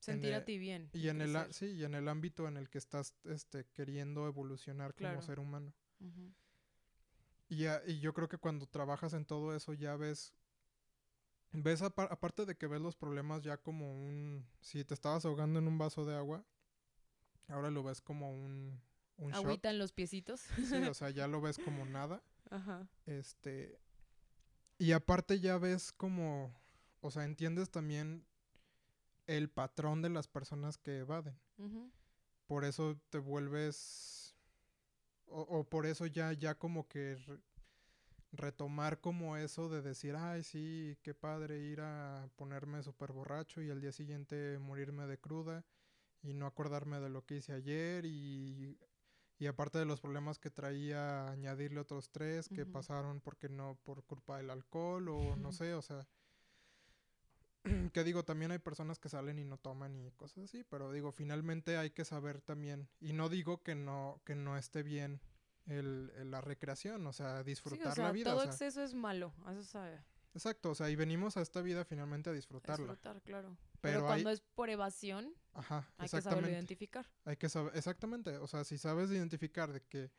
Sentir 0.00 0.30
el- 0.30 0.34
a 0.36 0.44
ti 0.44 0.58
bien. 0.58 0.90
y 0.92 1.08
en 1.08 1.20
el 1.20 1.34
a- 1.36 1.52
sí, 1.52 1.66
y 1.66 1.84
en 1.84 1.94
el 1.94 2.08
ámbito 2.08 2.46
en 2.48 2.56
el 2.56 2.68
que 2.70 2.78
estás 2.78 3.14
este 3.24 3.66
queriendo 3.72 4.26
evolucionar 4.26 4.94
Claro. 4.94 5.16
como 5.16 5.26
ser 5.26 5.38
humano. 5.40 5.72
Y, 7.48 7.56
ya- 7.58 7.82
y 7.86 7.98
yo 8.00 8.12
creo 8.14 8.28
que 8.28 8.38
cuando 8.38 8.66
trabajas 8.66 9.12
en 9.14 9.24
todo 9.24 9.54
eso 9.56 9.72
ya 9.72 9.96
ves, 9.96 10.34
ves 11.52 11.82
apa- 11.82 12.04
aparte 12.10 12.44
de 12.44 12.56
que 12.56 12.66
ves 12.66 12.80
los 12.80 12.94
problemas 12.96 13.42
ya 13.42 13.56
como 13.56 13.92
un, 14.06 14.46
si 14.60 14.84
te 14.84 14.94
estabas 14.94 15.24
ahogando 15.24 15.58
en 15.58 15.66
un 15.66 15.78
vaso 15.78 16.04
de 16.04 16.14
agua, 16.14 16.44
ahora 17.48 17.70
lo 17.70 17.82
ves 17.82 18.00
como 18.02 18.30
un, 18.30 18.80
un 19.16 19.32
shot. 19.32 19.44
Agüita 19.44 19.70
en 19.70 19.78
los 19.78 19.92
piecitos. 19.92 20.40
Sí, 20.40 20.74
o 20.74 20.94
sea, 20.94 21.10
ya 21.10 21.26
lo 21.26 21.40
ves 21.40 21.58
como 21.58 21.84
nada. 21.86 22.22
Ajá. 22.50 22.86
Este, 23.06 23.80
y 24.78 24.92
aparte 24.92 25.40
ya 25.40 25.58
ves 25.58 25.92
como, 25.92 26.52
o 27.00 27.10
sea, 27.10 27.24
entiendes 27.24 27.70
también 27.70 28.24
el 29.26 29.48
patrón 29.50 30.02
de 30.02 30.08
las 30.08 30.26
personas 30.26 30.78
que 30.78 30.98
evaden. 30.98 31.38
Por 32.46 32.64
eso 32.64 32.98
te 33.10 33.18
vuelves 33.18 34.34
o, 35.26 35.42
o 35.42 35.64
por 35.68 35.86
eso 35.86 36.06
ya 36.06 36.32
ya 36.32 36.56
como 36.58 36.88
que 36.88 37.16
re- 37.16 37.40
retomar 38.32 39.00
como 39.00 39.36
eso 39.36 39.68
de 39.68 39.82
decir 39.82 40.16
ay 40.16 40.42
sí 40.44 40.98
qué 41.02 41.14
padre 41.14 41.58
ir 41.60 41.80
a 41.80 42.28
ponerme 42.36 42.82
súper 42.82 43.12
borracho 43.12 43.62
y 43.62 43.70
al 43.70 43.80
día 43.80 43.92
siguiente 43.92 44.58
morirme 44.58 45.06
de 45.06 45.18
cruda 45.18 45.64
y 46.22 46.34
no 46.34 46.46
acordarme 46.46 47.00
de 47.00 47.10
lo 47.10 47.24
que 47.26 47.36
hice 47.36 47.52
ayer 47.54 48.04
y 48.06 48.78
y 49.38 49.46
aparte 49.46 49.78
de 49.78 49.84
los 49.84 50.00
problemas 50.00 50.38
que 50.38 50.50
traía 50.50 51.28
añadirle 51.28 51.80
otros 51.80 52.10
tres 52.10 52.48
que 52.48 52.62
Ujú. 52.62 52.72
pasaron 52.72 53.20
porque 53.20 53.48
no 53.48 53.76
por 53.84 54.02
culpa 54.04 54.36
del 54.38 54.50
alcohol 54.50 55.08
o 55.08 55.36
no 55.36 55.52
sé 55.52 55.74
o 55.74 55.82
sea 55.82 56.06
que 57.92 58.04
digo, 58.04 58.24
también 58.24 58.50
hay 58.50 58.58
personas 58.58 58.98
que 58.98 59.08
salen 59.08 59.38
y 59.38 59.44
no 59.44 59.58
toman 59.58 59.94
y 59.96 60.10
cosas 60.12 60.44
así, 60.44 60.64
pero 60.64 60.92
digo, 60.92 61.12
finalmente 61.12 61.76
hay 61.76 61.90
que 61.90 62.04
saber 62.04 62.40
también, 62.40 62.88
y 63.00 63.12
no 63.12 63.28
digo 63.28 63.62
que 63.62 63.74
no, 63.74 64.20
que 64.24 64.34
no 64.34 64.56
esté 64.56 64.82
bien 64.82 65.20
el, 65.66 66.12
el- 66.16 66.30
la 66.30 66.40
recreación, 66.40 67.06
o 67.06 67.12
sea, 67.12 67.38
Sí, 67.42 67.44
disfrutar 67.50 67.92
o 67.92 67.94
sea, 67.94 68.04
la 68.06 68.12
vida. 68.12 68.30
todo 68.32 68.38
o 68.38 68.42
sea, 68.42 68.52
exceso 68.52 68.82
es 68.82 68.94
malo. 68.94 69.32
Eso 69.50 69.64
sabe. 69.64 70.00
Exacto, 70.34 70.70
o 70.70 70.74
sea, 70.74 70.90
y 70.90 70.96
venimos 70.96 71.36
a 71.36 71.42
esta 71.42 71.60
vida 71.62 71.84
finalmente 71.84 72.30
a 72.30 72.32
disfrutarla. 72.32 72.92
Disfrutar, 72.92 73.22
claro. 73.22 73.56
Pero 73.80 73.98
Pero, 74.00 74.06
cuando 74.06 74.28
hay- 74.30 74.34
es 74.34 74.40
por 74.40 74.70
evasión, 74.70 75.34
Ajá, 75.54 75.88
hay 75.98 76.08
que 76.08 76.20
saberlo 76.20 76.48
identificar. 76.48 77.06
Hay 77.24 77.36
que 77.36 77.48
saber, 77.48 77.76
exactamente, 77.76 78.36
o 78.38 78.46
sea, 78.46 78.64
si 78.64 78.78
sabes 78.78 79.10
identificar 79.10 79.72
de 79.72 79.82
que 79.82 80.10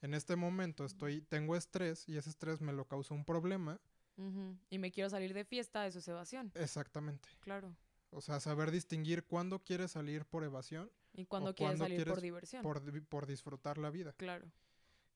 en 0.00 0.14
este 0.14 0.36
momento 0.36 0.84
estoy, 0.84 1.22
tengo 1.22 1.56
estrés 1.56 2.08
y 2.08 2.16
ese 2.16 2.30
estrés 2.30 2.60
me 2.60 2.72
lo 2.72 2.86
causó 2.86 3.14
un 3.14 3.24
problema, 3.24 3.80
Ujú. 4.16 4.58
Y 4.70 4.78
me 4.78 4.90
quiero 4.90 5.08
salir 5.08 5.32
de 5.32 5.44
fiesta, 5.44 5.86
eso 5.86 6.00
es 6.00 6.08
evasión. 6.08 6.50
exactamente. 6.56 7.28
Claro. 7.38 7.76
O 8.10 8.20
sea, 8.20 8.40
saber 8.40 8.70
distinguir 8.72 9.24
cuándo 9.24 9.62
quieres 9.62 9.92
salir 9.92 10.24
por 10.26 10.42
evasión, 10.42 10.90
Y 11.12 11.24
cuando 11.26 11.50
O 11.50 11.54
quieres 11.54 11.78
salir 11.78 12.04
por 12.06 12.20
diversión. 12.20 12.62
por, 12.62 12.82
por 13.08 13.26
disfrutar 13.26 13.78
la 13.78 13.90
vida. 13.90 14.12
Claro. 14.14 14.50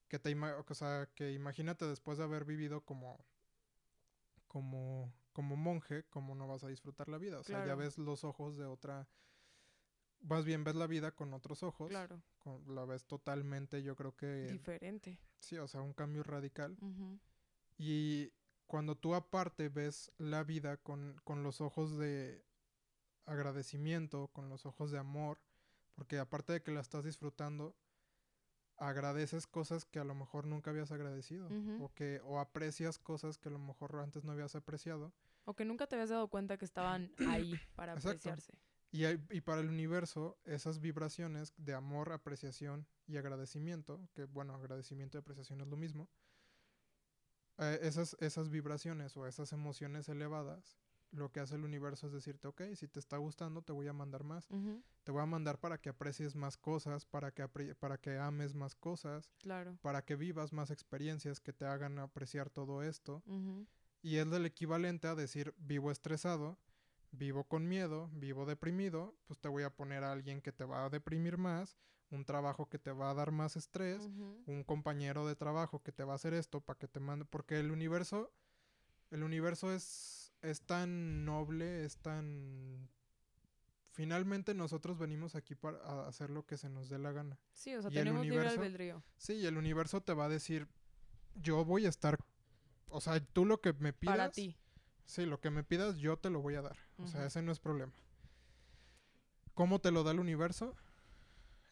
que 0.09 0.19
te 0.19 0.35
o 0.39 0.75
sea, 0.75 1.09
que 1.15 1.33
imagínate 1.33 1.87
después 1.87 2.19
de 2.19 2.25
haber 2.25 2.45
vivido 2.45 2.85
como 2.85 3.25
como 4.53 5.11
como 5.33 5.57
monje, 5.57 6.05
cómo 6.11 6.35
no 6.35 6.47
vas 6.47 6.63
a 6.63 6.69
disfrutar 6.69 7.09
la 7.09 7.17
vida, 7.17 7.39
o 7.41 7.43
sea, 7.43 7.65
ya 7.65 7.75
ves 7.75 7.97
los 7.97 8.23
ojos 8.23 8.59
de 8.59 8.67
otra 8.67 9.09
más 10.21 10.45
bien 10.45 10.63
ves 10.63 10.75
la 10.77 10.87
vida 10.87 11.11
con 11.13 11.33
otros 11.33 11.63
ojos, 11.63 11.89
Claro. 11.89 12.23
con- 12.39 12.63
la 12.75 12.85
ves 12.85 13.07
totalmente, 13.07 13.83
yo 13.83 13.97
creo 13.97 14.15
que 14.15 14.47
Diferente. 14.53 15.19
sí, 15.41 15.57
o 15.57 15.67
sea, 15.67 15.81
un 15.81 15.95
cambio 15.95 16.23
radical. 16.23 16.77
Y 17.79 18.31
cuando 18.67 18.95
tú 18.95 19.15
aparte 19.15 19.71
ves 19.71 20.13
la 20.19 20.45
vida 20.45 20.77
con, 20.77 21.19
con 21.25 21.43
los 21.43 21.61
ojos 21.63 21.97
de 21.99 22.45
agradecimiento, 23.25 24.29
con 24.29 24.49
los 24.51 24.67
ojos 24.67 24.91
de 24.91 24.99
amor, 24.99 25.41
porque 25.95 26.19
aparte 26.19 26.53
de 26.53 26.63
que 26.63 26.73
la 26.73 26.81
estás 26.81 27.05
disfrutando, 27.05 27.75
agradeces 28.77 29.47
cosas 29.47 29.85
que 29.85 29.99
a 29.99 30.05
lo 30.05 30.15
mejor 30.15 30.47
nunca 30.47 30.71
habías 30.71 30.91
agradecido, 30.93 31.47
Ujú. 31.49 31.85
o 31.85 31.89
que, 31.95 32.21
o 32.25 32.39
aprecias 32.41 32.99
cosas 32.99 33.39
que 33.39 33.49
a 33.49 33.53
lo 33.53 33.59
mejor 33.59 33.97
antes 33.97 34.25
no 34.25 34.33
habías 34.33 34.55
apreciado. 34.55 35.13
O 35.45 35.55
que 35.55 35.65
nunca 35.65 35.87
te 35.87 35.97
habías 35.97 36.11
dado 36.11 36.29
cuenta 36.29 36.57
que 36.57 36.65
estaban 36.65 37.13
ahí 37.45 37.59
para 37.75 37.93
Exacto. 37.93 38.31
apreciarse. 38.31 38.53
Y, 38.91 39.05
hay- 39.07 39.25
y 39.31 39.41
para 39.41 39.61
el 39.63 39.69
universo, 39.69 40.39
esas 40.45 40.81
vibraciones 40.81 41.55
de 41.57 41.75
amor, 41.75 42.13
apreciación 42.13 42.87
y 43.07 43.17
agradecimiento, 43.17 44.07
que 44.15 44.25
bueno, 44.25 44.55
agradecimiento 44.55 45.17
y 45.17 45.21
apreciación 45.21 45.61
es 45.63 45.69
lo 45.69 45.77
mismo, 45.77 46.09
eh, 47.59 47.79
esas, 47.83 48.17
esas 48.21 48.51
vibraciones 48.51 49.17
o 49.17 49.27
esas 49.27 49.53
emociones 49.53 50.09
elevadas, 50.09 50.79
lo 51.13 51.31
que 51.31 51.41
hace 51.41 51.55
el 51.55 51.65
universo 51.65 52.07
es 52.07 52.13
decirte, 52.13 52.49
ok, 52.49 52.63
si 52.75 52.89
te 52.89 52.99
está 52.99 53.17
gustando, 53.19 53.63
te 53.63 53.73
voy 53.73 53.87
a 53.87 53.93
mandar 53.93 54.25
más. 54.25 54.49
Te 55.05 55.13
voy 55.13 55.23
a 55.23 55.27
mandar 55.27 55.59
para 55.61 55.79
que 55.79 55.89
aprecies 55.91 56.35
más 56.35 56.57
cosas, 56.57 57.05
para 57.05 57.31
que, 57.33 57.47
para 57.79 57.99
que 57.99 58.19
ames 58.19 58.55
más 58.55 58.75
cosas, 58.75 59.31
Claro. 59.39 59.77
para 59.83 60.05
que 60.05 60.17
vivas 60.17 60.53
más 60.53 60.71
experiencias 60.71 61.39
que 61.41 61.53
te 61.53 61.67
hagan 61.67 61.99
apreciar 61.99 62.51
todo 62.51 62.83
esto. 62.83 63.23
Y 64.03 64.17
es 64.17 64.31
del 64.31 64.47
equivalente 64.47 65.07
a 65.07 65.15
decir, 65.15 65.55
vivo 65.59 65.91
estresado, 65.91 66.59
vivo 67.13 67.45
con 67.45 67.69
miedo, 67.69 68.09
vivo 68.15 68.47
deprimido, 68.47 69.15
pues 69.27 69.39
te 69.39 69.49
voy 69.49 69.63
a 69.65 69.71
poner 69.77 70.03
a 70.05 70.13
alguien 70.13 70.41
que 70.41 70.51
te 70.53 70.65
va 70.65 70.85
a 70.87 70.91
deprimir 70.91 71.37
más, 71.37 71.77
un 72.11 72.25
trabajo 72.25 72.69
que 72.69 72.79
te 72.79 72.91
va 72.91 73.11
a 73.11 73.15
dar 73.15 73.31
más 73.33 73.57
estrés, 73.57 74.09
un 74.47 74.65
compañero 74.65 75.27
de 75.27 75.35
trabajo 75.37 75.83
que 75.83 75.93
te 75.93 76.05
va 76.05 76.13
a 76.13 76.17
hacer 76.17 76.33
esto 76.35 76.61
para 76.61 76.79
que 76.79 76.89
te 76.89 77.01
mande, 77.01 77.25
porque 77.27 77.59
el 77.61 77.71
universo, 77.71 78.31
el 79.11 79.23
universo 79.23 79.73
es, 79.73 80.22
es 80.43 80.63
tan 80.63 81.25
noble, 81.25 81.85
es 81.85 81.99
tan... 81.99 82.89
Finalmente 83.91 84.55
nosotros 84.55 84.99
venimos 84.99 85.35
aquí 85.35 85.55
para 85.55 86.07
hacer 86.09 86.31
lo 86.31 86.47
que 86.47 86.57
se 86.57 86.69
nos 86.71 86.89
dé 86.89 86.99
la 86.99 87.13
gana. 87.13 87.39
Sí, 87.53 87.75
o 87.75 87.83
sea, 87.83 87.91
y 87.91 87.99
el 87.99 88.05
tenemos 88.05 88.23
libre 88.25 88.39
universo- 88.39 88.61
albedrío. 88.63 89.05
Sí, 89.19 89.35
y 89.35 89.47
el 89.47 89.59
universo 89.59 90.01
te 90.01 90.15
va 90.15 90.25
a 90.25 90.29
decir, 90.31 90.67
yo 91.35 91.65
voy 91.65 91.85
a 91.87 91.91
estar, 91.91 92.19
o 92.89 93.01
sea, 93.03 93.21
tú 93.21 93.45
lo 93.45 93.61
que 93.61 93.75
me 93.75 93.93
pidas, 93.93 94.17
Para 94.17 94.31
ti. 94.31 94.57
sí, 95.05 95.27
lo 95.27 95.41
que 95.41 95.51
me 95.51 95.63
pidas 95.63 95.97
yo 95.99 96.17
te 96.17 96.31
lo 96.31 96.41
voy 96.41 96.55
a 96.55 96.63
dar. 96.63 96.79
O 96.97 97.07
sea, 97.07 97.27
ese 97.27 97.43
no 97.43 97.53
es 97.53 97.61
problema. 97.61 97.93
¿Cómo 99.55 99.79
te 99.81 99.91
lo 99.91 100.03
da 100.05 100.13
el 100.13 100.21
universo? 100.21 100.75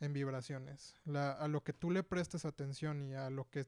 En 0.00 0.12
vibraciones. 0.12 0.94
La- 1.04 1.32
a 1.32 1.48
lo 1.48 1.62
que 1.64 1.72
tú 1.72 1.90
le 1.90 2.02
prestes 2.02 2.44
atención 2.44 3.02
y 3.02 3.14
a 3.14 3.30
lo 3.30 3.48
que 3.48 3.66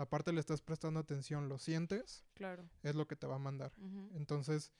aparte 0.00 0.32
le 0.32 0.40
estás 0.40 0.62
prestando 0.62 1.00
atención, 1.00 1.48
lo 1.48 1.58
sientes, 1.58 2.24
Claro. 2.34 2.68
es 2.82 2.94
lo 2.94 3.06
que 3.06 3.16
te 3.16 3.26
va 3.26 3.36
a 3.36 3.38
mandar. 3.38 3.72
Entonces, 4.14 4.72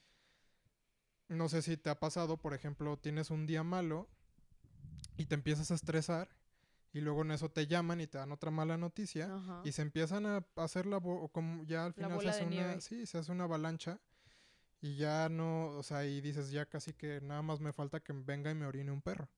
no 1.28 1.48
sé 1.48 1.62
si 1.62 1.76
te 1.76 1.90
ha 1.90 1.98
pasado, 2.00 2.36
por 2.38 2.54
ejemplo, 2.54 2.96
tienes 2.96 3.30
un 3.30 3.46
día 3.46 3.62
malo 3.62 4.08
y 5.16 5.26
te 5.26 5.34
empiezas 5.34 5.70
a 5.70 5.74
estresar 5.74 6.28
y 6.92 7.00
luego 7.00 7.22
en 7.22 7.30
eso 7.30 7.50
te 7.50 7.66
llaman 7.66 8.00
y 8.00 8.06
te 8.08 8.18
dan 8.18 8.32
otra 8.32 8.50
mala 8.50 8.76
noticia 8.76 9.32
Ajá. 9.36 9.62
y 9.64 9.72
se 9.72 9.82
empiezan 9.82 10.26
a 10.26 10.44
hacer 10.56 10.86
la 10.86 10.96
o 10.96 11.28
como 11.28 11.62
ya 11.64 11.84
al 11.86 11.94
final 11.94 12.20
se 12.20 12.28
hace 12.28 12.42
una 12.42 12.50
nieve. 12.50 12.80
sí, 12.80 13.06
se 13.06 13.18
hace 13.18 13.30
una 13.30 13.44
avalancha 13.44 14.00
y 14.80 14.96
ya 14.96 15.28
no, 15.28 15.66
o 15.76 15.82
sea, 15.82 16.04
y 16.06 16.20
dices 16.20 16.50
ya 16.50 16.66
casi 16.66 16.94
que 16.94 17.20
nada 17.20 17.42
más 17.42 17.60
me 17.60 17.72
falta 17.72 18.00
que 18.00 18.12
venga 18.12 18.50
y 18.50 18.54
me 18.54 18.66
orine 18.66 18.90
un 18.90 19.02
perro. 19.02 19.28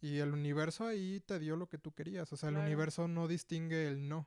Y 0.00 0.18
el 0.18 0.32
universo 0.32 0.86
ahí 0.86 1.20
te 1.20 1.38
dio 1.38 1.56
lo 1.56 1.68
que 1.68 1.76
tú 1.76 1.92
querías, 1.92 2.32
o 2.32 2.36
sea, 2.38 2.48
Claro. 2.48 2.62
el 2.62 2.68
universo 2.68 3.08
no 3.08 3.28
distingue 3.28 3.86
el 3.88 4.08
no. 4.08 4.26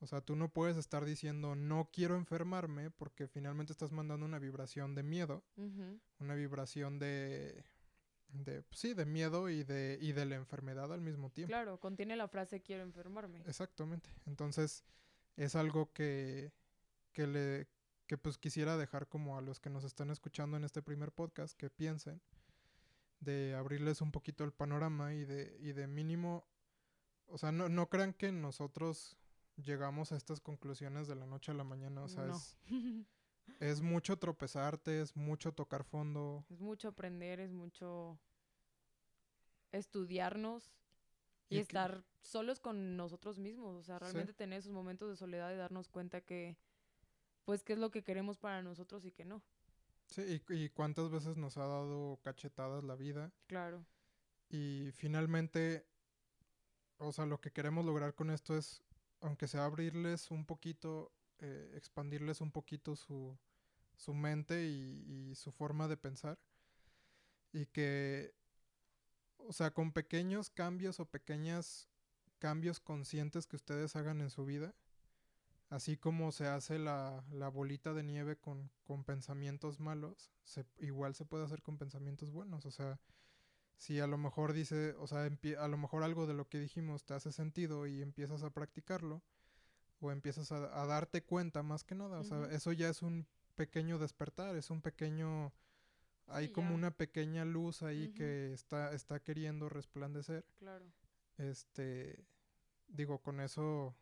O 0.00 0.06
sea, 0.06 0.20
tú 0.20 0.36
no 0.36 0.52
puedes 0.52 0.76
estar 0.76 1.04
diciendo 1.04 1.54
no 1.54 1.88
quiero 1.92 2.16
enfermarme 2.16 2.90
porque 2.90 3.26
finalmente 3.26 3.72
estás 3.72 3.92
mandando 3.92 4.26
una 4.26 4.38
vibración 4.38 4.94
de 4.94 5.02
miedo, 5.02 5.42
una 6.18 6.34
vibración 6.34 6.98
de 6.98 7.64
de 8.28 8.62
pues 8.62 8.80
sí, 8.80 8.94
de 8.94 9.06
miedo 9.06 9.48
y 9.48 9.64
de, 9.64 9.98
y 10.00 10.12
de 10.12 10.26
la 10.26 10.36
enfermedad 10.36 10.92
al 10.92 11.00
mismo 11.00 11.30
tiempo. 11.30 11.48
Claro, 11.48 11.80
contiene 11.80 12.16
la 12.16 12.28
frase 12.28 12.60
quiero 12.60 12.82
enfermarme. 12.82 13.42
Exactamente. 13.46 14.10
Entonces, 14.26 14.84
es 15.36 15.54
algo 15.54 15.92
que, 15.92 16.52
que 17.12 17.26
le 17.26 17.68
que 18.06 18.16
pues 18.16 18.38
quisiera 18.38 18.78
dejar 18.78 19.06
como 19.06 19.36
a 19.36 19.42
los 19.42 19.60
que 19.60 19.68
nos 19.68 19.84
están 19.84 20.10
escuchando 20.10 20.56
en 20.56 20.64
este 20.64 20.80
primer 20.80 21.12
podcast 21.12 21.54
que 21.58 21.68
piensen 21.68 22.22
de 23.20 23.54
abrirles 23.54 24.00
un 24.00 24.12
poquito 24.12 24.44
el 24.44 24.52
panorama 24.52 25.12
y 25.12 25.26
de, 25.26 25.58
y 25.60 25.72
de 25.72 25.86
mínimo, 25.86 26.48
o 27.26 27.36
sea, 27.36 27.52
no, 27.52 27.68
no 27.68 27.90
crean 27.90 28.14
que 28.14 28.32
nosotros 28.32 29.18
llegamos 29.62 30.12
a 30.12 30.16
estas 30.16 30.40
conclusiones 30.40 31.08
de 31.08 31.14
la 31.14 31.26
noche 31.26 31.52
a 31.52 31.54
la 31.54 31.64
mañana, 31.64 32.02
o 32.02 32.08
sea, 32.08 32.24
No. 32.26 32.36
es, 32.36 32.56
es 33.60 33.80
mucho 33.82 34.18
tropezarte, 34.18 35.00
es 35.00 35.16
mucho 35.16 35.52
tocar 35.52 35.84
fondo, 35.84 36.44
Es 36.50 36.60
mucho 36.60 36.88
aprender, 36.88 37.40
es 37.40 37.52
mucho 37.52 38.18
estudiarnos 39.72 40.72
y, 41.50 41.58
estar 41.58 42.04
solos 42.22 42.60
con 42.60 42.96
nosotros 42.96 43.38
mismos. 43.38 43.74
O 43.76 43.82
sea, 43.82 43.98
Sí. 43.98 44.04
realmente 44.04 44.32
tener 44.34 44.58
esos 44.60 44.72
momentos 44.72 45.08
de 45.08 45.16
soledad 45.16 45.52
y 45.52 45.56
darnos 45.56 45.88
cuenta 45.88 46.20
que, 46.20 46.56
pues, 47.44 47.62
qué 47.62 47.72
es 47.74 47.78
lo 47.78 47.90
que 47.90 48.02
queremos 48.02 48.38
para 48.38 48.62
nosotros 48.62 49.04
y 49.04 49.12
que 49.12 49.24
no. 49.24 49.42
Sí, 50.06 50.42
y, 50.48 50.54
y 50.54 50.68
cuántas 50.70 51.10
veces 51.10 51.36
nos 51.36 51.56
ha 51.58 51.66
dado 51.66 52.18
cachetadas 52.22 52.82
la 52.84 52.96
vida. 52.96 53.30
Claro. 53.46 53.84
Y 54.48 54.90
finalmente, 54.92 55.86
o 56.96 57.12
sea, 57.12 57.26
lo 57.26 57.40
que 57.40 57.50
queremos 57.52 57.84
lograr 57.84 58.14
con 58.14 58.30
esto 58.30 58.56
es, 58.56 58.82
aunque 59.20 59.48
sea 59.48 59.64
abrirles 59.64 60.30
un 60.30 60.44
poquito, 60.44 61.12
eh, 61.38 61.72
expandirles 61.74 62.40
un 62.40 62.52
poquito 62.52 62.96
su, 62.96 63.36
su 63.96 64.14
mente 64.14 64.66
y, 64.66 65.34
su 65.34 65.52
forma 65.52 65.88
de 65.88 65.96
pensar. 65.96 66.38
Y 67.52 67.66
que, 67.66 68.34
o 69.38 69.52
sea, 69.52 69.72
con 69.72 69.92
pequeños 69.92 70.50
cambios 70.50 71.00
o 71.00 71.06
pequeños 71.06 71.88
cambios 72.38 72.80
conscientes 72.80 73.46
que 73.46 73.56
ustedes 73.56 73.96
hagan 73.96 74.20
en 74.20 74.30
su 74.30 74.44
vida, 74.44 74.74
así 75.70 75.96
como 75.96 76.32
se 76.32 76.46
hace 76.46 76.78
la, 76.78 77.24
la 77.30 77.48
bolita 77.48 77.92
de 77.94 78.02
nieve 78.04 78.36
con, 78.36 78.70
con 78.84 79.04
pensamientos 79.04 79.80
malos, 79.80 80.30
se, 80.44 80.64
igual 80.78 81.14
se 81.14 81.24
puede 81.24 81.44
hacer 81.44 81.62
con 81.62 81.78
pensamientos 81.78 82.30
buenos. 82.30 82.64
O 82.66 82.70
sea, 82.70 83.00
si 83.78 84.00
a 84.00 84.06
lo 84.08 84.18
mejor 84.18 84.52
dice, 84.52 84.94
o 84.98 85.06
sea, 85.06 85.26
empie- 85.26 85.56
a 85.58 85.68
lo 85.68 85.78
mejor 85.78 86.02
algo 86.04 86.26
de 86.26 86.34
lo 86.34 86.48
que 86.50 86.60
dijimos 86.60 87.04
te 87.06 87.14
hace 87.14 87.32
sentido 87.32 87.86
y 87.86 88.02
empiezas 88.02 88.42
a 88.42 88.50
practicarlo, 88.50 89.22
o 90.00 90.12
empiezas 90.12 90.52
a, 90.52 90.82
a 90.82 90.86
darte 90.86 91.22
cuenta 91.24 91.62
más 91.62 91.84
que 91.84 91.94
nada, 91.94 92.20
o 92.20 92.24
sea, 92.24 92.44
eso 92.52 92.72
ya 92.72 92.90
es 92.90 93.02
un 93.02 93.26
pequeño 93.56 93.98
despertar, 93.98 94.56
es 94.56 94.70
un 94.70 94.82
pequeño, 94.82 95.52
hay 96.28 96.48
Sí, 96.48 96.52
como 96.52 96.70
ya. 96.70 96.74
una 96.74 96.90
pequeña 96.92 97.44
luz 97.44 97.82
ahí 97.82 98.08
que 98.14 98.52
está, 98.52 98.92
está 98.92 99.20
queriendo 99.20 99.68
resplandecer, 99.68 100.44
Claro. 100.58 100.84
este, 101.38 102.24
digo, 102.88 103.20
con 103.22 103.40
eso 103.40 103.94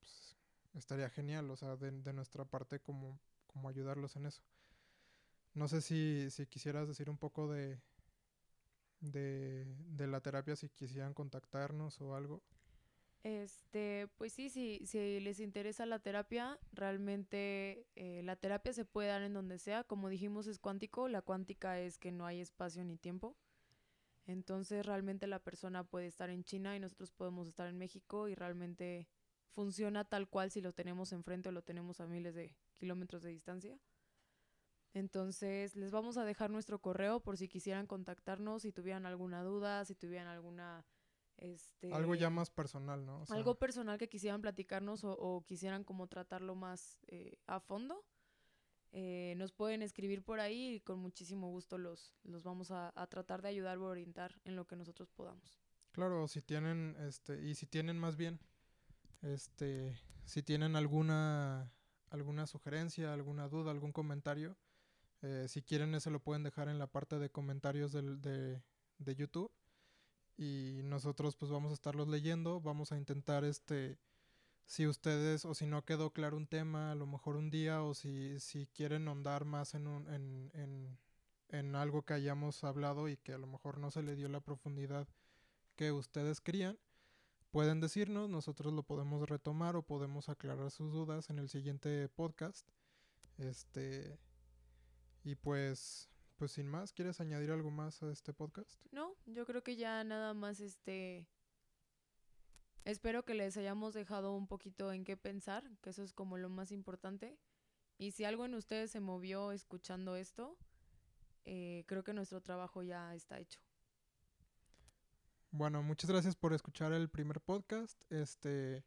pues, 0.00 0.36
estaría 0.74 1.10
genial, 1.10 1.50
o 1.50 1.56
sea, 1.56 1.76
de, 1.76 1.90
de 1.92 2.12
nuestra 2.12 2.44
parte 2.44 2.80
como, 2.80 3.20
como 3.46 3.68
ayudarlos 3.68 4.16
en 4.16 4.26
eso. 4.26 4.42
No 5.54 5.68
sé 5.68 5.80
si, 5.82 6.28
si 6.30 6.46
quisieras 6.46 6.88
decir 6.88 7.10
un 7.10 7.18
poco 7.18 7.48
de, 7.52 7.80
de, 9.00 9.64
de 9.90 10.06
la 10.06 10.20
terapia, 10.20 10.56
si 10.56 10.68
quisieran 10.68 11.14
contactarnos 11.14 12.00
o 12.00 12.14
algo. 12.14 12.42
Este, 13.24 14.08
pues 14.16 14.32
sí, 14.32 14.48
sí, 14.48 14.80
si 14.86 15.20
les 15.20 15.40
interesa 15.40 15.86
la 15.86 15.98
terapia, 15.98 16.58
realmente 16.72 17.86
eh, 17.96 18.22
la 18.22 18.36
terapia 18.36 18.72
se 18.72 18.84
puede 18.84 19.08
dar 19.08 19.22
en 19.22 19.34
donde 19.34 19.58
sea. 19.58 19.84
Como 19.84 20.08
dijimos, 20.08 20.46
es 20.46 20.58
cuántico. 20.58 21.08
La 21.08 21.22
cuántica 21.22 21.80
es 21.80 21.98
que 21.98 22.12
no 22.12 22.26
hay 22.26 22.40
espacio 22.40 22.84
ni 22.84 22.96
tiempo. 22.96 23.36
Entonces, 24.26 24.86
realmente 24.86 25.26
la 25.26 25.40
persona 25.40 25.84
puede 25.84 26.06
estar 26.06 26.30
en 26.30 26.44
China 26.44 26.76
y 26.76 26.80
nosotros 26.80 27.12
podemos 27.12 27.48
estar 27.48 27.66
en 27.66 27.78
México 27.78 28.28
y 28.28 28.34
realmente 28.34 29.08
funciona 29.50 30.04
tal 30.04 30.28
cual 30.28 30.50
si 30.50 30.60
lo 30.60 30.72
tenemos 30.72 31.12
enfrente 31.12 31.48
o 31.48 31.52
lo 31.52 31.62
tenemos 31.62 32.00
a 32.00 32.06
miles 32.06 32.34
de 32.34 32.54
kilómetros 32.74 33.22
de 33.22 33.30
distancia. 33.30 33.78
Entonces, 34.94 35.76
les 35.76 35.90
vamos 35.90 36.16
a 36.16 36.24
dejar 36.24 36.50
nuestro 36.50 36.80
correo 36.80 37.20
por 37.20 37.36
si 37.36 37.48
quisieran 37.48 37.86
contactarnos, 37.86 38.62
si 38.62 38.72
tuvieran 38.72 39.06
alguna 39.06 39.42
duda, 39.42 39.84
si 39.84 39.94
tuvieran 39.94 40.26
alguna... 40.28 40.84
Este, 41.36 41.92
Algo 41.92 42.16
ya 42.16 42.30
más 42.30 42.50
personal, 42.50 43.06
¿no? 43.06 43.20
O 43.20 43.26
sea, 43.26 43.36
algo 43.36 43.54
personal 43.60 43.96
que 43.96 44.08
quisieran 44.08 44.40
platicarnos 44.40 45.04
o, 45.04 45.12
o 45.12 45.44
quisieran 45.44 45.84
como 45.84 46.08
tratarlo 46.08 46.56
más 46.56 46.98
eh, 47.06 47.38
a 47.46 47.60
fondo, 47.60 48.04
eh, 48.90 49.34
nos 49.36 49.52
pueden 49.52 49.82
escribir 49.82 50.24
por 50.24 50.40
ahí 50.40 50.74
y 50.74 50.80
con 50.80 50.98
muchísimo 50.98 51.48
gusto 51.48 51.78
los, 51.78 52.16
los 52.24 52.42
vamos 52.42 52.72
a, 52.72 52.92
a 53.00 53.06
tratar 53.06 53.40
de 53.42 53.50
ayudar 53.50 53.78
o 53.78 53.84
orientar 53.84 54.40
en 54.44 54.56
lo 54.56 54.66
que 54.66 54.74
nosotros 54.74 55.10
podamos. 55.10 55.60
Claro, 55.92 56.26
si 56.26 56.42
tienen, 56.42 56.96
este, 57.00 57.40
y 57.40 57.54
si 57.54 57.66
tienen 57.66 57.98
más 57.98 58.16
bien, 58.16 58.40
este, 59.22 59.96
si 60.24 60.42
tienen 60.42 60.74
alguna, 60.74 61.72
alguna 62.10 62.46
sugerencia, 62.46 63.12
alguna 63.12 63.48
duda, 63.48 63.70
algún 63.70 63.92
comentario, 63.92 64.56
eh, 65.22 65.46
si 65.48 65.62
quieren 65.62 65.94
eso 65.94 66.10
lo 66.10 66.20
pueden 66.20 66.42
dejar 66.42 66.68
en 66.68 66.78
la 66.78 66.86
parte 66.86 67.18
de 67.18 67.30
comentarios 67.30 67.92
del, 67.92 68.20
de, 68.20 68.62
de 68.98 69.14
YouTube. 69.14 69.50
Y 70.36 70.80
nosotros 70.84 71.34
pues 71.36 71.50
vamos 71.50 71.72
a 71.72 71.74
estarlos 71.74 72.06
leyendo, 72.06 72.60
vamos 72.60 72.92
a 72.92 72.96
intentar 72.96 73.44
este, 73.44 73.98
si 74.66 74.86
ustedes 74.86 75.44
o 75.44 75.54
si 75.54 75.66
no 75.66 75.84
quedó 75.84 76.12
claro 76.12 76.36
un 76.36 76.46
tema, 76.46 76.92
a 76.92 76.94
lo 76.94 77.06
mejor 77.06 77.36
un 77.36 77.50
día 77.50 77.82
o 77.82 77.94
si, 77.94 78.38
si 78.38 78.66
quieren 78.66 79.08
ahondar 79.08 79.44
más 79.44 79.74
en, 79.74 79.88
un, 79.88 80.06
en, 80.12 80.50
en, 80.54 80.98
en 81.48 81.74
algo 81.74 82.02
que 82.02 82.14
hayamos 82.14 82.62
hablado 82.62 83.08
y 83.08 83.16
que 83.16 83.32
a 83.32 83.38
lo 83.38 83.48
mejor 83.48 83.78
no 83.78 83.90
se 83.90 84.02
le 84.02 84.14
dio 84.14 84.28
la 84.28 84.40
profundidad 84.40 85.08
que 85.74 85.90
ustedes 85.90 86.40
querían, 86.40 86.78
pueden 87.50 87.80
decirnos, 87.80 88.28
nosotros 88.28 88.72
lo 88.72 88.82
podemos 88.82 89.28
retomar 89.28 89.74
o 89.74 89.82
podemos 89.82 90.28
aclarar 90.28 90.70
sus 90.70 90.92
dudas 90.92 91.30
en 91.30 91.38
el 91.38 91.48
siguiente 91.48 92.08
podcast. 92.08 92.68
Este 93.38 94.18
y 95.28 95.34
pues 95.34 96.08
pues 96.38 96.52
sin 96.52 96.68
más, 96.68 96.92
¿quieres 96.92 97.20
añadir 97.20 97.50
algo 97.50 97.70
más 97.70 98.02
a 98.02 98.10
este 98.12 98.32
podcast? 98.32 98.80
No, 98.92 99.16
yo 99.26 99.44
creo 99.44 99.62
que 99.62 99.76
ya 99.76 100.04
nada 100.04 100.34
más 100.34 100.60
este... 100.60 101.28
Espero 102.84 103.24
que 103.24 103.34
les 103.34 103.56
hayamos 103.56 103.92
dejado 103.92 104.34
un 104.34 104.46
poquito 104.46 104.92
en 104.92 105.04
qué 105.04 105.16
pensar, 105.16 105.68
que 105.82 105.90
eso 105.90 106.02
es 106.04 106.12
como 106.12 106.38
lo 106.38 106.48
más 106.48 106.70
importante. 106.70 107.38
Y 107.98 108.12
si 108.12 108.24
algo 108.24 108.44
en 108.44 108.54
ustedes 108.54 108.92
se 108.92 109.00
movió 109.00 109.50
escuchando 109.50 110.14
esto, 110.14 110.56
eh, 111.44 111.84
creo 111.86 112.04
que 112.04 112.14
nuestro 112.14 112.40
trabajo 112.40 112.84
ya 112.84 113.14
está 113.16 113.40
hecho. 113.40 113.60
Bueno, 115.50 115.82
muchas 115.82 116.08
gracias 116.08 116.36
por 116.36 116.54
escuchar 116.54 116.92
el 116.92 117.10
primer 117.10 117.40
podcast. 117.40 118.00
Este 118.10 118.84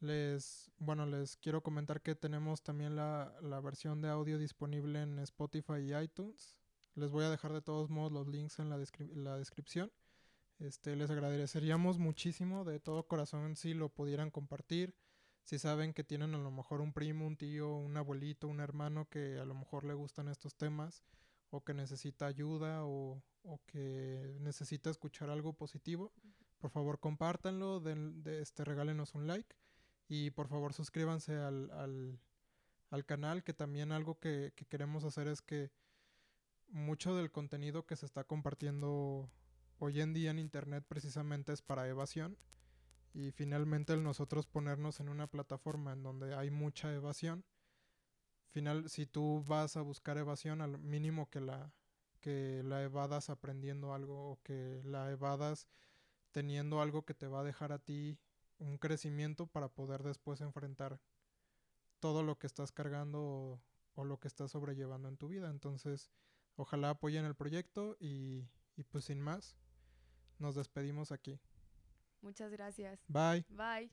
les 0.00 0.70
bueno, 0.78 1.06
les 1.06 1.36
quiero 1.36 1.62
comentar 1.62 2.00
que 2.00 2.14
tenemos 2.14 2.62
también 2.62 2.96
la, 2.96 3.34
la 3.42 3.60
versión 3.60 4.00
de 4.00 4.08
audio 4.08 4.38
disponible 4.38 5.02
en 5.02 5.18
Spotify 5.20 5.80
y 5.80 5.94
iTunes. 5.94 6.56
Les 6.94 7.10
voy 7.10 7.24
a 7.24 7.30
dejar 7.30 7.52
de 7.52 7.62
todos 7.62 7.90
modos 7.90 8.12
los 8.12 8.28
links 8.28 8.58
en 8.58 8.70
la, 8.70 8.78
descri- 8.78 9.12
la 9.14 9.36
descripción. 9.36 9.90
Este, 10.58 10.96
les 10.96 11.10
agradeceríamos 11.10 11.98
muchísimo 11.98 12.64
de 12.64 12.80
todo 12.80 13.06
corazón 13.06 13.54
si 13.56 13.74
lo 13.74 13.88
pudieran 13.88 14.30
compartir. 14.30 14.94
Si 15.44 15.58
saben 15.58 15.94
que 15.94 16.04
tienen 16.04 16.34
a 16.34 16.38
lo 16.38 16.50
mejor 16.50 16.80
un 16.80 16.92
primo, 16.92 17.26
un 17.26 17.36
tío, 17.36 17.74
un 17.74 17.96
abuelito, 17.96 18.48
un 18.48 18.60
hermano 18.60 19.08
que 19.08 19.38
a 19.38 19.44
lo 19.44 19.54
mejor 19.54 19.84
le 19.84 19.94
gustan 19.94 20.28
estos 20.28 20.56
temas 20.56 21.02
o 21.50 21.64
que 21.64 21.72
necesita 21.74 22.26
ayuda 22.26 22.84
o, 22.84 23.22
o 23.44 23.60
que 23.66 24.36
necesita 24.40 24.90
escuchar 24.90 25.30
algo 25.30 25.54
positivo, 25.54 26.12
por 26.58 26.70
favor 26.70 26.98
compártanlo, 27.00 27.80
den, 27.80 28.22
de 28.22 28.42
este, 28.42 28.64
regálenos 28.64 29.14
un 29.14 29.26
like 29.26 29.56
y 30.08 30.30
por 30.30 30.48
favor 30.48 30.72
suscríbanse 30.72 31.36
al, 31.36 31.70
al, 31.70 32.18
al 32.90 33.04
canal, 33.04 33.44
que 33.44 33.52
también 33.52 33.92
algo 33.92 34.18
que, 34.18 34.52
que 34.56 34.64
queremos 34.64 35.04
hacer 35.04 35.28
es 35.28 35.42
que 35.42 35.70
mucho 36.70 37.14
del 37.14 37.30
contenido 37.30 37.86
que 37.86 37.96
se 37.96 38.06
está 38.06 38.24
compartiendo 38.24 39.30
hoy 39.78 40.00
en 40.00 40.12
día 40.12 40.30
en 40.30 40.38
internet 40.38 40.84
precisamente 40.86 41.52
es 41.52 41.62
para 41.62 41.88
evasión 41.88 42.36
y 43.14 43.30
finalmente 43.30 43.92
el 43.92 44.02
nosotros 44.02 44.46
ponernos 44.46 45.00
en 45.00 45.08
una 45.08 45.26
plataforma 45.26 45.92
en 45.92 46.02
donde 46.02 46.34
hay 46.34 46.50
mucha 46.50 46.92
evasión 46.92 47.44
final 48.50 48.88
si 48.88 49.06
tú 49.06 49.44
vas 49.46 49.76
a 49.76 49.82
buscar 49.82 50.18
evasión 50.18 50.60
al 50.60 50.78
mínimo 50.78 51.30
que 51.30 51.40
la 51.40 51.72
que 52.20 52.62
la 52.64 52.82
evadas 52.82 53.30
aprendiendo 53.30 53.94
algo 53.94 54.32
o 54.32 54.42
que 54.42 54.82
la 54.84 55.10
evadas 55.10 55.68
teniendo 56.32 56.82
algo 56.82 57.04
que 57.04 57.14
te 57.14 57.28
va 57.28 57.40
a 57.40 57.44
dejar 57.44 57.72
a 57.72 57.78
ti 57.78 58.18
un 58.58 58.78
crecimiento 58.78 59.46
para 59.46 59.68
poder 59.68 60.02
después 60.02 60.40
enfrentar 60.40 61.00
todo 62.00 62.22
lo 62.22 62.38
que 62.38 62.46
estás 62.46 62.72
cargando 62.72 63.20
o, 63.22 63.62
o 63.94 64.04
lo 64.04 64.18
que 64.20 64.28
estás 64.28 64.52
sobrellevando 64.52 65.08
en 65.08 65.16
tu 65.16 65.28
vida 65.28 65.50
entonces 65.50 66.10
ojalá 66.56 66.90
apoyen 66.90 67.24
el 67.24 67.34
proyecto 67.34 67.96
y, 68.00 68.48
y 68.76 68.84
pues 68.84 69.04
sin 69.06 69.20
más 69.20 69.56
nos 70.38 70.54
despedimos 70.54 71.12
aquí 71.12 71.40
Muchas 72.20 72.50
gracias. 72.50 73.00
bye 73.08 73.44
Bye. 73.48 73.90